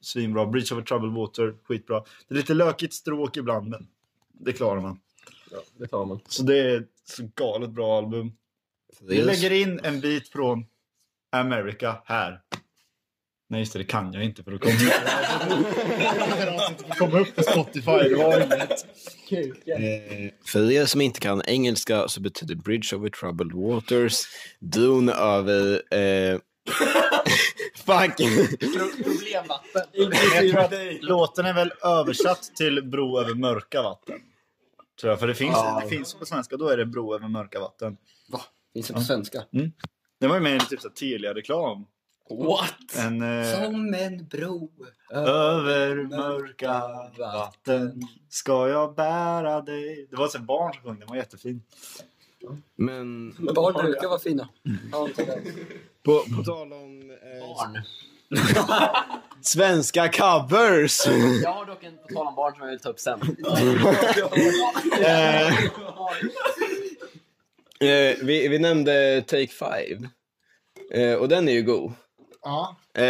svinbra. 0.00 0.46
Bridge 0.46 0.74
over 0.74 0.84
Troubled 0.84 1.12
Water, 1.12 1.54
skitbra. 1.64 2.04
Det 2.28 2.34
är 2.34 2.36
lite 2.36 2.54
lökigt 2.54 2.94
stråk 2.94 3.36
ibland, 3.36 3.68
men 3.68 3.86
det 4.32 4.52
klarar 4.52 4.80
man. 4.80 5.00
Ja, 5.50 5.58
det 5.78 5.86
tar 5.86 6.04
man. 6.06 6.20
Så 6.28 6.42
det 6.42 6.58
är 6.58 6.80
ett 6.80 6.88
så 7.04 7.28
galet 7.34 7.70
bra 7.70 7.98
album. 7.98 8.32
Vi 9.00 9.22
lägger 9.22 9.52
in 9.52 9.80
en 9.82 10.00
bit 10.00 10.28
från 10.28 10.66
America 11.32 12.02
här. 12.04 12.40
Nej 13.54 13.60
just 13.60 13.72
det, 13.72 13.78
det 13.78 13.84
kan 13.84 14.12
jag 14.12 14.24
inte 14.24 14.42
för 14.42 14.50
då 14.50 14.58
kommer 14.58 14.76
det 16.46 16.94
komma 16.98 17.18
upp 17.18 17.36
på 17.36 17.42
Spotify. 17.42 17.90
Det 17.90 18.14
var 18.14 18.40
inget. 18.40 18.70
Eh, 19.66 20.32
för 20.46 20.70
er 20.70 20.86
som 20.86 21.00
inte 21.00 21.20
kan 21.20 21.42
engelska 21.46 22.08
så 22.08 22.20
betyder 22.20 22.54
Bridge 22.54 22.96
over 22.96 23.08
Troubled 23.08 23.52
Waters 23.52 24.22
Dun 24.60 25.08
över... 25.08 25.94
Eh, 25.94 26.38
fuck! 27.74 28.16
Problemvatten. 29.04 29.82
Jag 29.92 30.94
låten 31.00 31.46
är 31.46 31.54
väl 31.54 31.72
översatt 31.84 32.42
till 32.56 32.82
Bro 32.82 33.20
över 33.20 33.34
mörka 33.34 33.82
vatten. 33.82 34.20
Tror 35.00 35.10
jag, 35.10 35.20
för 35.20 35.26
det 35.26 35.34
finns, 35.34 35.56
det 35.82 35.88
finns 35.88 36.14
på 36.14 36.26
svenska, 36.26 36.56
då 36.56 36.68
är 36.68 36.76
det 36.76 36.86
Bro 36.86 37.14
över 37.14 37.28
mörka 37.28 37.60
vatten. 37.60 37.96
Finns 38.72 38.86
det 38.86 38.94
på 38.94 39.00
svenska? 39.00 39.42
Det 40.20 40.26
var 40.26 40.34
ju 40.34 40.40
med 40.40 40.52
i 40.52 40.54
en 40.54 40.66
typ 40.66 40.94
Telia-reklam. 40.94 41.86
What? 42.30 43.04
En, 43.06 43.22
eh, 43.22 43.64
Som 43.64 43.94
en 43.94 44.26
bro 44.26 44.70
Över 45.10 45.94
mörka 45.94 46.82
vatten 47.18 48.02
ska 48.28 48.68
jag 48.68 48.94
bära 48.94 49.60
dig. 49.60 50.06
Det 50.10 50.16
var 50.16 50.26
ett 50.26 50.40
barn 50.40 50.72
som 50.74 50.82
sjöng, 50.82 50.98
den 50.98 51.08
var 51.08 51.16
jättefin. 51.16 51.62
Men 52.76 53.34
Barn 53.54 53.84
brukar 53.84 54.08
vara 54.08 54.18
fina. 54.18 54.48
Ja, 54.92 55.08
på, 56.02 56.24
på 56.36 56.44
tal 56.44 56.72
om... 56.72 57.10
Eh, 57.10 57.82
svenska 59.40 60.08
covers! 60.08 61.06
Jag 61.42 61.52
har 61.52 61.66
dock 61.66 61.84
en 61.84 61.96
på 62.08 62.14
tal 62.14 62.26
om 62.26 62.34
barn 62.34 62.52
som 62.52 62.60
jag 62.62 62.70
vill 62.70 62.80
ta 62.80 62.88
upp 62.88 63.00
sen. 63.00 63.20
eh, 65.00 65.64
eh, 67.90 68.16
vi, 68.22 68.48
vi 68.48 68.58
nämnde 68.58 69.24
Take 69.26 69.46
Five. 69.46 70.08
Eh, 70.90 71.14
och 71.14 71.28
den 71.28 71.48
är 71.48 71.52
ju 71.52 71.62
god. 71.62 71.92
Ja, 72.44 72.76
Eh, 72.94 73.02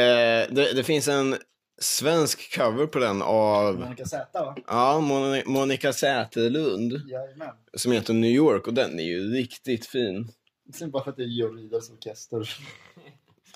det, 0.50 0.72
det 0.76 0.84
finns 0.84 1.08
en 1.08 1.36
svensk 1.80 2.56
cover 2.56 2.86
på 2.86 2.98
den 2.98 3.22
av 3.22 3.78
Monica 3.80 4.04
Z 4.04 4.26
va? 4.44 4.56
ja, 4.66 4.98
Mon- 5.00 5.42
Monica 5.46 5.92
Zetterlund 5.92 6.92
Jajamän. 7.10 7.54
som 7.74 7.92
heter 7.92 8.14
New 8.14 8.30
York 8.30 8.66
och 8.66 8.74
den 8.74 8.98
är 9.00 9.04
ju 9.04 9.32
riktigt 9.32 9.86
fin. 9.86 10.28
Sen 10.74 10.90
bara 10.90 11.04
för 11.04 11.10
att 11.10 11.16
det 11.16 11.22
är 11.22 11.26
Georg 11.26 11.62
Riedels 11.62 11.90
orkester. 11.90 12.50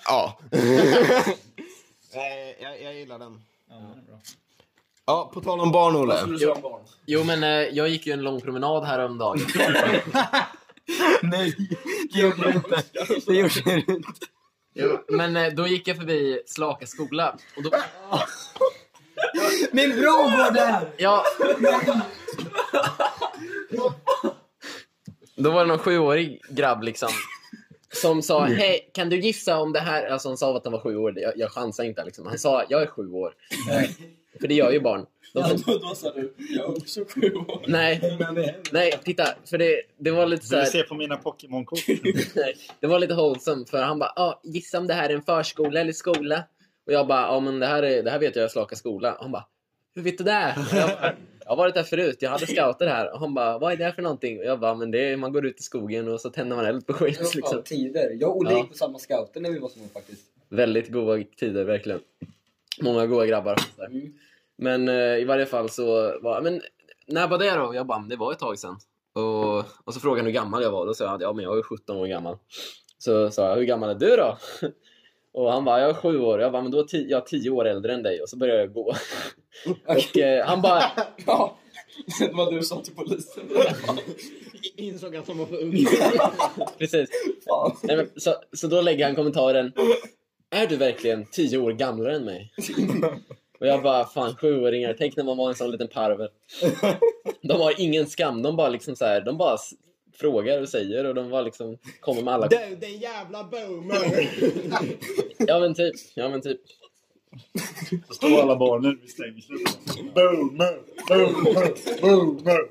Ja. 0.05 0.39
Eh, 2.13 2.63
jag, 2.63 2.81
jag 2.83 2.95
gillar 2.95 3.19
den. 3.19 3.41
Ja, 5.05 5.31
på 5.33 5.41
tal 5.41 5.59
om 5.59 5.71
barn, 5.71 5.95
Olle. 5.95 6.19
Jo, 6.39 6.79
jo 7.05 7.23
men 7.23 7.43
eh, 7.43 7.49
jag 7.49 7.89
gick 7.89 8.07
ju 8.07 8.13
en 8.13 8.21
lång 8.21 8.41
promenad 8.41 8.83
häromdagen. 8.85 9.39
Nej, 11.21 11.55
det 12.13 12.19
gjorde 12.19 12.41
du 12.43 12.49
inte. 12.53 12.83
Det 13.27 13.33
gjorde 13.35 13.61
du 13.65 13.93
inte. 13.95 14.09
Jo, 14.81 14.99
men 15.07 15.37
eh, 15.37 15.53
då 15.53 15.67
gick 15.67 15.87
jag 15.87 15.97
förbi 15.97 16.41
Slaka 16.45 16.85
skola. 16.85 17.37
Och 17.57 17.63
då, 17.63 17.69
Min 19.71 19.89
bror 19.89 20.37
går 20.37 20.51
där! 20.53 20.89
ja, 20.97 21.23
då 25.35 25.51
var 25.51 25.61
det 25.61 25.67
någon 25.67 25.79
sjuårig 25.79 26.41
grabb 26.49 26.83
liksom. 26.83 27.09
Som 27.91 28.21
sa, 28.21 28.45
hej, 28.45 28.89
kan 28.93 29.09
du 29.09 29.19
gissa 29.19 29.59
om 29.59 29.73
det 29.73 29.79
här... 29.79 30.07
Alltså 30.07 30.29
han 30.29 30.37
sa 30.37 30.57
att 30.57 30.63
han 30.63 30.73
var 30.73 30.79
sju 30.79 30.95
år, 30.95 31.19
jag, 31.19 31.33
jag 31.37 31.51
chansar 31.51 31.83
inte 31.83 32.05
liksom. 32.05 32.27
Han 32.27 32.39
sa, 32.39 32.63
jag 32.69 32.81
är 32.81 32.87
sju 32.87 33.11
år. 33.11 33.33
För 34.41 34.47
det 34.47 34.53
gör 34.53 34.71
ju 34.71 34.79
barn. 34.79 35.05
De, 35.33 35.39
Ja, 35.39 35.55
då, 35.65 35.77
då 35.77 35.95
sa 35.95 36.11
du, 36.13 36.33
jag 36.37 36.65
är 36.65 36.77
också 36.77 37.05
sju 37.07 37.33
år. 37.33 37.61
nej, 37.67 38.17
nej, 38.71 38.99
titta. 39.03 39.23
För 39.45 39.57
det, 39.57 39.81
det 39.97 40.11
var 40.11 40.25
lite 40.25 40.45
så 40.45 40.55
Vill 40.55 40.59
du 40.59 40.63
här, 40.65 40.71
se 40.71 40.83
på 40.83 40.95
mina 40.95 41.17
Pokémon-kort? 41.17 41.79
nej, 42.35 42.55
det 42.79 42.87
var 42.87 42.99
lite 42.99 43.13
wholesome. 43.13 43.65
För 43.65 43.81
han 43.83 43.99
bara, 43.99 44.13
ah, 44.15 44.41
gissa 44.43 44.77
om 44.79 44.87
det 44.87 44.93
här 44.93 45.09
är 45.09 45.13
en 45.13 45.21
förskola 45.21 45.79
eller 45.79 45.93
skola. 45.93 46.43
Och 46.85 46.93
jag 46.93 47.07
bara, 47.07 47.21
ja 47.21 47.39
men 47.39 47.59
det 47.59 47.65
här, 47.65 47.83
är, 47.83 48.03
det 48.03 48.11
här 48.11 48.19
vet 48.19 48.35
jag, 48.35 48.43
jag 48.43 48.51
slakar 48.51 48.75
skola. 48.75 49.13
Och 49.13 49.21
han 49.23 49.31
bara, 49.31 49.45
hur 49.95 50.01
vet 50.01 50.17
du 50.17 50.23
det? 50.23 50.55
Jag, 50.73 50.89
bara, 50.89 51.13
jag 51.43 51.49
har 51.51 51.55
varit 51.55 51.75
där 51.75 51.83
förut, 51.83 52.17
jag 52.19 52.29
hade 52.29 52.47
scouter 52.47 52.87
här. 52.87 53.13
Och 53.13 53.19
han 53.19 53.33
bara, 53.33 53.57
vad 53.59 53.73
är 53.73 53.77
det 53.77 53.93
för 53.93 54.01
någonting? 54.01 54.39
Och 54.39 54.45
jag 54.45 54.59
bara, 54.59 54.75
men 54.75 54.91
det 54.91 54.99
är, 55.11 55.17
man 55.17 55.33
går 55.33 55.45
ut 55.45 55.59
i 55.59 55.63
skogen 55.63 56.07
och 56.07 56.21
så 56.21 56.29
tänder 56.29 56.55
man 56.55 56.65
eld 56.65 56.87
på 56.87 56.93
skit. 56.93 57.17
Det 57.17 57.23
var 57.23 57.35
Liksom. 57.35 57.63
tider. 57.63 58.17
Jag 58.19 58.29
och 58.29 58.37
Olle 58.37 58.51
Ja. 58.51 58.57
gick 58.57 58.69
på 58.69 58.75
samma 58.77 58.99
scouter 58.99 59.41
när 59.41 59.51
vi 59.51 59.59
var 59.59 59.69
små 59.69 59.83
faktiskt. 59.93 60.21
Väldigt 60.49 60.91
goda 60.91 61.23
tider, 61.37 61.63
verkligen. 61.63 61.99
Många 62.81 63.05
goda 63.05 63.25
grabbar. 63.25 63.55
Mm. 63.87 64.13
Men 64.59 64.87
eh, 64.89 65.17
i 65.17 65.25
varje 65.25 65.45
fall 65.45 65.69
så 65.69 65.85
var 66.21 66.41
men 66.41 66.61
när 67.07 67.27
var 67.27 67.37
det 67.37 67.51
då? 67.55 67.75
Jag 67.75 67.85
bara, 67.87 67.99
det 67.99 68.15
var 68.15 68.31
ett 68.31 68.39
tag 68.39 68.59
sedan. 68.59 68.77
Och, 69.15 69.57
och 69.83 69.93
så 69.93 69.99
frågade 69.99 70.19
han 70.19 70.25
hur 70.25 70.33
gammal 70.33 70.63
jag 70.63 70.71
var. 70.71 70.85
Då 70.85 70.93
sa 70.93 71.03
jag, 71.03 71.21
ja 71.21 71.33
men 71.33 71.43
jag 71.45 71.57
är 71.57 71.63
17 71.63 71.97
år 71.97 72.07
gammal. 72.07 72.37
Så 72.97 73.31
sa 73.31 73.49
jag, 73.49 73.55
hur 73.55 73.63
gammal 73.63 73.89
är 73.89 73.95
du 73.95 74.15
då? 74.15 74.37
Och 75.33 75.51
han 75.51 75.65
bara, 75.65 75.79
jag 75.79 75.89
är 75.89 75.93
sju 75.93 76.19
år. 76.19 76.41
Jag 76.41 76.51
bara, 76.51 76.61
men 76.61 76.71
då 76.71 76.79
är 76.79 76.83
ti- 76.83 77.05
jag 77.09 77.21
är 77.21 77.25
tio 77.25 77.49
år 77.49 77.67
äldre 77.67 77.93
än 77.93 78.03
dig. 78.03 78.21
Och 78.21 78.29
så 78.29 78.37
började 78.37 78.59
jag 78.59 78.73
gå. 78.73 78.93
Och 79.87 80.17
eh, 80.17 80.45
han 80.45 80.61
bara, 80.61 80.83
Ja, 81.25 81.57
det 82.19 82.31
var 82.33 82.51
du 82.51 82.61
som 82.63 82.83
till 82.83 82.95
polisen. 82.95 83.43
Insåg 84.75 85.15
att 85.15 85.27
han 85.27 85.37
var 85.37 85.45
för 85.45 85.61
ung. 85.63 85.85
precis. 86.77 87.09
Nej, 87.83 87.97
men, 87.97 88.09
så, 88.15 88.35
så 88.53 88.67
då 88.67 88.81
lägger 88.81 89.05
han 89.05 89.15
kommentaren, 89.15 89.73
är 90.49 90.67
du 90.67 90.75
verkligen 90.75 91.25
tio 91.25 91.57
år 91.57 91.71
gamlare 91.71 92.15
än 92.15 92.25
mig? 92.25 92.53
Och 93.59 93.67
jag 93.67 93.83
bara, 93.83 94.05
fan 94.05 94.35
sjuåringar, 94.35 94.95
tänk 94.97 95.15
när 95.15 95.23
man 95.23 95.37
var 95.37 95.49
en 95.49 95.55
sån 95.55 95.71
liten 95.71 95.87
parver. 95.87 96.29
De 97.41 97.61
har 97.61 97.81
ingen 97.81 98.07
skam, 98.07 98.41
de 98.41 98.55
bara 98.55 98.69
liksom 98.69 98.95
så 98.95 99.05
här, 99.05 99.21
de 99.21 99.37
bara 99.37 99.57
frågar 100.19 100.61
och 100.61 100.69
säger 100.69 101.05
och 101.05 101.15
de 101.15 101.29
bara 101.29 101.41
liksom 101.41 101.77
kommer 101.99 102.21
med 102.21 102.33
alla... 102.33 102.47
Du, 102.47 102.75
den 102.75 102.97
jävla 102.97 103.43
boomer! 103.43 104.29
Ja 105.47 105.59
men 105.59 105.73
typ, 105.73 105.95
ja 106.15 106.29
men 106.29 106.41
typ. 106.41 106.61
Så 108.07 108.13
står 108.13 108.41
alla 108.41 108.55
barnen 108.55 108.99
vid 109.01 109.09
stängslet. 109.09 109.79
Boomer! 110.15 110.79
Boomer! 111.07 112.01
Boomer! 112.01 112.69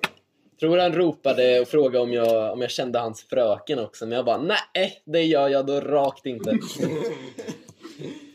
Tror 0.60 0.78
han 0.78 0.92
ropade 0.92 1.60
och 1.60 1.68
frågade 1.68 1.98
om 1.98 2.12
jag, 2.12 2.52
om 2.52 2.60
jag 2.60 2.70
kände 2.70 2.98
hans 2.98 3.22
fröken 3.22 3.78
också, 3.78 4.06
men 4.06 4.16
jag 4.16 4.24
bara, 4.24 4.38
nej 4.38 5.02
det 5.04 5.22
gör 5.22 5.48
jag 5.48 5.66
då 5.66 5.80
rakt 5.80 6.26
inte. 6.26 6.50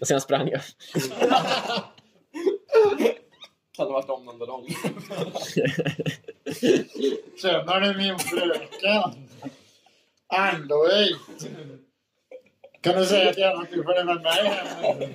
Och 0.01 0.07
sen 0.07 0.21
sprang 0.21 0.49
jag. 0.49 0.61
Kan 3.77 3.87
det 3.87 3.93
varit 3.93 4.09
omvänd 4.09 4.39
ballong? 4.39 4.67
Känner 7.41 7.81
du 7.81 7.97
min 7.97 8.19
fröken? 8.19 9.27
Ann-Louise! 10.27 11.49
Kan 12.81 12.99
du 12.99 13.05
säga 13.05 13.33
till 13.33 13.43
henne 13.43 13.61
att 13.61 13.71
du 13.71 13.83
följer 13.83 14.03
med 14.03 14.21
mig 14.21 14.43
hem? 14.43 15.09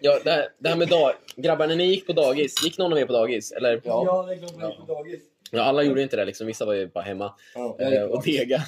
Ja, 0.00 0.18
det 0.24 0.30
här, 0.30 0.48
det 0.58 0.68
här 0.68 0.76
med 0.76 0.88
dag... 0.88 1.12
Grabbar, 1.36 1.66
när 1.66 1.76
ni 1.76 1.84
gick 1.84 2.06
på 2.06 2.12
dagis, 2.12 2.64
gick 2.64 2.78
någon 2.78 2.92
av 2.92 2.98
er 2.98 3.06
på 3.06 3.12
dagis? 3.12 3.52
Eller? 3.52 3.80
Ja, 3.84 4.26
det 4.28 4.58
man 4.58 4.70
gick 4.70 4.78
på 4.78 4.94
dagis. 4.94 5.20
Ja, 5.50 5.62
alla 5.62 5.82
gjorde 5.82 6.02
inte 6.02 6.16
det 6.16 6.24
liksom. 6.24 6.46
Vissa 6.46 6.64
var 6.64 6.74
ju 6.74 6.86
bara 6.86 7.04
hemma 7.04 7.34
eh, 7.78 8.02
och 8.02 8.22
dega. 8.24 8.60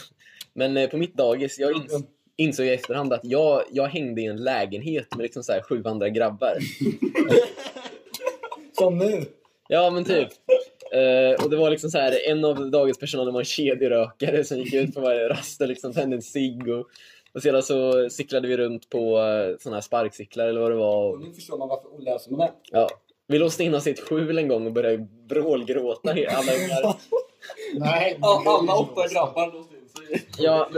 Men 0.52 0.76
eh, 0.76 0.90
på 0.90 0.96
mitt 0.96 1.14
dagis, 1.14 1.58
jag 1.58 1.76
ins 1.76 2.04
insåg 2.36 2.66
i 2.66 2.70
efterhand 2.74 3.12
att 3.12 3.24
jag, 3.24 3.62
jag 3.72 3.86
hängde 3.86 4.20
i 4.22 4.26
en 4.26 4.36
lägenhet 4.44 5.14
med 5.16 5.22
liksom 5.22 5.42
så 5.42 5.52
här 5.52 5.62
sju 5.62 5.82
andra 5.84 6.08
grabbar. 6.08 6.58
Som 8.72 8.98
nu. 8.98 9.24
Ja, 9.68 9.90
men 9.90 10.04
typ. 10.04 10.28
Eh, 10.92 11.44
och 11.44 11.50
det 11.50 11.56
var 11.56 11.70
liksom 11.70 11.90
så 11.90 11.98
här, 11.98 12.28
en 12.30 12.44
av 12.44 12.70
dagispersonalerna 12.70 13.32
var 13.32 13.40
en 13.40 13.44
kedjerökare 13.44 14.44
som 14.44 14.58
gick 14.58 14.74
ut 14.74 14.94
på 14.94 15.00
varje 15.00 15.28
rast 15.28 15.60
och 15.60 15.68
liksom 15.68 15.92
tände 15.92 16.16
en 16.16 16.22
cigg. 16.22 16.68
Och, 16.68 16.86
och 17.34 17.42
sedan 17.42 17.62
så 17.62 18.10
cyklade 18.10 18.48
vi 18.48 18.56
runt 18.56 18.90
på 18.90 19.18
uh, 19.18 19.56
såna 19.58 19.76
här 19.76 19.80
sparkcyklar 19.80 20.46
eller 20.48 20.60
vad 20.60 20.70
det 20.70 20.76
var. 20.76 21.12
Och 21.12 21.20
nu 21.20 21.32
förstår 21.34 21.58
man 21.58 21.68
varför 21.68 21.94
Olle 21.94 22.10
är 22.14 22.18
som 22.18 22.34
han 22.34 22.42
är. 22.48 22.54
ja. 22.70 22.88
Vi 23.28 23.38
låste 23.38 23.64
in 23.64 23.74
oss 23.74 23.86
i 23.86 23.90
ett 23.90 24.00
skjul 24.00 24.38
en 24.38 24.48
gång 24.48 24.66
och 24.66 24.72
började 24.72 25.06
vrålgråta 25.28 26.12
he- 26.12 26.28
alla 26.28 26.52
ungar. 26.52 26.96
Nej. 27.74 28.18
Alla 28.22 28.74
åtta 28.76 29.08
grabbar 29.14 29.52
låste. 29.52 29.75
Ja, 30.38 30.68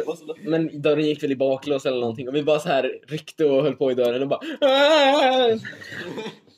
men 0.42 0.82
dörren 0.82 1.04
gick 1.06 1.22
väl 1.22 1.32
i 1.32 1.36
baklås 1.36 1.86
eller 1.86 2.00
någonting 2.00 2.28
och 2.28 2.34
vi 2.34 2.42
bara 2.42 2.58
så 2.58 2.68
här 2.68 3.00
ryckte 3.06 3.44
och 3.44 3.62
höll 3.62 3.76
på 3.76 3.90
i 3.90 3.94
dörren 3.94 4.22
och 4.22 4.28
bara! 4.28 4.40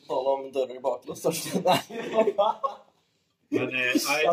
Tala 0.09 0.31
om 0.31 0.53
dörrar 0.53 0.77
i 0.77 0.81
baklås 0.81 1.23
först. 1.23 1.55
Men, 3.53 3.63
eh, 3.63 3.71
nej. 3.75 4.25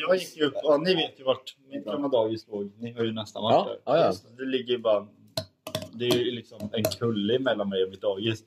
Jag 0.00 0.16
gick 0.16 0.36
ju 0.36 0.44
upp, 0.44 0.54
ja, 0.62 0.76
ni 0.76 0.94
vet 0.94 1.20
ju 1.20 1.24
vart 1.24 1.56
mitt 1.70 1.84
gamla 1.84 2.08
dagis 2.08 2.48
låg. 2.48 2.72
Ni 2.78 2.92
har 2.92 3.04
ju 3.04 3.12
nästan 3.12 3.42
varit 3.42 3.54
Ja, 3.84 3.92
där. 3.92 3.98
ja, 3.98 3.98
ja. 3.98 4.12
Det 4.38 4.44
ligger 4.44 4.72
ju 4.72 4.78
bara... 4.78 5.06
Det 5.92 6.08
är 6.08 6.18
ju 6.18 6.30
liksom 6.30 6.70
en 6.72 6.84
kulle 6.84 7.38
mellan 7.38 7.68
mig 7.68 7.84
och 7.84 7.90
mitt 7.90 8.00
dagis. 8.00 8.38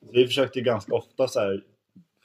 Så 0.00 0.06
vi 0.12 0.26
försökte 0.26 0.58
ju 0.58 0.64
ganska 0.64 0.94
ofta 0.94 1.28
så 1.28 1.40
här. 1.40 1.62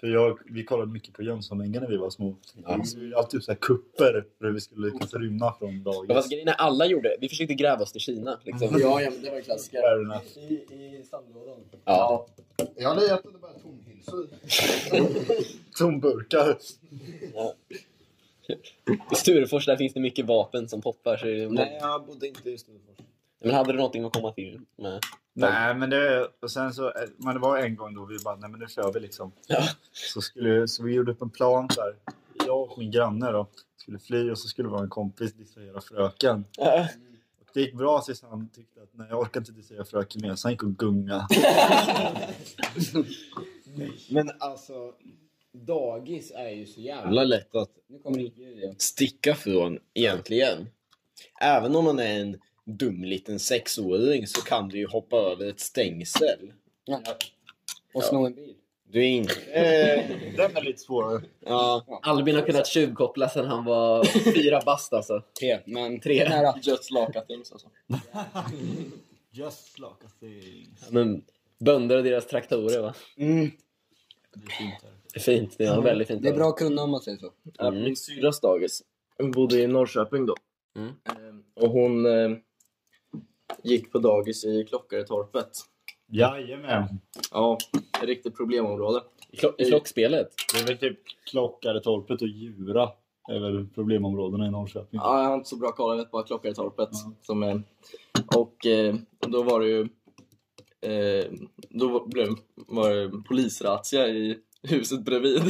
För 0.05 0.09
jag, 0.11 0.39
vi 0.45 0.63
kollade 0.63 0.91
mycket 0.91 1.13
på 1.13 1.23
Jönssonligan 1.23 1.83
när 1.83 1.89
vi 1.89 1.97
var 1.97 2.09
små. 2.09 2.35
Så 2.83 2.99
vi 2.99 3.13
alltid 3.15 3.43
så 3.43 3.51
här 3.51 3.57
kupper 3.59 4.25
för 4.39 4.51
vi 4.51 4.61
skulle 4.61 4.87
lyckas 4.87 5.13
rymma 5.13 5.53
från 5.59 5.83
Ja, 5.85 5.91
Fast 5.93 6.07
dagis. 6.07 6.29
grejen 6.29 6.47
är, 6.47 6.53
alla 6.53 6.85
gjorde 6.85 7.15
Vi 7.21 7.29
försökte 7.29 7.53
gräva 7.53 7.83
oss 7.83 7.91
till 7.91 8.01
Kina. 8.01 8.39
Liksom. 8.43 8.67
Ja, 8.79 9.01
ja, 9.01 9.09
men 9.11 9.21
det 9.21 9.31
var 9.31 9.41
klassiker. 9.41 9.77
I, 10.37 10.53
i 10.99 11.03
sandlådan. 11.11 11.57
Ja. 11.85 12.27
Jag 12.75 12.89
har 12.89 13.01
legat 13.01 13.25
under 13.25 13.39
bara 13.39 13.51
tomhylsor. 13.53 14.27
Tomburkar. 15.77 16.57
I 19.11 19.15
Sturefors 19.15 19.65
där 19.65 19.77
finns 19.77 19.93
det 19.93 19.99
mycket 19.99 20.25
vapen 20.25 20.69
som 20.69 20.81
poppar. 20.81 21.17
Så 21.17 21.25
det- 21.25 21.49
Nej, 21.49 21.77
jag 21.81 22.05
bodde 22.05 22.27
inte 22.27 22.49
i 22.49 22.57
Storfors. 22.57 23.05
Men 23.43 23.53
hade 23.55 23.71
du 23.71 23.77
någonting 23.77 24.03
att 24.03 24.13
komma 24.13 24.31
till 24.31 24.61
med? 24.75 24.99
Nej 25.37 25.75
men 25.75 25.89
det, 25.89 26.27
och 26.41 26.51
sen 26.51 26.73
så, 26.73 26.93
men 27.17 27.33
det 27.33 27.39
var 27.39 27.57
en 27.57 27.75
gång 27.75 27.95
då 27.95 28.05
vi 28.05 28.17
bara, 28.19 28.35
nej 28.35 28.49
men 28.49 28.59
nu 28.59 28.67
kör 28.67 28.93
vi 28.93 28.99
liksom. 28.99 29.31
Ja. 29.47 29.63
Så, 29.91 30.21
skulle, 30.21 30.67
så 30.67 30.83
vi 30.83 30.93
gjorde 30.93 31.11
upp 31.11 31.21
en 31.21 31.29
plan 31.29 31.69
här. 31.77 31.95
Jag 32.47 32.61
och 32.61 32.77
min 32.77 32.91
granne 32.91 33.31
då 33.31 33.47
skulle 33.77 33.99
fly 33.99 34.31
och 34.31 34.37
så 34.37 34.47
skulle 34.47 34.67
vår 34.67 34.87
kompis 34.87 35.33
distrahera 35.33 35.81
fröken. 35.81 36.45
Ja. 36.57 36.87
Och 37.41 37.47
det 37.53 37.61
gick 37.61 37.73
bra 37.73 38.01
tills 38.01 38.23
han 38.23 38.49
tyckte 38.49 38.81
att 38.81 38.89
nej 38.91 39.07
jag 39.09 39.19
orkar 39.19 39.39
inte 39.39 39.51
distrahera 39.51 39.85
fröken 39.85 40.21
mer 40.21 40.35
så 40.35 40.47
han 40.47 40.53
gick 40.53 40.63
och 40.63 40.77
gunga. 40.77 41.27
Men 44.09 44.31
alltså, 44.39 44.93
dagis 45.51 46.31
är 46.31 46.49
ju 46.49 46.65
så 46.65 46.81
jävla 46.81 47.23
lätt 47.23 47.55
att 47.55 47.69
Nu 47.87 47.99
kommer 47.99 48.17
det 48.17 48.81
sticka 48.81 49.35
från 49.35 49.79
egentligen. 49.93 50.69
Även 51.41 51.75
om 51.75 51.85
man 51.85 51.99
är 51.99 52.19
en 52.19 52.39
dum 52.65 53.03
liten 53.03 53.39
sexåring 53.39 54.27
så 54.27 54.41
kan 54.41 54.69
du 54.69 54.77
ju 54.77 54.87
hoppa 54.87 55.17
över 55.17 55.49
ett 55.49 55.59
stängsel. 55.59 56.53
Ja. 56.85 57.01
Och 57.93 58.03
sno 58.03 58.25
en 58.25 58.33
bil. 58.35 58.55
Du 58.91 58.99
är 59.05 59.09
inte... 59.09 59.33
Eh, 59.51 60.09
Den 60.37 60.57
är 60.57 60.61
lite 60.61 60.79
svårare. 60.79 61.21
ja, 61.39 61.99
Albin 62.01 62.35
har 62.35 62.41
kunnat 62.41 62.67
tjuvkoppla 62.67 63.29
sedan 63.29 63.45
han 63.47 63.65
var 63.65 64.03
fyra 64.33 64.61
bast 64.65 64.93
alltså. 64.93 65.23
Tre, 65.39 65.59
men 65.65 65.99
Tre. 65.99 66.29
nära. 66.29 66.53
Just 66.61 66.91
laka 66.91 67.21
things 67.21 67.51
alltså. 67.51 67.67
Just 69.31 69.79
like 69.79 70.05
a 70.05 70.09
thing. 70.19 70.67
Men 70.89 71.23
bönder 71.59 71.97
och 71.97 72.03
deras 72.03 72.27
traktorer 72.27 72.81
va? 72.81 72.93
Mm. 73.17 73.51
Det 74.35 74.45
är 74.45 74.49
fint 74.57 74.73
här. 74.83 74.91
Det 75.13 75.19
är 75.19 75.21
fint. 75.23 75.55
Det 75.57 75.65
är 75.65 75.81
väldigt 75.81 76.07
fint. 76.07 76.23
Det 76.23 76.29
är 76.29 76.33
bra 76.33 76.49
att 76.49 76.57
kunna 76.57 76.81
om 76.81 76.91
man 76.91 77.01
säger 77.01 77.17
så. 77.17 77.31
Ja, 77.57 77.71
Min 77.71 77.95
syrras 77.95 78.39
dagis. 78.41 78.83
Hon 79.17 79.31
bodde 79.31 79.59
i 79.59 79.67
Norrköping 79.67 80.25
då. 80.25 80.35
Mm. 80.75 80.87
Eh, 81.05 81.63
Och 81.63 81.69
hon 81.69 82.05
eh, 82.05 82.37
gick 83.63 83.91
på 83.91 83.99
dagis 83.99 84.45
i 84.45 84.65
Klockaretorpet. 84.69 85.49
Jajamän. 86.11 86.83
Ja, 87.31 87.57
ett 88.01 88.07
riktigt 88.07 88.37
problemområde. 88.37 89.01
I, 89.31 89.37
klo- 89.37 89.53
I 89.57 89.65
klockspelet. 89.69 90.27
Det 90.53 90.59
är 90.59 90.67
väl 90.67 90.77
typ 90.77 90.99
Klockaretorpet 91.31 92.21
och 92.21 92.27
Djura. 92.27 92.89
är 93.31 93.39
väl 93.39 93.67
problemområdena 93.67 94.47
i 94.47 94.51
Norrköping. 94.51 94.99
Ja, 95.03 95.21
jag 95.21 95.29
har 95.29 95.35
inte 95.35 95.49
så 95.49 95.55
bra 95.55 95.71
koll. 95.71 95.91
Jag 95.97 95.97
vet 96.03 96.11
bara 96.11 96.23
Klockaretorpet. 96.23 96.89
Ja. 96.91 97.11
Som 97.21 97.43
är, 97.43 97.63
och 98.35 98.65
eh, 98.65 98.95
då 99.19 99.43
var 99.43 99.59
det 99.59 99.67
ju... 99.67 99.81
Eh, 100.81 101.25
då 101.69 101.87
var- 101.87 102.05
blev, 102.07 102.27
var 102.55 102.89
det 102.89 103.09
polisrazzia 103.27 104.07
i 104.07 104.37
huset 104.63 105.05
bredvid. 105.05 105.41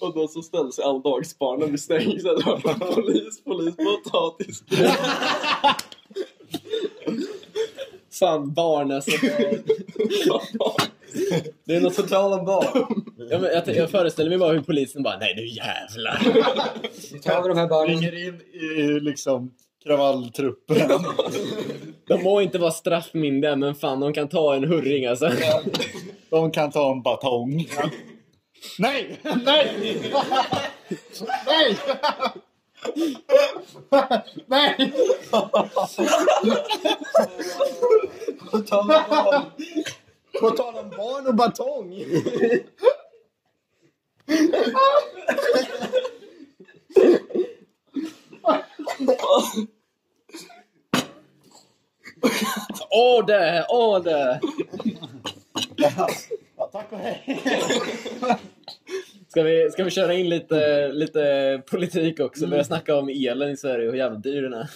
och, 0.00 0.14
då 0.14 0.28
så 0.28 0.42
ställde 0.42 0.72
sig 0.72 0.84
alla 0.84 0.98
dagisbarnen 0.98 1.70
vid 1.70 1.80
stängsel 1.80 2.34
och 2.36 2.60
bara, 2.64 2.74
polis, 2.94 3.44
polis, 3.44 3.74
potatis. 3.76 4.62
Fan 8.20 8.54
barn 8.54 8.92
alltså. 8.92 9.10
Det 11.64 11.74
är 11.74 11.80
något 11.80 11.94
så 11.94 12.02
Tala 12.02 12.44
barn. 12.44 13.04
Ja, 13.30 13.38
men 13.38 13.50
jag, 13.52 13.76
jag 13.76 13.90
föreställer 13.90 14.30
mig 14.30 14.38
bara 14.38 14.52
hur 14.52 14.60
polisen 14.60 15.02
bara, 15.02 15.18
nej 15.18 15.34
nu 15.36 15.46
jävlar. 15.46 16.20
Nu 17.12 17.18
tar 17.18 17.42
vi 17.42 17.48
de 17.48 17.58
här 17.58 17.68
barnen. 17.68 17.96
Ringer 17.96 18.28
in 18.28 18.40
i 18.40 19.00
liksom 19.00 19.54
kravalltruppen. 19.84 20.76
De 22.08 22.22
må 22.22 22.40
inte 22.40 22.58
vara 22.58 22.70
straffmyndiga 22.70 23.56
men 23.56 23.74
fan 23.74 24.00
de 24.00 24.12
kan 24.12 24.28
ta 24.28 24.54
en 24.54 24.64
hurring 24.64 25.06
alltså. 25.06 25.30
De 26.30 26.50
kan 26.50 26.70
ta 26.70 26.92
en 26.92 27.02
batong. 27.02 27.68
Nej! 28.78 29.20
Nej! 29.44 29.96
Nej! 31.46 31.76
Nej! 34.46 34.92
På 40.40 40.50
tal 40.50 40.74
om 40.74 40.90
barn 40.90 41.26
och 41.26 41.34
batong. 41.34 42.04
Åh 52.90 53.26
det, 53.26 53.66
åh 53.68 54.02
det! 54.02 54.40
tack 56.72 56.92
och 56.92 56.98
hej! 56.98 57.42
Ska 59.28 59.42
vi, 59.42 59.70
ska 59.70 59.84
vi 59.84 59.90
köra 59.90 60.14
in 60.14 60.28
lite, 60.28 60.88
lite 60.92 61.62
politik 61.70 62.20
också? 62.20 62.46
Börja 62.46 62.64
snacka 62.64 62.96
om 62.96 63.08
elen 63.08 63.50
i 63.50 63.56
Sverige 63.56 63.86
och 63.86 63.92
hur 63.92 63.98
jävla 63.98 64.18
dyr 64.18 64.42
den 64.42 64.52
är. 64.52 64.70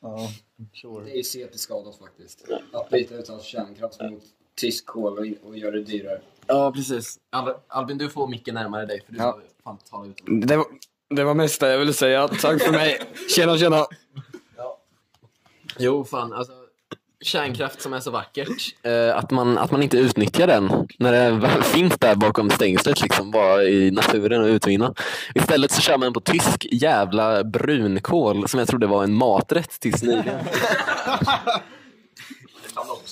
Ja, 0.00 0.28
sure. 0.72 1.04
Det 1.04 1.10
är 1.10 1.16
ju 1.16 1.22
CP-skadat 1.22 1.98
faktiskt. 1.98 2.44
Att 2.72 2.90
byta 2.90 3.14
ut 3.14 3.30
all 3.30 3.42
kärnkraft 3.42 4.00
mot 4.00 4.22
tysk 4.54 4.86
kol 4.86 5.18
och, 5.18 5.48
och 5.48 5.56
göra 5.58 5.70
det 5.70 5.82
dyrare. 5.82 6.20
Ja, 6.46 6.72
precis. 6.72 7.18
Al- 7.30 7.54
Albin, 7.68 7.98
du 7.98 8.08
får 8.10 8.28
micken 8.28 8.54
närmare 8.54 8.86
dig 8.86 9.00
för 9.06 9.12
du 9.12 9.18
Ja. 9.18 9.40
fan 9.64 9.78
tala 9.90 10.06
ut. 10.06 10.16
Det 10.48 10.56
var, 10.56 10.66
det 11.10 11.24
var 11.24 11.34
mest 11.34 11.60
det 11.60 11.70
jag 11.72 11.78
ville 11.78 11.92
säga. 11.92 12.28
Tack 12.28 12.62
för 12.62 12.72
mig. 12.72 13.00
Tjena, 13.36 13.58
tjena. 13.58 13.86
Jo, 15.78 16.04
fan. 16.04 16.32
Alltså, 16.32 16.52
kärnkraft 17.22 17.82
som 17.82 17.92
är 17.92 18.00
så 18.00 18.10
vackert. 18.10 18.74
Eh, 18.82 19.16
att, 19.16 19.30
man, 19.30 19.58
att 19.58 19.70
man 19.70 19.82
inte 19.82 19.96
utnyttjar 19.96 20.46
den 20.46 20.88
när 20.98 21.12
det 21.12 21.30
väl 21.30 21.62
finns 21.62 21.98
där 21.98 22.14
bakom 22.14 22.50
stängslet, 22.50 23.02
liksom, 23.02 23.30
bara 23.30 23.62
i 23.62 23.90
naturen 23.90 24.42
och 24.42 24.46
utvinna. 24.46 24.94
Istället 25.34 25.70
så 25.70 25.80
kör 25.80 25.98
man 25.98 26.12
på 26.12 26.20
tysk 26.20 26.66
jävla 26.70 27.44
brunkål 27.44 28.48
som 28.48 28.58
jag 28.58 28.68
trodde 28.68 28.86
var 28.86 29.04
en 29.04 29.14
maträtt 29.14 29.80
tills 29.80 30.02
nyligen. 30.02 30.38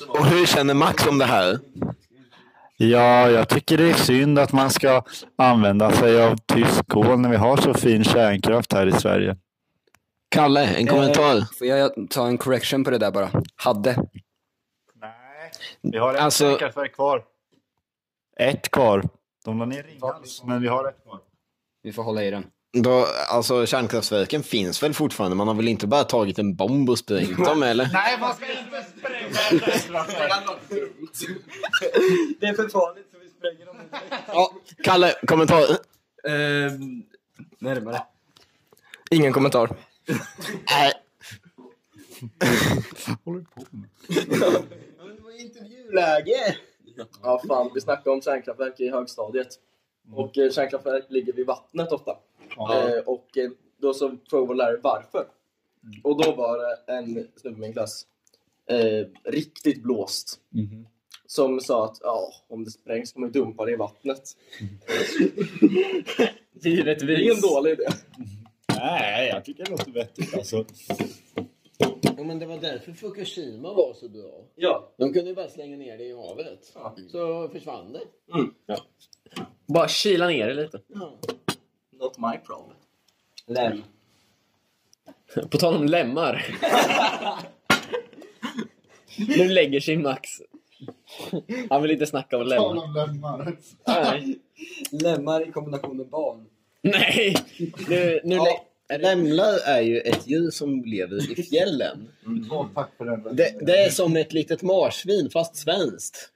Och 0.09 0.27
hur 0.27 0.47
känner 0.47 0.75
Max 0.75 1.07
om 1.07 1.19
det 1.19 1.25
här? 1.25 1.59
Ja, 2.77 3.31
jag 3.31 3.49
tycker 3.49 3.77
det 3.77 3.91
är 3.91 3.95
synd 3.95 4.39
att 4.39 4.53
man 4.53 4.71
ska 4.71 5.03
använda 5.39 5.91
sig 5.91 6.23
av 6.23 6.37
tysk 6.55 6.89
kol 6.89 7.19
när 7.19 7.29
vi 7.29 7.37
har 7.37 7.57
så 7.57 7.75
fin 7.75 8.05
kärnkraft 8.05 8.73
här 8.73 8.87
i 8.87 8.93
Sverige. 8.93 9.37
Kalle, 10.29 10.65
en 10.67 10.87
kommentar. 10.87 11.57
Får 11.59 11.67
jag 11.67 12.11
ta 12.11 12.27
en 12.27 12.39
correction 12.39 12.85
på 12.85 12.91
det 12.91 12.99
där 12.99 13.11
bara? 13.11 13.31
Hade. 13.57 13.97
Nej, 15.01 15.51
vi 15.83 15.99
har 15.99 16.15
ett 16.15 16.21
Alltså- 16.21 16.51
kärnkraftverk 16.51 16.95
kvar. 16.95 17.25
Ett 18.37 18.71
kvar. 18.71 19.09
De 19.45 19.59
la 19.59 19.65
ner 19.65 19.83
Ringhals, 19.83 20.43
men 20.45 20.63
vi 20.63 20.69
har 20.69 20.89
ett 20.89 21.03
kvar. 21.05 21.21
Vi 21.83 21.93
får 21.93 22.03
hålla 22.03 22.25
i 22.25 22.31
den. 22.31 22.47
Då, 22.73 23.07
alltså 23.31 23.67
kärnkraftverken 23.67 24.43
finns 24.43 24.83
väl 24.83 24.95
fortfarande? 24.95 25.37
Man 25.37 25.49
har 25.49 25.55
väl 25.55 25.69
inte 25.69 25.87
bara 25.87 26.05
tagit 26.05 26.39
en 26.39 26.55
bomb 26.57 26.91
och 26.91 26.99
sprängt 26.99 27.37
dem 27.45 27.63
eller? 27.63 27.89
Nej, 27.93 28.19
man 28.21 28.35
ska 28.35 28.45
inte 28.47 28.83
spränga 28.99 29.35
kärnkraftverk! 29.35 30.59
Det 32.41 32.47
är 32.47 32.55
för 32.55 32.69
farligt 32.69 33.07
så 33.13 33.19
vi 33.19 33.29
spränger 33.29 33.67
dem 33.67 33.77
inte. 33.85 33.99
Ja, 34.27 34.53
Kalle, 34.85 35.15
kommentar. 35.27 35.63
Ehm, 36.29 37.03
Närmare. 37.59 38.03
Ingen 39.11 39.33
kommentar. 39.33 39.77
Nej. 40.71 40.93
håller 43.25 43.39
du 43.39 43.45
på 43.45 43.65
med? 43.71 43.89
det 45.17 45.23
var 45.23 45.41
intervjuläge! 45.41 46.57
Ja, 47.23 47.43
fan. 47.49 47.71
Vi 47.75 47.81
snackade 47.81 48.11
om 48.11 48.23
kärnkraftverk 48.23 48.81
i 48.81 48.91
högstadiet. 48.91 49.49
Och 50.13 50.39
eh, 50.39 50.51
kärnkraftverk 50.51 51.05
ligger 51.09 51.33
vid 51.33 51.47
vattnet 51.47 51.93
ofta. 51.93 52.17
Eh, 52.51 52.99
och 53.07 53.39
eh, 53.39 53.51
då 53.81 53.95
så 53.95 54.17
frågade 54.31 54.49
vår 54.49 54.55
lärare 54.55 54.81
varför. 54.83 55.27
Och 56.03 56.23
då 56.23 56.33
var 56.33 56.59
det 56.59 56.93
en 56.93 57.29
snubbe 57.37 57.57
i 57.57 57.61
min 57.61 57.73
klass, 57.73 58.07
eh, 58.71 59.07
riktigt 59.25 59.83
blåst, 59.83 60.41
som 61.27 61.61
sa 61.61 61.85
att 61.85 61.99
ja, 62.01 62.33
om 62.49 62.65
det 62.65 62.71
sprängs 62.71 63.17
man 63.17 63.29
ju 63.29 63.33
dumpa 63.33 63.65
det 63.65 63.73
i 63.73 63.77
vattnet. 63.77 64.23
Det 66.61 66.69
är 66.69 67.23
ingen 67.23 67.41
dålig 67.41 67.73
idé. 67.73 67.85
Nej, 68.79 69.29
jag 69.29 69.45
tycker 69.45 69.65
det 69.65 69.71
låter 69.71 69.93
vettigt 69.93 70.35
alltså. 70.35 70.65
Ja, 72.17 72.25
men 72.25 72.39
det 72.39 72.47
var 72.47 72.59
därför 72.59 72.93
Fukushima 72.93 73.73
var 73.75 73.95
så 73.95 74.09
bra. 74.09 74.45
Ja. 74.55 74.93
De 74.99 75.13
kunde 75.13 75.29
ju 75.31 75.35
bara 75.35 75.49
slänga 75.49 75.77
ner 75.77 75.99
det 75.99 76.05
i 76.05 76.13
havet. 76.17 76.73
Ja. 76.75 76.97
Så 77.13 77.49
försvann 77.49 77.93
det. 77.93 78.01
Mm. 78.35 78.55
Bara 79.67 79.89
kila 79.89 80.27
ner 80.29 80.49
det 80.49 80.55
lite. 80.55 80.81
Not 81.93 82.19
my 82.19 82.39
problem. 82.47 82.77
Lem. 83.47 83.83
På 85.51 85.59
tal 85.59 85.77
om 85.77 85.87
lemmar. 85.87 86.47
nu 89.37 89.49
lägger 89.49 89.81
sig 89.81 89.97
Max. 89.97 90.29
Han 91.71 91.83
vill 91.83 91.91
inte 91.91 92.07
snacka 92.07 92.39
om 92.39 92.47
lemmar. 92.47 92.85
om 92.85 92.95
lemmar. 92.95 93.57
Nej. 93.87 94.39
Lemmar 94.93 95.49
i 95.49 95.53
kombination 95.53 95.97
med 95.97 96.09
barn. 96.09 96.47
Nej. 96.83 97.35
Nu, 97.89 98.21
nu 98.25 98.37
lä- 98.37 98.61
det... 98.89 98.99
Lämlar 98.99 99.59
är 99.65 99.81
ju 99.81 100.01
ett 100.01 100.29
djur 100.29 100.51
som 100.51 100.85
lever 100.85 101.39
i 101.39 101.43
fjällen. 101.43 102.09
Åh, 102.51 102.67
tack 102.75 102.91
för 102.99 103.05
den. 103.05 103.37
Det, 103.37 103.55
det 103.61 103.79
är 103.79 103.91
som 103.91 104.17
ett 104.17 104.33
litet 104.33 104.63
marsvin 104.63 105.31
fast 105.31 105.57
svenskt. 105.57 106.33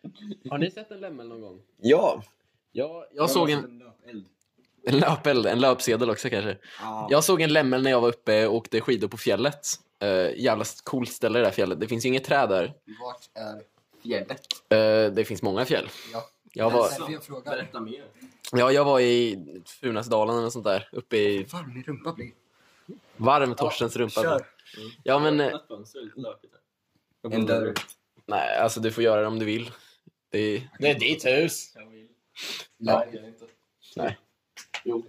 Har 0.51 0.59
ni 0.59 0.71
sett 0.71 0.91
en 0.91 1.01
lämmel 1.01 1.29
någon 1.29 1.41
gång? 1.41 1.61
Ja. 1.81 2.23
Jag, 2.73 3.05
jag 3.15 3.31
såg 3.31 3.51
en... 3.51 3.83
En 4.85 4.99
löpeld, 4.99 5.47
en 5.47 5.61
löpsedel 5.61 6.11
också 6.11 6.31
kanske. 6.31 6.57
Jag 7.11 7.25
såg 7.25 7.41
en 7.41 7.53
lämmel 7.53 7.83
när 7.83 7.91
jag 7.91 8.01
var 8.01 8.09
uppe 8.09 8.47
och 8.47 8.55
åkte 8.55 8.81
skidor 8.81 9.09
på 9.09 9.17
fjället. 9.17 9.67
Uh, 10.05 10.41
jävla 10.41 10.65
coolt 10.85 11.13
ställe 11.13 11.39
det 11.39 11.45
där 11.45 11.53
fjället. 11.53 11.81
Det 11.81 11.89
finns 11.89 12.05
ju 12.05 12.09
inget 12.09 12.25
träd 12.25 12.49
där. 12.49 12.75
Vart 13.03 13.31
är 13.35 13.63
fjället? 14.03 14.41
Eh, 14.69 15.15
det 15.15 15.25
finns 15.25 15.43
många 15.43 15.65
fjäll. 15.65 15.89
Ja. 16.13 16.25
Jag 16.55 16.71
var, 16.71 16.89
jag. 17.29 17.45
Berätta 17.45 17.81
mer. 17.81 18.05
ja, 18.53 18.73
jag 18.73 18.85
var 18.85 19.01
i 19.01 19.39
Funäsdalen 19.67 20.39
eller 20.39 20.51
sånt 20.51 20.65
där. 20.65 20.89
Uppe 20.93 21.17
i 21.17 21.43
Varm 21.43 21.75
min 21.75 21.83
rumpa 21.83 22.13
blir. 22.13 22.31
Varm 23.25 23.55
Torstens 23.55 23.97
rumpa. 23.97 24.23
kör. 24.23 24.41
Ja 25.03 25.18
men, 25.18 25.41
eh, 25.41 25.47
här. 25.47 27.33
En 27.33 27.47
dörr. 27.47 27.75
nej 28.27 28.59
alltså 28.59 28.81
du 28.81 28.91
får 28.93 29.05
göra 29.05 29.20
det 29.20 29.27
om 29.27 29.39
du 29.39 29.45
vill. 29.45 29.70
Det 30.31 30.39
är, 30.39 30.68
Det 30.79 30.91
är 30.91 30.99
ditt 30.99 31.27
hus. 31.27 31.73
Jag 31.75 31.87
vill. 31.87 32.09
Ja. 32.77 33.05
Jag 33.12 33.25
inte. 33.25 33.45
Nej. 33.97 34.18
Jo. 34.85 35.07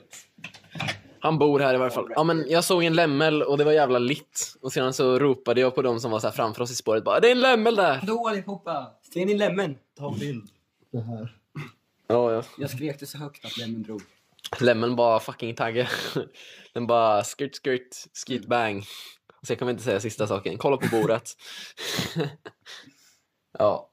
han 1.20 1.38
bor 1.38 1.59
här 1.59 1.74
i 1.74 1.78
varje 1.78 1.91
fall. 1.91 2.07
Ja 2.16 2.24
men 2.24 2.45
jag 2.49 2.64
såg 2.64 2.84
en 2.84 2.93
lämmel 2.93 3.43
och 3.43 3.57
det 3.57 3.64
var 3.64 3.72
jävla 3.72 3.99
litt. 3.99 4.55
Och 4.61 4.74
sedan 4.74 4.93
så 4.93 5.20
ropade 5.20 5.61
jag 5.61 5.76
på 5.76 5.82
dem 5.82 5.99
som 5.99 6.11
var 6.11 6.20
så 6.20 6.28
här 6.28 6.34
framför 6.34 6.61
oss 6.61 6.72
i 6.72 6.76
spåret 6.76 7.03
bara 7.03 7.20
Det 7.20 7.28
är 7.28 7.32
en 7.32 7.39
lämmel 7.41 7.76
där! 7.76 7.95
Hallå 7.95 8.28
allihopa! 8.28 8.91
Ser 9.14 9.26
ni 9.26 9.34
lämmen? 9.38 9.78
Ta 9.97 10.14
en 10.14 10.20
bild. 10.20 10.49
Ja, 12.07 12.32
ja. 12.32 12.43
Jag 12.57 12.70
skrek 12.70 12.99
det 12.99 13.05
så 13.05 13.18
högt 13.18 13.45
att 13.45 13.57
lämmen 13.57 13.84
drog. 13.84 14.01
Lämmeln 14.60 14.95
bara 14.95 15.20
fucking 15.20 15.56
tagge. 15.56 15.89
Den 16.74 16.88
bara 16.88 17.24
skirt 17.24 17.64
skirt 17.64 17.95
skit 18.28 18.45
bang. 18.45 18.84
Så 19.41 19.51
jag 19.51 19.60
kommer 19.60 19.72
inte 19.72 19.84
säga 19.84 19.99
sista 19.99 20.28
saken. 20.28 20.58
Kolla 20.58 20.78
på 20.78 20.88
bordet. 20.91 21.30
ja. 23.60 23.89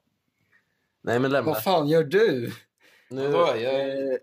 Nej 1.03 1.19
men 1.19 1.31
lämna. 1.31 1.53
Vad 1.53 1.63
fan 1.63 1.89
gör 1.89 2.05
du? 2.05 2.53
Nu, 3.11 3.23
jag 3.23 4.19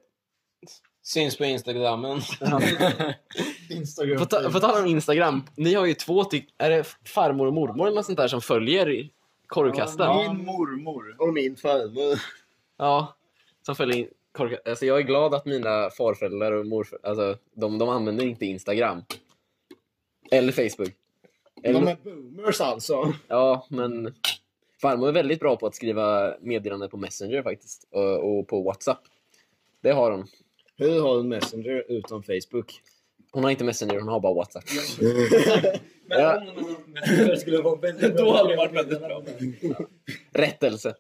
syns 1.04 1.38
på 1.38 1.46
Instagrammen. 1.46 2.22
Instagram. 3.70 4.18
på, 4.18 4.26
ta, 4.26 4.50
på 4.52 4.60
tal 4.60 4.82
om 4.84 4.88
Instagram. 4.88 5.44
Ni 5.56 5.74
har 5.74 5.86
ju 5.86 5.94
två. 5.94 6.26
Är 6.58 6.70
det 6.70 6.98
farmor 7.06 7.48
och 7.48 7.54
mormor 7.54 7.88
eller 7.88 7.96
något 7.96 8.06
sånt 8.06 8.18
där 8.18 8.28
som 8.28 8.42
följer 8.42 9.10
korvkastaren? 9.48 10.38
Min 10.38 10.46
mormor. 10.46 11.16
Och 11.20 11.34
min 11.34 11.56
farmor. 11.56 12.20
Ja. 12.78 13.18
Som 13.66 13.76
följer 13.76 14.08
in 14.42 14.48
korvka- 14.48 14.70
Alltså 14.70 14.86
jag 14.86 14.98
är 14.98 15.02
glad 15.04 15.34
att 15.34 15.46
mina 15.46 15.90
farföräldrar 15.90 16.52
och 16.52 16.66
morföräldrar, 16.66 17.10
alltså 17.10 17.38
de, 17.54 17.78
de 17.78 17.90
använder 17.90 18.26
inte 18.26 18.46
Instagram. 18.46 19.02
Eller 20.32 20.52
Facebook. 20.52 20.94
Eller, 21.64 21.80
De 21.82 21.88
är 21.88 21.98
boomers 22.04 22.62
alltså. 22.62 23.14
Ja, 23.28 23.68
men 23.70 24.14
farmor 24.82 25.08
är 25.08 25.12
väldigt 25.12 25.40
bra 25.40 25.56
på 25.56 25.68
att 25.68 25.76
skriva 25.76 26.36
meddelanden 26.42 26.90
på 26.90 26.98
Messenger 26.98 27.44
faktiskt. 27.44 27.88
Och, 27.92 28.38
och 28.40 28.48
på 28.48 28.62
WhatsApp. 28.62 29.00
Det 29.82 29.92
har 29.92 30.12
hon. 30.12 30.28
Hur 30.76 31.02
har 31.02 31.18
du 31.18 31.24
Messenger 31.24 31.86
utan 31.92 32.24
Facebook? 32.24 32.82
Hon 33.38 33.44
har 33.44 33.52
inte 33.52 33.64
Messenger, 33.64 34.00
hon 34.00 34.08
har 34.08 34.20
bara 34.20 34.34
WhatsApp. 34.34 34.64
ja, 36.08 36.44
Det 37.28 37.38
skulle 37.38 37.62
vara 37.62 37.76
väldigt 37.76 38.18
Då 38.18 38.32
hade 38.32 38.50
det 38.50 38.56
varit 38.56 38.74
väldigt 38.74 39.00
bra. 39.00 39.24
rättelse. 40.34 40.96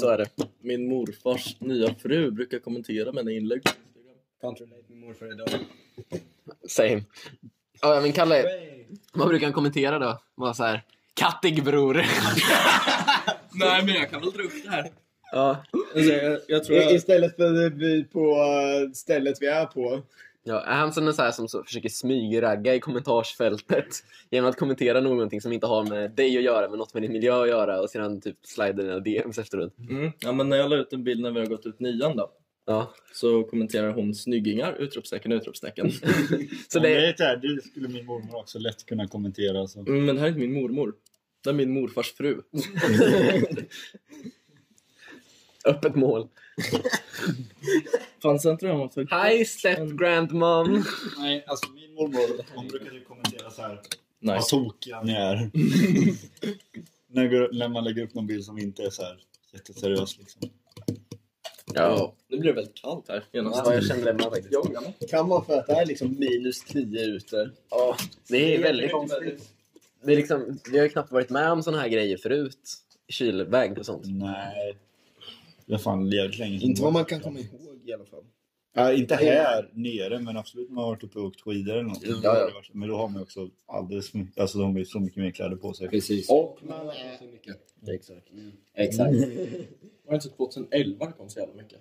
Så 0.00 0.08
är 0.08 0.18
det. 0.18 0.26
Min 0.60 0.88
morfars 0.88 1.60
nya 1.60 1.94
fru 1.94 2.30
brukar 2.30 2.58
kommentera 2.58 3.12
mina 3.12 3.30
inlägg 3.30 3.62
på 3.62 3.70
Instagram. 3.70 4.16
Can't 4.42 4.60
relate 4.60 4.84
med 4.88 4.98
morfar 4.98 5.32
idag. 5.32 5.48
Same. 6.68 7.02
Ja, 7.80 8.00
men 8.00 8.12
Kalle, 8.12 8.44
vad 9.12 9.28
brukar 9.28 9.46
han 9.46 9.54
kommentera 9.54 9.98
då? 9.98 10.18
Bara 10.36 10.54
så 10.54 10.64
här, 10.64 10.82
kattig 11.14 11.64
bror. 11.64 11.94
Nej, 13.54 13.84
men 13.84 13.94
jag 13.94 14.10
kan 14.10 14.20
väl 14.20 14.30
dra 14.30 14.42
upp 14.42 14.64
det 14.64 14.70
här. 14.70 14.90
ja. 15.32 15.64
Alltså, 15.94 16.12
jag, 16.12 16.40
jag 16.48 16.64
tror 16.64 16.78
I, 16.78 16.82
jag... 16.82 16.92
istället 16.94 17.36
för 17.36 17.70
vi 17.70 18.04
på 18.04 18.36
eh, 18.36 18.90
stället 18.92 19.42
vi 19.42 19.46
är 19.46 19.66
på 19.66 20.02
Ja, 20.46 20.60
är 20.60 20.74
han 20.74 20.92
sån 20.92 21.06
här 21.06 21.30
som 21.30 21.48
så 21.48 21.64
försöker 21.64 21.88
smygragga 21.88 22.74
i 22.74 22.80
kommentarsfältet 22.80 23.86
genom 24.30 24.50
att 24.50 24.56
kommentera 24.56 25.00
någonting 25.00 25.40
som 25.40 25.52
inte 25.52 25.66
har 25.66 25.86
med 25.86 26.10
dig 26.10 26.36
att 26.36 26.42
göra, 26.42 26.68
men 26.68 26.78
något 26.78 26.94
med 26.94 27.02
din 27.02 27.12
miljö 27.12 27.42
att 27.42 27.48
göra 27.48 27.80
och 27.80 27.90
sedan 27.90 28.20
typ 28.20 28.36
slida 28.42 28.72
dina 28.72 29.00
DMs 29.00 29.38
efteråt? 29.38 29.78
Mm. 29.78 30.12
Ja, 30.18 30.32
men 30.32 30.48
när 30.48 30.56
jag 30.56 30.70
la 30.70 30.76
ut 30.76 30.92
en 30.92 31.04
bild 31.04 31.20
när 31.20 31.30
vi 31.30 31.40
har 31.40 31.46
gått 31.46 31.66
ut 31.66 31.80
nian 31.80 32.16
då, 32.16 32.32
Ja. 32.66 32.94
så 33.12 33.42
kommenterar 33.44 33.92
hon 33.92 34.14
snyggingar, 34.14 34.76
utropstecken, 34.78 35.32
utropstecken. 35.32 35.90
Så 36.68 36.78
det... 36.78 36.88
det, 36.88 37.14
jag, 37.18 37.40
det 37.40 37.62
skulle 37.64 37.88
min 37.88 38.06
mormor 38.06 38.36
också 38.36 38.58
lätt 38.58 38.86
kunna 38.86 39.08
kommentera. 39.08 39.66
Så. 39.66 39.80
Mm, 39.80 40.04
men 40.04 40.14
det 40.14 40.20
här 40.20 40.26
är 40.28 40.30
inte 40.30 40.40
min 40.40 40.62
mormor. 40.62 40.94
Det 41.44 41.50
är 41.50 41.54
min 41.54 41.72
morfars 41.72 42.12
fru. 42.12 42.40
öppet 45.64 45.94
mål. 45.94 46.28
Fanns 48.24 48.44
inte 48.46 48.66
det 48.66 48.72
om 48.72 48.82
att 48.82 48.96
Hi 48.96 49.44
step 49.44 49.90
grandmom! 49.90 50.84
Nej, 51.18 51.44
alltså 51.46 51.70
min 51.72 51.94
mormor 51.94 52.44
hon 52.54 52.68
brukade 52.68 52.94
ju 52.96 53.04
kommentera 53.04 53.50
så 53.50 53.62
här. 53.62 53.80
Vad 54.20 54.36
Nice. 54.36 54.50
tokiga 54.50 55.02
ni 55.02 55.12
är. 55.12 55.36
när, 57.08 57.32
jag 57.32 57.54
när 57.54 57.68
man 57.68 57.84
lägger 57.84 58.02
upp 58.02 58.14
någon 58.14 58.26
bild 58.26 58.44
som 58.44 58.58
inte 58.58 58.82
är 58.82 58.90
så 58.90 59.02
här 59.02 59.18
jätteseriös. 59.52 60.18
Liksom. 60.18 60.50
Ja, 61.74 62.14
Nu 62.28 62.38
blir 62.38 62.50
det 62.50 62.54
väldigt 62.56 62.74
kallt 62.74 63.08
här. 63.08 63.24
genast. 63.32 63.62
ja 63.64 63.74
jag 63.74 63.86
kände 63.86 64.12
det 64.12 64.22
faktiskt. 64.22 65.10
Kan 65.10 65.28
vara 65.28 65.44
för 65.44 65.58
att 65.58 65.66
det 65.66 65.72
är 65.72 65.86
liksom 65.86 66.18
minus 66.18 66.64
10 66.64 67.04
ute. 67.04 67.50
Ja, 67.70 67.96
det 68.28 68.56
är 68.56 68.62
väldigt 68.62 68.92
konstigt. 68.92 69.50
Det, 70.02 70.12
är 70.12 70.16
liksom, 70.16 70.58
vi 70.70 70.78
har 70.78 70.84
ju 70.84 70.90
knappt 70.90 71.12
varit 71.12 71.30
med 71.30 71.52
om 71.52 71.62
såna 71.62 71.80
här 71.80 71.88
grejer 71.88 72.16
förut. 72.16 72.74
Kylväg 73.08 73.78
och 73.78 73.86
sånt. 73.86 74.02
Nej. 74.06 74.76
Det 75.66 75.74
är 75.74 75.78
fan 75.78 76.10
jävligt 76.10 76.38
länge. 76.38 76.58
Inte 76.58 76.82
vad 76.82 76.92
man 76.92 77.04
kan 77.04 77.20
komma 77.20 77.38
ihåg 77.38 77.73
i 77.84 77.92
alla 77.92 78.04
fall. 78.04 78.24
Ja, 78.76 78.92
inte 78.92 79.14
här 79.14 79.70
nere, 79.72 80.18
men 80.18 80.36
absolut 80.36 80.68
när 80.68 80.74
man 80.74 80.84
har 80.84 80.90
varit 80.90 81.04
uppe 81.04 81.18
och 81.18 81.24
åkt 81.24 81.40
skidor 81.40 81.72
eller 81.72 81.82
något. 81.82 82.02
Ja, 82.02 82.18
ja. 82.22 82.62
Men 82.72 82.88
då 82.88 82.96
har 82.96 83.08
man 83.08 83.22
också 83.22 83.50
alldeles 83.66 84.14
mycket, 84.14 84.40
alltså 84.40 84.58
de 84.58 84.72
har 84.72 84.78
ju 84.78 84.84
så 84.84 85.00
mycket 85.00 85.22
mer 85.22 85.30
kläder 85.30 85.56
på 85.56 85.72
sig. 85.72 85.88
Precis. 85.88 86.30
Och 86.30 86.58
man 86.62 86.88
är... 86.88 87.18
Så 87.18 87.24
mycket. 87.24 87.56
Exakt. 87.88 88.28
Exakt. 88.74 89.12
Var 90.04 90.10
det 90.10 90.14
inte 90.14 90.28
2011 90.28 91.06
det 91.06 91.12
kom 91.12 91.28
så 91.28 91.40
jävla 91.40 91.54
mycket? 91.54 91.78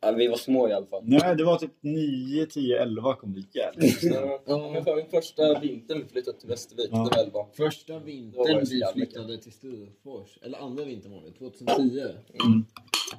Ja, 0.00 0.12
vi 0.12 0.28
var 0.28 0.36
små 0.36 0.68
i 0.68 0.72
alla 0.72 0.86
fall. 0.86 1.02
Nej, 1.04 1.36
det 1.36 1.44
var 1.44 1.58
typ 1.58 1.72
9, 1.80 2.46
10, 2.46 2.82
11 2.82 3.14
kom 3.16 3.34
det 3.34 3.58
jävligt. 3.58 4.02
Ja, 4.46 4.70
men 4.72 4.84
för 4.84 4.96
min 4.96 5.10
första 5.10 5.60
vintern 5.60 6.02
vi 6.02 6.08
flyttade 6.08 6.38
till 6.38 6.48
Västervik, 6.48 6.88
Ja. 6.92 7.10
det 7.24 7.30
var. 7.30 7.46
Första 7.56 7.92
Då 7.92 7.98
var 7.98 8.06
vintern 8.06 8.64
vi 8.70 8.82
flyttade 8.92 9.38
till 9.38 9.52
Storfors, 9.52 10.38
eller 10.42 10.58
andra 10.58 10.84
vintern 10.84 11.12
var 11.12 11.22
det, 11.22 11.32
2010. 11.32 12.00
Mm. 12.44 12.64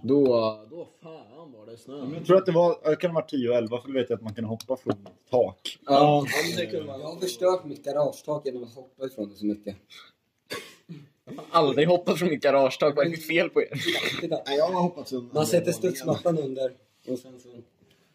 Då, 0.02 0.24
då 0.70 0.88
fan 1.04 1.52
var 1.52 1.66
det 1.66 1.78
snö. 1.78 1.96
Men 2.02 2.14
jag 2.14 2.26
tror 2.26 2.38
att 2.38 2.46
det 2.46 2.52
var, 2.52 2.90
det 2.90 2.96
kan 2.96 3.12
ha 3.12 3.16
varit 3.22 3.30
10 3.30 3.50
och 3.50 3.56
11 3.56 3.82
för 3.82 3.88
då 3.88 3.94
vet 3.94 4.10
jag 4.10 4.18
att 4.18 4.24
man 4.24 4.34
kan 4.36 4.44
hoppa 4.46 4.78
från 4.78 5.08
tak. 5.30 5.78
Ja, 5.86 6.26
det 6.58 6.66
kunde 6.66 6.78
Jag 6.78 6.86
man. 6.86 7.02
har 7.02 7.20
förstört 7.20 7.66
mitt 7.66 7.84
garagetak 7.86 8.46
genom 8.46 8.64
att 8.64 8.76
hoppa 8.76 9.06
ifrån 9.06 9.30
det 9.30 9.36
så 9.36 9.46
mycket. 9.46 9.76
Aldrig 11.52 11.88
hoppat 11.88 12.20
från 12.20 12.30
mitt 12.30 12.44
garagetak, 12.44 12.96
vad 12.96 13.06
är 13.06 13.10
det 13.12 13.18
fel 13.18 13.50
på 13.50 13.62
er? 13.62 13.70
Titta. 14.22 14.42
Nej, 14.48 14.58
jag 14.58 14.66
har 14.68 14.82
hoppat 14.82 15.14
undan. 15.14 15.32
Man 15.34 15.46
sätter 15.48 15.72
studsmattan 15.72 16.38
under 16.38 16.74
och 17.08 17.20
sen 17.20 17.40
så 17.40 17.50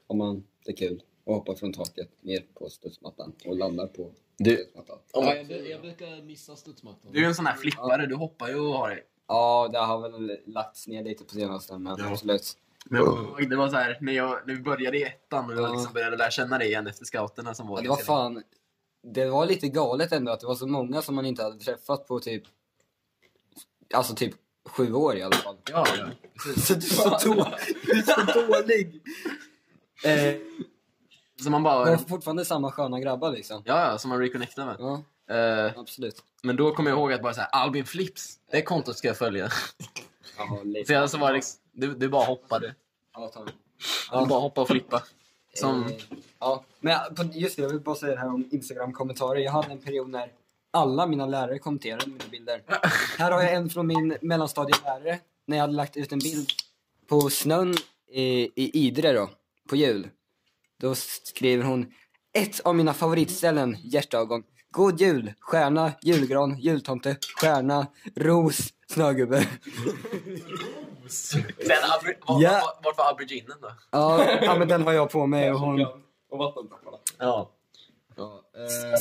har 0.09 0.17
man 0.17 0.45
det 0.65 0.73
kul 0.73 1.03
och 1.25 1.35
hoppar 1.35 1.55
från 1.55 1.73
taket 1.73 2.09
ner 2.21 2.45
på 2.55 2.69
studsmattan 2.69 3.33
och 3.45 3.57
landar 3.57 3.87
på 3.87 4.11
Du, 4.37 4.57
studsmattan. 4.57 4.99
Ja, 5.13 5.35
jag, 5.37 5.69
jag 5.69 5.81
brukar 5.81 6.23
missa 6.23 6.57
studsmattan. 6.57 7.13
du 7.13 7.25
är 7.25 7.29
en 7.29 7.35
sån 7.35 7.47
här 7.47 7.57
flippare, 7.57 8.07
du 8.07 8.15
hoppar 8.15 8.49
ju 8.49 8.55
och 8.61 8.75
har 8.75 8.91
det. 8.91 9.03
Ja, 9.33 9.69
det 9.73 9.79
har 9.79 10.01
väl 10.01 10.39
lagts 10.47 10.87
ner 10.89 11.05
lite 11.05 11.25
på 11.25 11.35
senaste, 11.35 11.79
men 11.79 12.01
absolut. 12.05 12.53
Men 12.85 13.01
jag 13.01 13.09
ihåg, 13.09 13.51
det 13.51 13.57
var 13.57 13.69
så 13.69 13.77
här, 13.77 13.99
när, 14.01 14.13
jag, 14.13 14.39
när 14.47 14.55
vi 14.55 14.61
började 14.63 14.99
i 14.99 15.03
ettan 15.03 15.51
och 15.51 15.57
jag 15.57 15.63
Ja. 15.69 15.73
liksom 15.73 15.93
började 15.93 16.17
lära 16.17 16.31
känna 16.31 16.59
dig 16.59 16.69
igen 16.69 16.87
efter 16.87 17.05
scouterna 17.05 17.55
som 17.55 17.69
var 17.69 17.77
Ja, 17.79 17.83
det 17.83 17.89
var 17.89 17.97
ganska 17.97 18.13
fan... 18.13 18.43
Det 19.15 19.31
var 19.31 19.47
lite 19.47 19.69
galet 19.69 20.13
ändå 20.13 20.33
att 20.33 20.41
det 20.41 20.47
var 20.47 20.55
så 20.55 20.67
många 20.67 21.03
som 21.03 21.15
man 21.15 21.27
inte 21.27 21.43
hade 21.43 21.59
träffat 21.59 22.07
på 22.09 22.21
typ... 22.21 22.43
Alltså 23.95 24.15
typ 24.15 24.35
sju 24.65 24.93
år 24.93 25.17
i 25.17 25.23
alla 25.23 25.37
fall. 25.37 25.57
Ja, 25.71 25.87
ja. 25.99 26.07
Så 26.57 26.75
du 26.75 26.79
är 26.87 26.91
så, 27.19 27.35
då, 27.35 27.47
du 27.85 27.99
är 27.99 28.03
så 28.03 28.41
dålig! 28.47 29.03
Eh, 30.05 30.35
Så 31.43 31.51
man 31.51 31.63
det 31.63 31.69
var 31.69 31.85
bara... 31.87 31.99
fortfarande 31.99 32.45
samma 32.45 32.73
sköna 32.73 33.01
grabbar 33.01 33.33
liksom. 33.33 33.63
Ja, 33.65 33.91
ja, 33.91 33.99
som 33.99 34.09
man 34.09 34.19
reconnectar 34.19 34.67
med. 34.67 34.77
Ja, 34.79 35.03
Eh, 35.31 35.79
absolut. 35.79 36.23
men 36.43 36.57
då 36.57 36.75
kommer 36.75 36.91
jag 36.91 36.99
ihåg 36.99 37.13
att 37.13 37.23
bara 37.23 37.35
så 37.35 37.41
här, 37.41 37.49
Albin 37.53 37.85
Flips, 37.87 38.39
det 38.51 38.63
kontot 38.63 38.99
ska 38.99 39.09
jag 39.09 39.19
följa. 39.19 39.49
Jaha, 40.39 40.63
lite. 40.63 41.09
Så 41.09 41.19
var 41.19 41.29
det 41.29 41.35
liksom, 41.35 41.61
du, 41.73 41.95
du 41.95 42.09
bara 42.09 42.25
hoppade. 42.25 42.75
Ja, 43.15 43.29
ta 43.29 43.45
det. 43.45 43.53
Du 44.21 44.27
bara 44.27 44.41
hoppa 44.41 44.61
och 44.61 44.69
flippa. 44.69 45.03
Som... 45.55 45.85
Eh, 45.87 45.93
ja, 46.39 46.65
men 46.81 46.93
jag- 46.93 47.17
på- 47.17 47.25
just 47.39 47.57
det, 47.57 47.63
jag 47.63 47.71
vill 47.71 47.81
bara 47.81 47.95
säga 47.97 48.15
det 48.15 48.21
här 48.21 48.29
om 48.29 48.49
Instagram-kommentarer. 48.53 49.41
Jag 49.41 49.53
hade 49.53 49.73
en 49.73 49.79
period 49.81 50.09
när 50.11 50.33
alla 50.71 51.07
mina 51.07 51.27
lärare 51.27 51.59
kommenterade 51.59 52.07
mina 52.07 52.25
bilder. 52.31 52.63
här 53.19 53.31
har 53.33 53.43
jag 53.43 53.55
en 53.55 53.71
från 53.71 53.87
min 53.87 54.17
mellanstadielärare, 54.21 55.19
när 55.47 55.57
jag 55.57 55.63
hade 55.63 55.73
lagt 55.73 55.97
ut 55.97 56.13
en 56.13 56.19
bild 56.19 56.49
på 57.09 57.31
snön 57.31 57.75
i, 58.11 58.23
i 58.63 58.87
Idre 58.87 59.13
då, 59.13 59.31
på 59.69 59.77
jul. 59.77 60.09
Då 60.81 60.95
skriver 60.95 61.65
hon 61.65 61.93
ett 62.33 62.61
av 62.61 62.75
mina 62.75 62.95
favoritställen, 62.95 63.77
hjärtögon. 63.83 64.45
God 64.73 65.01
jul, 65.01 65.33
stjärna, 65.41 65.93
julgran, 66.03 66.59
jultomte, 66.61 67.17
stjärna, 67.41 67.87
ros, 68.17 68.59
snögubbe. 68.87 69.37
Den, 71.59 71.83
abri- 71.83 72.17
var, 72.27 72.43
Ja. 72.43 72.51
var, 72.51 72.85
vart 72.85 72.99
var 72.99 73.09
auberginen 73.09 73.57
då? 73.63 73.69
Ja, 73.91 74.25
ja, 74.43 74.59
men 74.59 74.69
den 74.69 74.83
har 74.83 74.93
jag 74.93 75.11
på 75.11 75.27
mig 75.27 75.53
och 75.53 75.61
hon... 75.61 75.81
Och 76.31 76.39
vattendropparna. 76.39 76.97
Ja. 77.19 77.51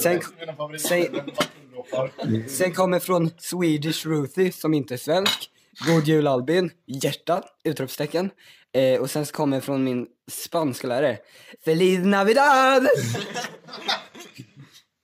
Sen, 0.01 0.21
sen, 0.79 1.11
sen 2.49 2.73
kommer 2.73 2.99
från 2.99 3.29
Swedish 3.37 4.05
Ruthie 4.07 4.51
som 4.51 4.73
inte 4.73 4.93
är 4.93 4.97
svensk. 4.97 5.49
God 5.87 6.07
jul 6.07 6.27
Albin, 6.27 6.71
hjärta, 6.85 7.43
utropstecken. 7.63 8.29
Eh, 8.73 9.01
och 9.01 9.09
sen 9.09 9.25
så 9.25 9.33
kommer 9.33 9.59
från 9.59 9.83
min 9.83 10.07
spanska 10.31 10.87
lärare. 10.87 11.17
Feliz 11.65 12.05
Navidad! 12.05 12.87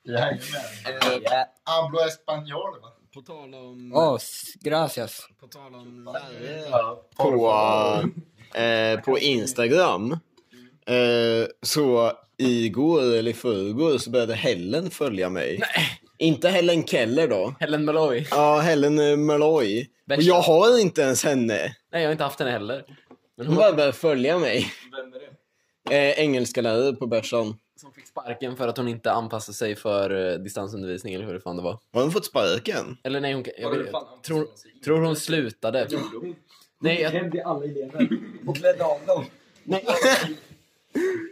Ja. 0.10 1.48
Hablo 1.64 2.00
español, 2.00 2.82
va? 2.82 2.90
På 3.14 3.22
tal 3.22 3.54
om... 3.56 3.94
Oh, 3.94 4.16
s- 4.16 4.54
gracias. 4.62 5.28
På 5.40 5.48
tal 5.48 5.76
om 5.76 6.04
lärare 6.14 6.96
på, 7.18 8.60
eh, 8.60 9.00
på 9.02 9.20
Instagram. 9.20 10.12
Eh, 10.86 11.48
så 11.62 12.12
igår 12.38 13.02
eller 13.02 13.32
i 13.32 13.34
förrgår 13.34 13.98
så 13.98 14.10
började 14.10 14.36
Helen 14.36 14.90
följa 14.90 15.30
mig. 15.30 15.58
Nej. 15.60 16.00
Inte 16.18 16.50
Helen 16.50 16.88
Keller 16.88 17.28
då. 17.28 17.56
Helen 17.60 17.86
Malloy. 17.86 18.28
Ja, 18.32 18.60
Helen 18.60 19.00
eh, 19.00 19.18
Malloy. 19.18 19.88
Och 20.16 20.22
jag 20.22 20.42
har 20.42 20.80
inte 20.82 21.02
ens 21.02 21.24
henne. 21.24 21.76
Nej, 21.92 22.02
jag 22.02 22.08
har 22.08 22.12
inte 22.12 22.24
haft 22.24 22.40
henne 22.40 22.52
heller. 22.52 22.84
Men 23.38 23.46
Hon 23.48 23.56
hon 23.56 23.56
bara 23.56 23.74
började 23.74 23.94
följa 23.94 24.40
mig. 24.40 24.72
Vem 24.92 25.14
är 25.14 25.20
det? 25.90 26.10
Eh, 26.10 26.20
engelska 26.20 26.62
lärare 26.62 26.94
på 26.94 27.08
börsen. 27.08 27.56
Sparken 28.22 28.58
för 28.58 28.68
att 28.68 28.78
hon 28.78 28.88
inte 28.88 29.12
anpassade 29.12 29.56
sig 29.56 29.76
för 29.76 30.32
eh, 30.32 30.38
distansundervisning 30.40 31.14
eller 31.14 31.26
hur 31.26 31.34
det 31.34 31.40
fan 31.40 31.58
det 31.58 31.64
var. 31.64 31.80
Har 31.94 32.02
hon 32.02 32.12
fått 32.12 32.26
sparken? 32.26 32.98
Eller 33.04 33.22
nej, 33.22 33.34
hon, 33.34 33.46
jag, 33.58 33.78
vet, 33.78 33.92
tror, 34.26 34.48
tror 34.84 35.02
hon 35.02 35.16
slutade. 35.16 35.88
Nej, 36.80 37.02
jag, 37.02 37.32
till 37.32 37.42
alla 37.42 37.66
elever 37.66 38.10
och 38.48 38.56
klädde 38.56 38.86
av 38.86 39.00
dem. 39.08 39.26
nej. 39.64 39.86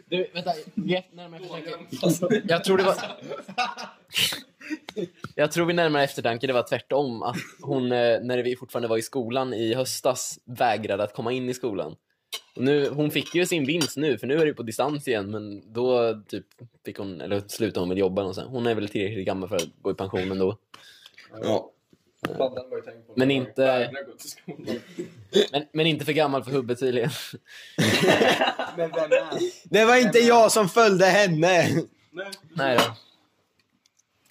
Du, 0.09 0.27
vänta. 0.33 0.51
Närmare 1.11 1.41
eftertanke. 1.91 2.41
Jag 2.47 2.63
tror 2.63 2.77
det 2.77 2.83
var... 2.83 2.95
Jag 5.35 5.51
tror 5.51 5.65
vid 5.65 5.75
närmare 5.75 6.03
eftertanke 6.03 6.47
det 6.47 6.53
var 6.53 6.63
tvärtom. 6.63 7.23
Att 7.23 7.35
hon, 7.61 7.83
eh, 7.91 8.19
när 8.21 8.43
vi 8.43 8.55
fortfarande 8.55 8.87
var 8.87 8.97
i 8.97 9.01
skolan 9.01 9.53
i 9.53 9.73
höstas, 9.73 10.39
vägrade 10.45 11.03
att 11.03 11.13
komma 11.13 11.31
in 11.31 11.49
i 11.49 11.53
skolan. 11.53 11.95
Och 12.55 12.63
nu, 12.63 12.89
hon 12.89 13.11
fick 13.11 13.35
ju 13.35 13.45
sin 13.45 13.65
vinst 13.65 13.97
nu, 13.97 14.17
för 14.17 14.27
nu 14.27 14.33
är 14.33 14.39
det 14.39 14.45
ju 14.45 14.53
på 14.53 14.63
distans 14.63 15.07
igen, 15.07 15.31
men 15.31 15.73
då 15.73 16.21
typ 16.27 16.45
fick 16.85 16.97
hon, 16.97 17.21
eller 17.21 17.43
slutade 17.47 17.79
hon 17.79 17.89
väl 17.89 17.97
jobba 17.97 18.21
någonstans. 18.21 18.49
Hon 18.49 18.67
är 18.67 18.75
väl 18.75 18.89
tillräckligt 18.89 19.25
gammal 19.25 19.49
för 19.49 19.55
att 19.55 19.67
gå 19.81 19.91
i 19.91 19.93
pension 19.93 20.31
ändå. 20.31 20.57
Ja. 21.43 21.71
Men 23.15 23.31
inte-. 23.31 23.91
Men, 25.51 25.65
men 25.71 25.85
inte 25.85 26.05
för 26.05 26.13
gammal 26.13 26.43
för 26.43 26.51
hubbet 26.51 26.79
tydligen. 26.79 27.09
Men 28.77 28.91
vem 28.91 29.11
är 29.11 29.39
Det 29.63 29.85
var 29.85 29.95
inte 29.95 30.19
jag 30.19 30.51
som 30.51 30.69
följde 30.69 31.05
henne! 31.05 31.69
Nej 32.53 32.77
då. 32.77 32.95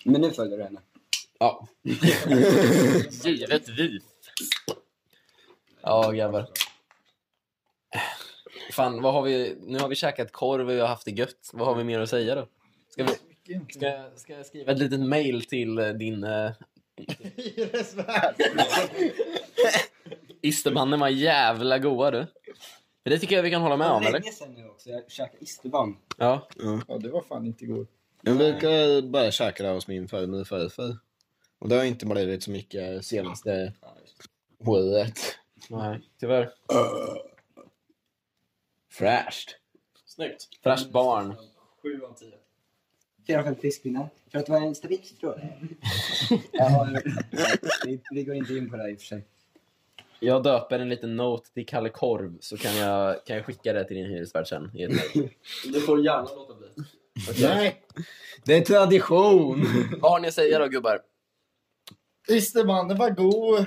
Men 0.04 0.20
nu 0.20 0.30
följer 0.30 0.58
du 0.58 0.64
henne. 0.64 0.80
Ja. 1.38 1.68
Givetvis. 3.24 4.02
Ja, 5.82 6.10
grabbar. 6.10 6.46
Fan, 8.72 9.02
vad 9.02 9.12
har 9.12 9.22
vi? 9.22 9.56
Nu 9.60 9.78
har 9.78 9.88
vi 9.88 9.94
käkat 9.94 10.32
korv 10.32 10.68
och 10.68 10.74
vi 10.74 10.80
har 10.80 10.88
haft 10.88 11.04
det 11.04 11.10
gött. 11.10 11.50
Vad 11.52 11.66
har 11.66 11.74
vi 11.74 11.84
mer 11.84 12.00
att 12.00 12.10
säga 12.10 12.34
då? 12.34 12.46
Ska, 12.90 13.04
vi, 13.04 13.10
ska, 13.72 13.86
jag- 13.86 14.18
ska 14.18 14.32
jag 14.32 14.46
skriva 14.46 14.72
ett 14.72 14.78
litet 14.78 15.00
mail 15.00 15.44
till 15.44 15.78
eh, 15.78 15.88
din... 15.88 16.24
Uh... 16.24 16.50
Istermannen 20.40 21.00
var 21.00 21.08
jävla 21.08 21.78
goa 21.78 22.10
du. 22.10 22.26
Det 23.02 23.18
tycker 23.18 23.36
jag 23.36 23.42
vi 23.42 23.50
kan 23.50 23.62
hålla 23.62 23.76
med 23.76 23.90
om, 23.90 24.02
eller? 24.02 24.12
Länge 24.20 24.32
sedan 24.32 24.54
nu 24.54 24.68
också. 24.68 24.90
Jag 24.90 25.10
käkade 25.10 25.44
isterband. 25.44 25.96
Ja. 26.16 26.48
Ja, 26.88 26.98
det 26.98 27.08
var 27.08 27.22
fan 27.22 27.46
inte 27.46 27.64
igår. 27.64 27.86
Jag 28.22 28.36
brukar 28.36 29.02
bara 29.02 29.30
käka 29.30 29.62
det 29.62 29.68
hos 29.68 29.88
min 29.88 30.08
farmor 30.08 30.40
och 30.40 30.46
farfar. 30.48 30.98
Och 31.58 31.68
det 31.68 31.76
har 31.76 31.84
inte 31.84 32.06
blivit 32.06 32.42
så 32.42 32.50
mycket 32.50 33.04
senaste 33.04 33.72
året. 34.66 35.18
Nej, 35.70 36.00
tyvärr. 36.20 36.50
Fräscht. 38.98 39.56
Snyggt. 40.06 40.48
Fräscht 40.62 40.92
barn. 40.92 41.34
7 41.82 42.02
av 42.02 42.14
10. 42.14 42.32
Fyra, 43.26 43.44
fem 43.44 43.56
fiskpinnar. 43.56 44.08
För 44.32 44.38
att 44.38 44.46
det 44.46 44.52
var 44.52 44.58
en 44.60 44.74
jag 46.52 46.64
har, 46.64 47.02
vi, 47.86 48.00
vi 48.10 48.24
går 48.24 48.34
inte 48.34 48.54
in 48.54 48.70
på 48.70 48.76
det 48.76 48.82
här 48.82 48.90
i 48.90 48.94
och 48.94 48.98
för 48.98 49.06
sig. 49.06 49.24
Jag 50.20 50.42
döper 50.42 50.78
en 50.78 50.88
liten 50.88 51.16
note 51.16 51.52
till 51.52 51.66
Kalle 51.66 51.88
Korv 51.88 52.38
så 52.40 52.56
kan 52.56 52.76
jag, 52.76 53.24
kan 53.24 53.36
jag 53.36 53.44
skicka 53.44 53.72
det 53.72 53.84
till 53.84 53.96
din 53.96 54.06
hyresvärd 54.06 54.48
sen. 54.48 54.70
i 54.74 54.82
ett 54.82 54.90
mejl. 54.90 55.28
Du 55.72 55.80
får 55.80 56.04
gärna 56.04 56.22
låta 56.34 56.54
bli. 56.54 56.68
Nej! 57.40 57.82
Det 58.44 58.54
är 58.54 58.60
tradition! 58.60 59.66
Vad 60.00 60.12
har 60.12 60.20
ni 60.20 60.28
att 60.28 60.34
säga 60.34 60.58
då 60.58 60.68
gubbar? 60.68 61.02
Isterbanden 62.28 62.98
var 62.98 63.10
god. 63.10 63.66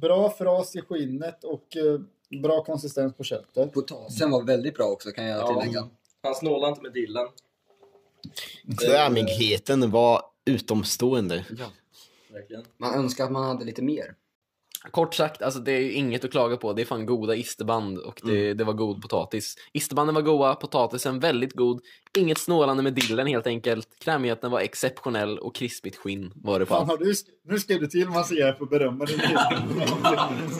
Bra 0.00 0.30
fras 0.30 0.76
i 0.76 0.80
skinnet 0.80 1.44
och 1.44 1.76
eh, 1.76 2.00
bra 2.42 2.64
konsistens 2.64 3.14
på 3.14 3.24
köttet. 3.24 3.72
Potatisen 3.72 4.30
var 4.30 4.42
väldigt 4.42 4.74
bra 4.74 4.84
också 4.86 5.10
kan 5.12 5.24
jag 5.24 5.40
Ja. 5.40 5.60
tillägga. 5.60 5.88
Han 6.22 6.34
snålade 6.34 6.68
inte 6.70 6.82
med 6.82 6.92
dillen. 6.92 7.26
Krämigheten 8.80 9.90
var 9.90 10.22
utomstående. 10.44 11.44
Verkligen. 12.32 12.64
Man 12.76 12.94
önskar 12.94 13.24
att 13.24 13.32
man 13.32 13.44
hade 13.44 13.64
lite 13.64 13.82
mer. 13.82 14.14
Kort 14.90 15.14
sagt, 15.14 15.42
alltså 15.42 15.60
det 15.60 15.72
är 15.72 15.80
ju 15.80 15.92
inget 15.92 16.24
att 16.24 16.30
klaga 16.30 16.56
på. 16.56 16.72
Det 16.72 16.82
är 16.82 16.86
fan 16.86 17.06
goda 17.06 17.34
isterband 17.34 17.98
och 17.98 18.20
det, 18.22 18.54
det 18.54 18.64
var 18.64 18.72
god 18.72 19.02
potatis. 19.02 19.56
Isterbanden 19.72 20.14
var 20.14 20.22
goda, 20.22 20.54
potatisen 20.54 21.20
väldigt 21.20 21.52
god. 21.52 21.80
Inget 22.18 22.38
snålande 22.38 22.82
med 22.82 22.94
dillen 22.94 23.26
helt 23.26 23.46
enkelt. 23.46 23.88
Krämigheten 23.98 24.50
var 24.50 24.60
exceptionell 24.60 25.38
och 25.38 25.54
krispigt 25.54 25.96
skinn 25.96 26.32
var 26.34 26.58
det 26.58 26.66
på 26.66 26.74
Fan, 26.74 26.90
allt. 26.90 27.00
du, 27.00 27.14
nu 27.48 27.58
skrev 27.58 27.80
du 27.80 27.86
till 27.86 28.08
massa 28.08 28.34
grejer 28.34 28.52
för 28.52 28.66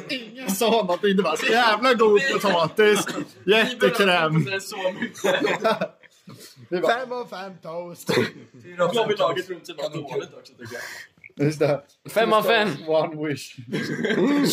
din 0.08 0.20
Ingen 0.20 0.50
sa 0.50 0.70
någonting. 0.70 1.16
Det 1.16 1.22
var 1.22 1.36
så 1.36 1.46
jävla 1.46 1.94
god 1.94 2.20
potatis. 2.32 3.06
Jättekräm. 3.46 4.44
Det 4.44 4.52
är. 4.52 6.02
Det 6.68 6.82
fem 6.82 7.12
av 7.12 7.26
fem 7.26 7.52
toast. 7.62 8.10
Jag 8.78 9.08
vill 9.08 9.18
laget 9.18 9.50
runt 9.50 9.66
sig 9.66 9.74
var 9.74 9.90
dåligt 9.90 10.34
också 10.34 10.52
tycker 10.52 10.74
jag. 10.74 10.82
Just 11.36 11.58
det. 11.58 11.82
Fem 12.10 12.32
av 12.32 12.42
fem! 12.42 12.68
One 12.88 13.28
wish. 13.28 13.56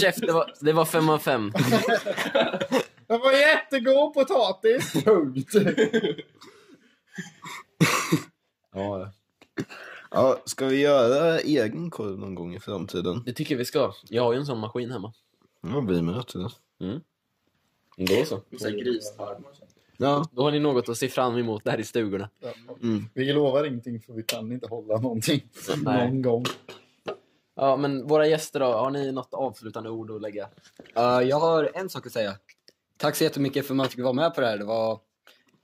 Chef, 0.01 0.15
det 0.15 0.31
var, 0.31 0.53
det 0.61 0.73
var 0.73 0.85
fem 0.85 1.09
av 1.09 1.17
fem. 1.19 1.51
Det 3.07 3.17
var 3.17 3.31
jättegod 3.31 4.13
potatis. 4.13 4.93
Punkt. 5.03 5.53
Ja, 8.73 9.11
Ja, 10.11 10.41
ska 10.45 10.65
vi 10.65 10.81
göra 10.81 11.39
egen 11.39 11.89
korv 11.89 12.19
någon 12.19 12.35
gång 12.35 12.55
i 12.55 12.59
framtiden? 12.59 13.23
det 13.25 13.33
tycker 13.33 13.53
jag 13.55 13.57
vi 13.59 13.65
ska. 13.65 13.93
Jag 14.09 14.23
har 14.23 14.33
ju 14.33 14.39
en 14.39 14.45
sån 14.45 14.59
maskin 14.59 14.91
hemma. 14.91 15.13
Ja, 15.61 15.79
vi 15.79 16.01
med 16.01 16.27
till 16.27 16.39
det. 16.39 17.01
Då 17.97 18.25
så. 18.25 18.41
Vissa 18.49 18.71
gristarmar. 18.71 19.51
Ja, 20.01 20.25
Då 20.31 20.43
har 20.43 20.51
ni 20.51 20.59
något 20.59 20.89
att 20.89 20.97
se 20.97 21.09
fram 21.09 21.37
emot 21.37 21.63
där 21.63 21.79
i 21.79 21.83
stugorna. 21.83 22.29
Vi 23.13 23.33
lovar 23.33 23.63
ingenting 23.65 24.01
för 24.01 24.13
vi 24.13 24.23
kan 24.23 24.51
inte 24.51 24.67
hålla 24.67 24.97
någonting. 24.97 25.41
Nej. 25.83 26.07
Någon 26.07 26.21
gång. 26.21 26.45
Ja, 27.55 27.77
men 27.77 28.07
våra 28.07 28.27
gäster 28.27 28.59
då, 28.59 28.65
har 28.65 28.91
ni 28.91 29.11
något 29.11 29.33
avslutande 29.33 29.89
ord 29.89 30.11
att 30.11 30.21
lägga? 30.21 30.43
Uh, 30.97 31.27
jag 31.29 31.39
har 31.39 31.71
en 31.73 31.89
sak 31.89 32.05
att 32.05 32.11
säga. 32.11 32.35
Tack 32.97 33.15
så 33.15 33.23
jättemycket 33.23 33.67
för 33.67 33.73
att 33.73 33.77
man 33.77 33.89
fick 33.89 33.99
vara 33.99 34.13
med 34.13 34.35
på 34.35 34.41
det 34.41 34.47
här. 34.47 34.57
Det 34.57 34.65
var 34.65 34.99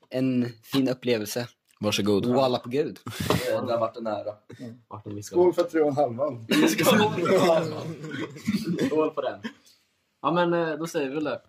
en 0.09 0.49
fin 0.63 0.89
upplevelse. 0.89 1.47
varsågod. 1.79 2.25
Walla 2.25 2.57
på 2.59 2.69
gud. 2.69 2.99
Det 3.45 3.71
har 3.71 3.79
varit 3.79 3.97
en 3.97 4.07
ära. 4.07 4.33
Martin, 4.89 5.15
vi 5.15 5.23
ska... 5.23 5.33
Skål 5.33 5.53
för 5.53 5.63
tre 5.63 5.81
och 5.81 5.87
en 5.87 5.95
halvan. 5.95 6.47
Skål 8.87 9.09
på 9.09 9.21
den. 9.21 9.39
Ja, 10.21 10.31
men 10.31 10.53
eh, 10.53 10.77
då 10.77 10.87
säger 10.87 11.09
vi 11.09 11.15
väl 11.15 11.23
det. 11.23 11.41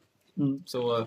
Så 0.66 0.98
eh, 0.98 1.06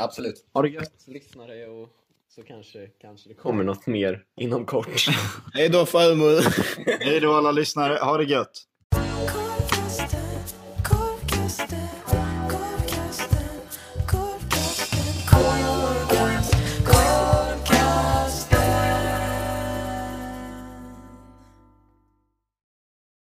Absolut. 0.00 0.44
ha 0.52 0.62
det 0.62 0.68
gött, 0.68 1.04
lyssnare, 1.06 1.66
och 1.66 1.88
så 2.28 2.42
kanske, 2.42 2.86
kanske 2.86 3.28
det 3.28 3.34
kommer 3.34 3.64
något 3.64 3.86
mer 3.86 4.24
inom 4.36 4.66
kort. 4.66 5.06
Hej 5.54 5.68
då 5.68 5.86
farmor! 5.86 6.42
Hej 7.04 7.20
då 7.20 7.32
alla 7.32 7.52
lyssnare. 7.52 7.94
Ha 7.94 8.16
det 8.16 8.24
gött. 8.24 8.62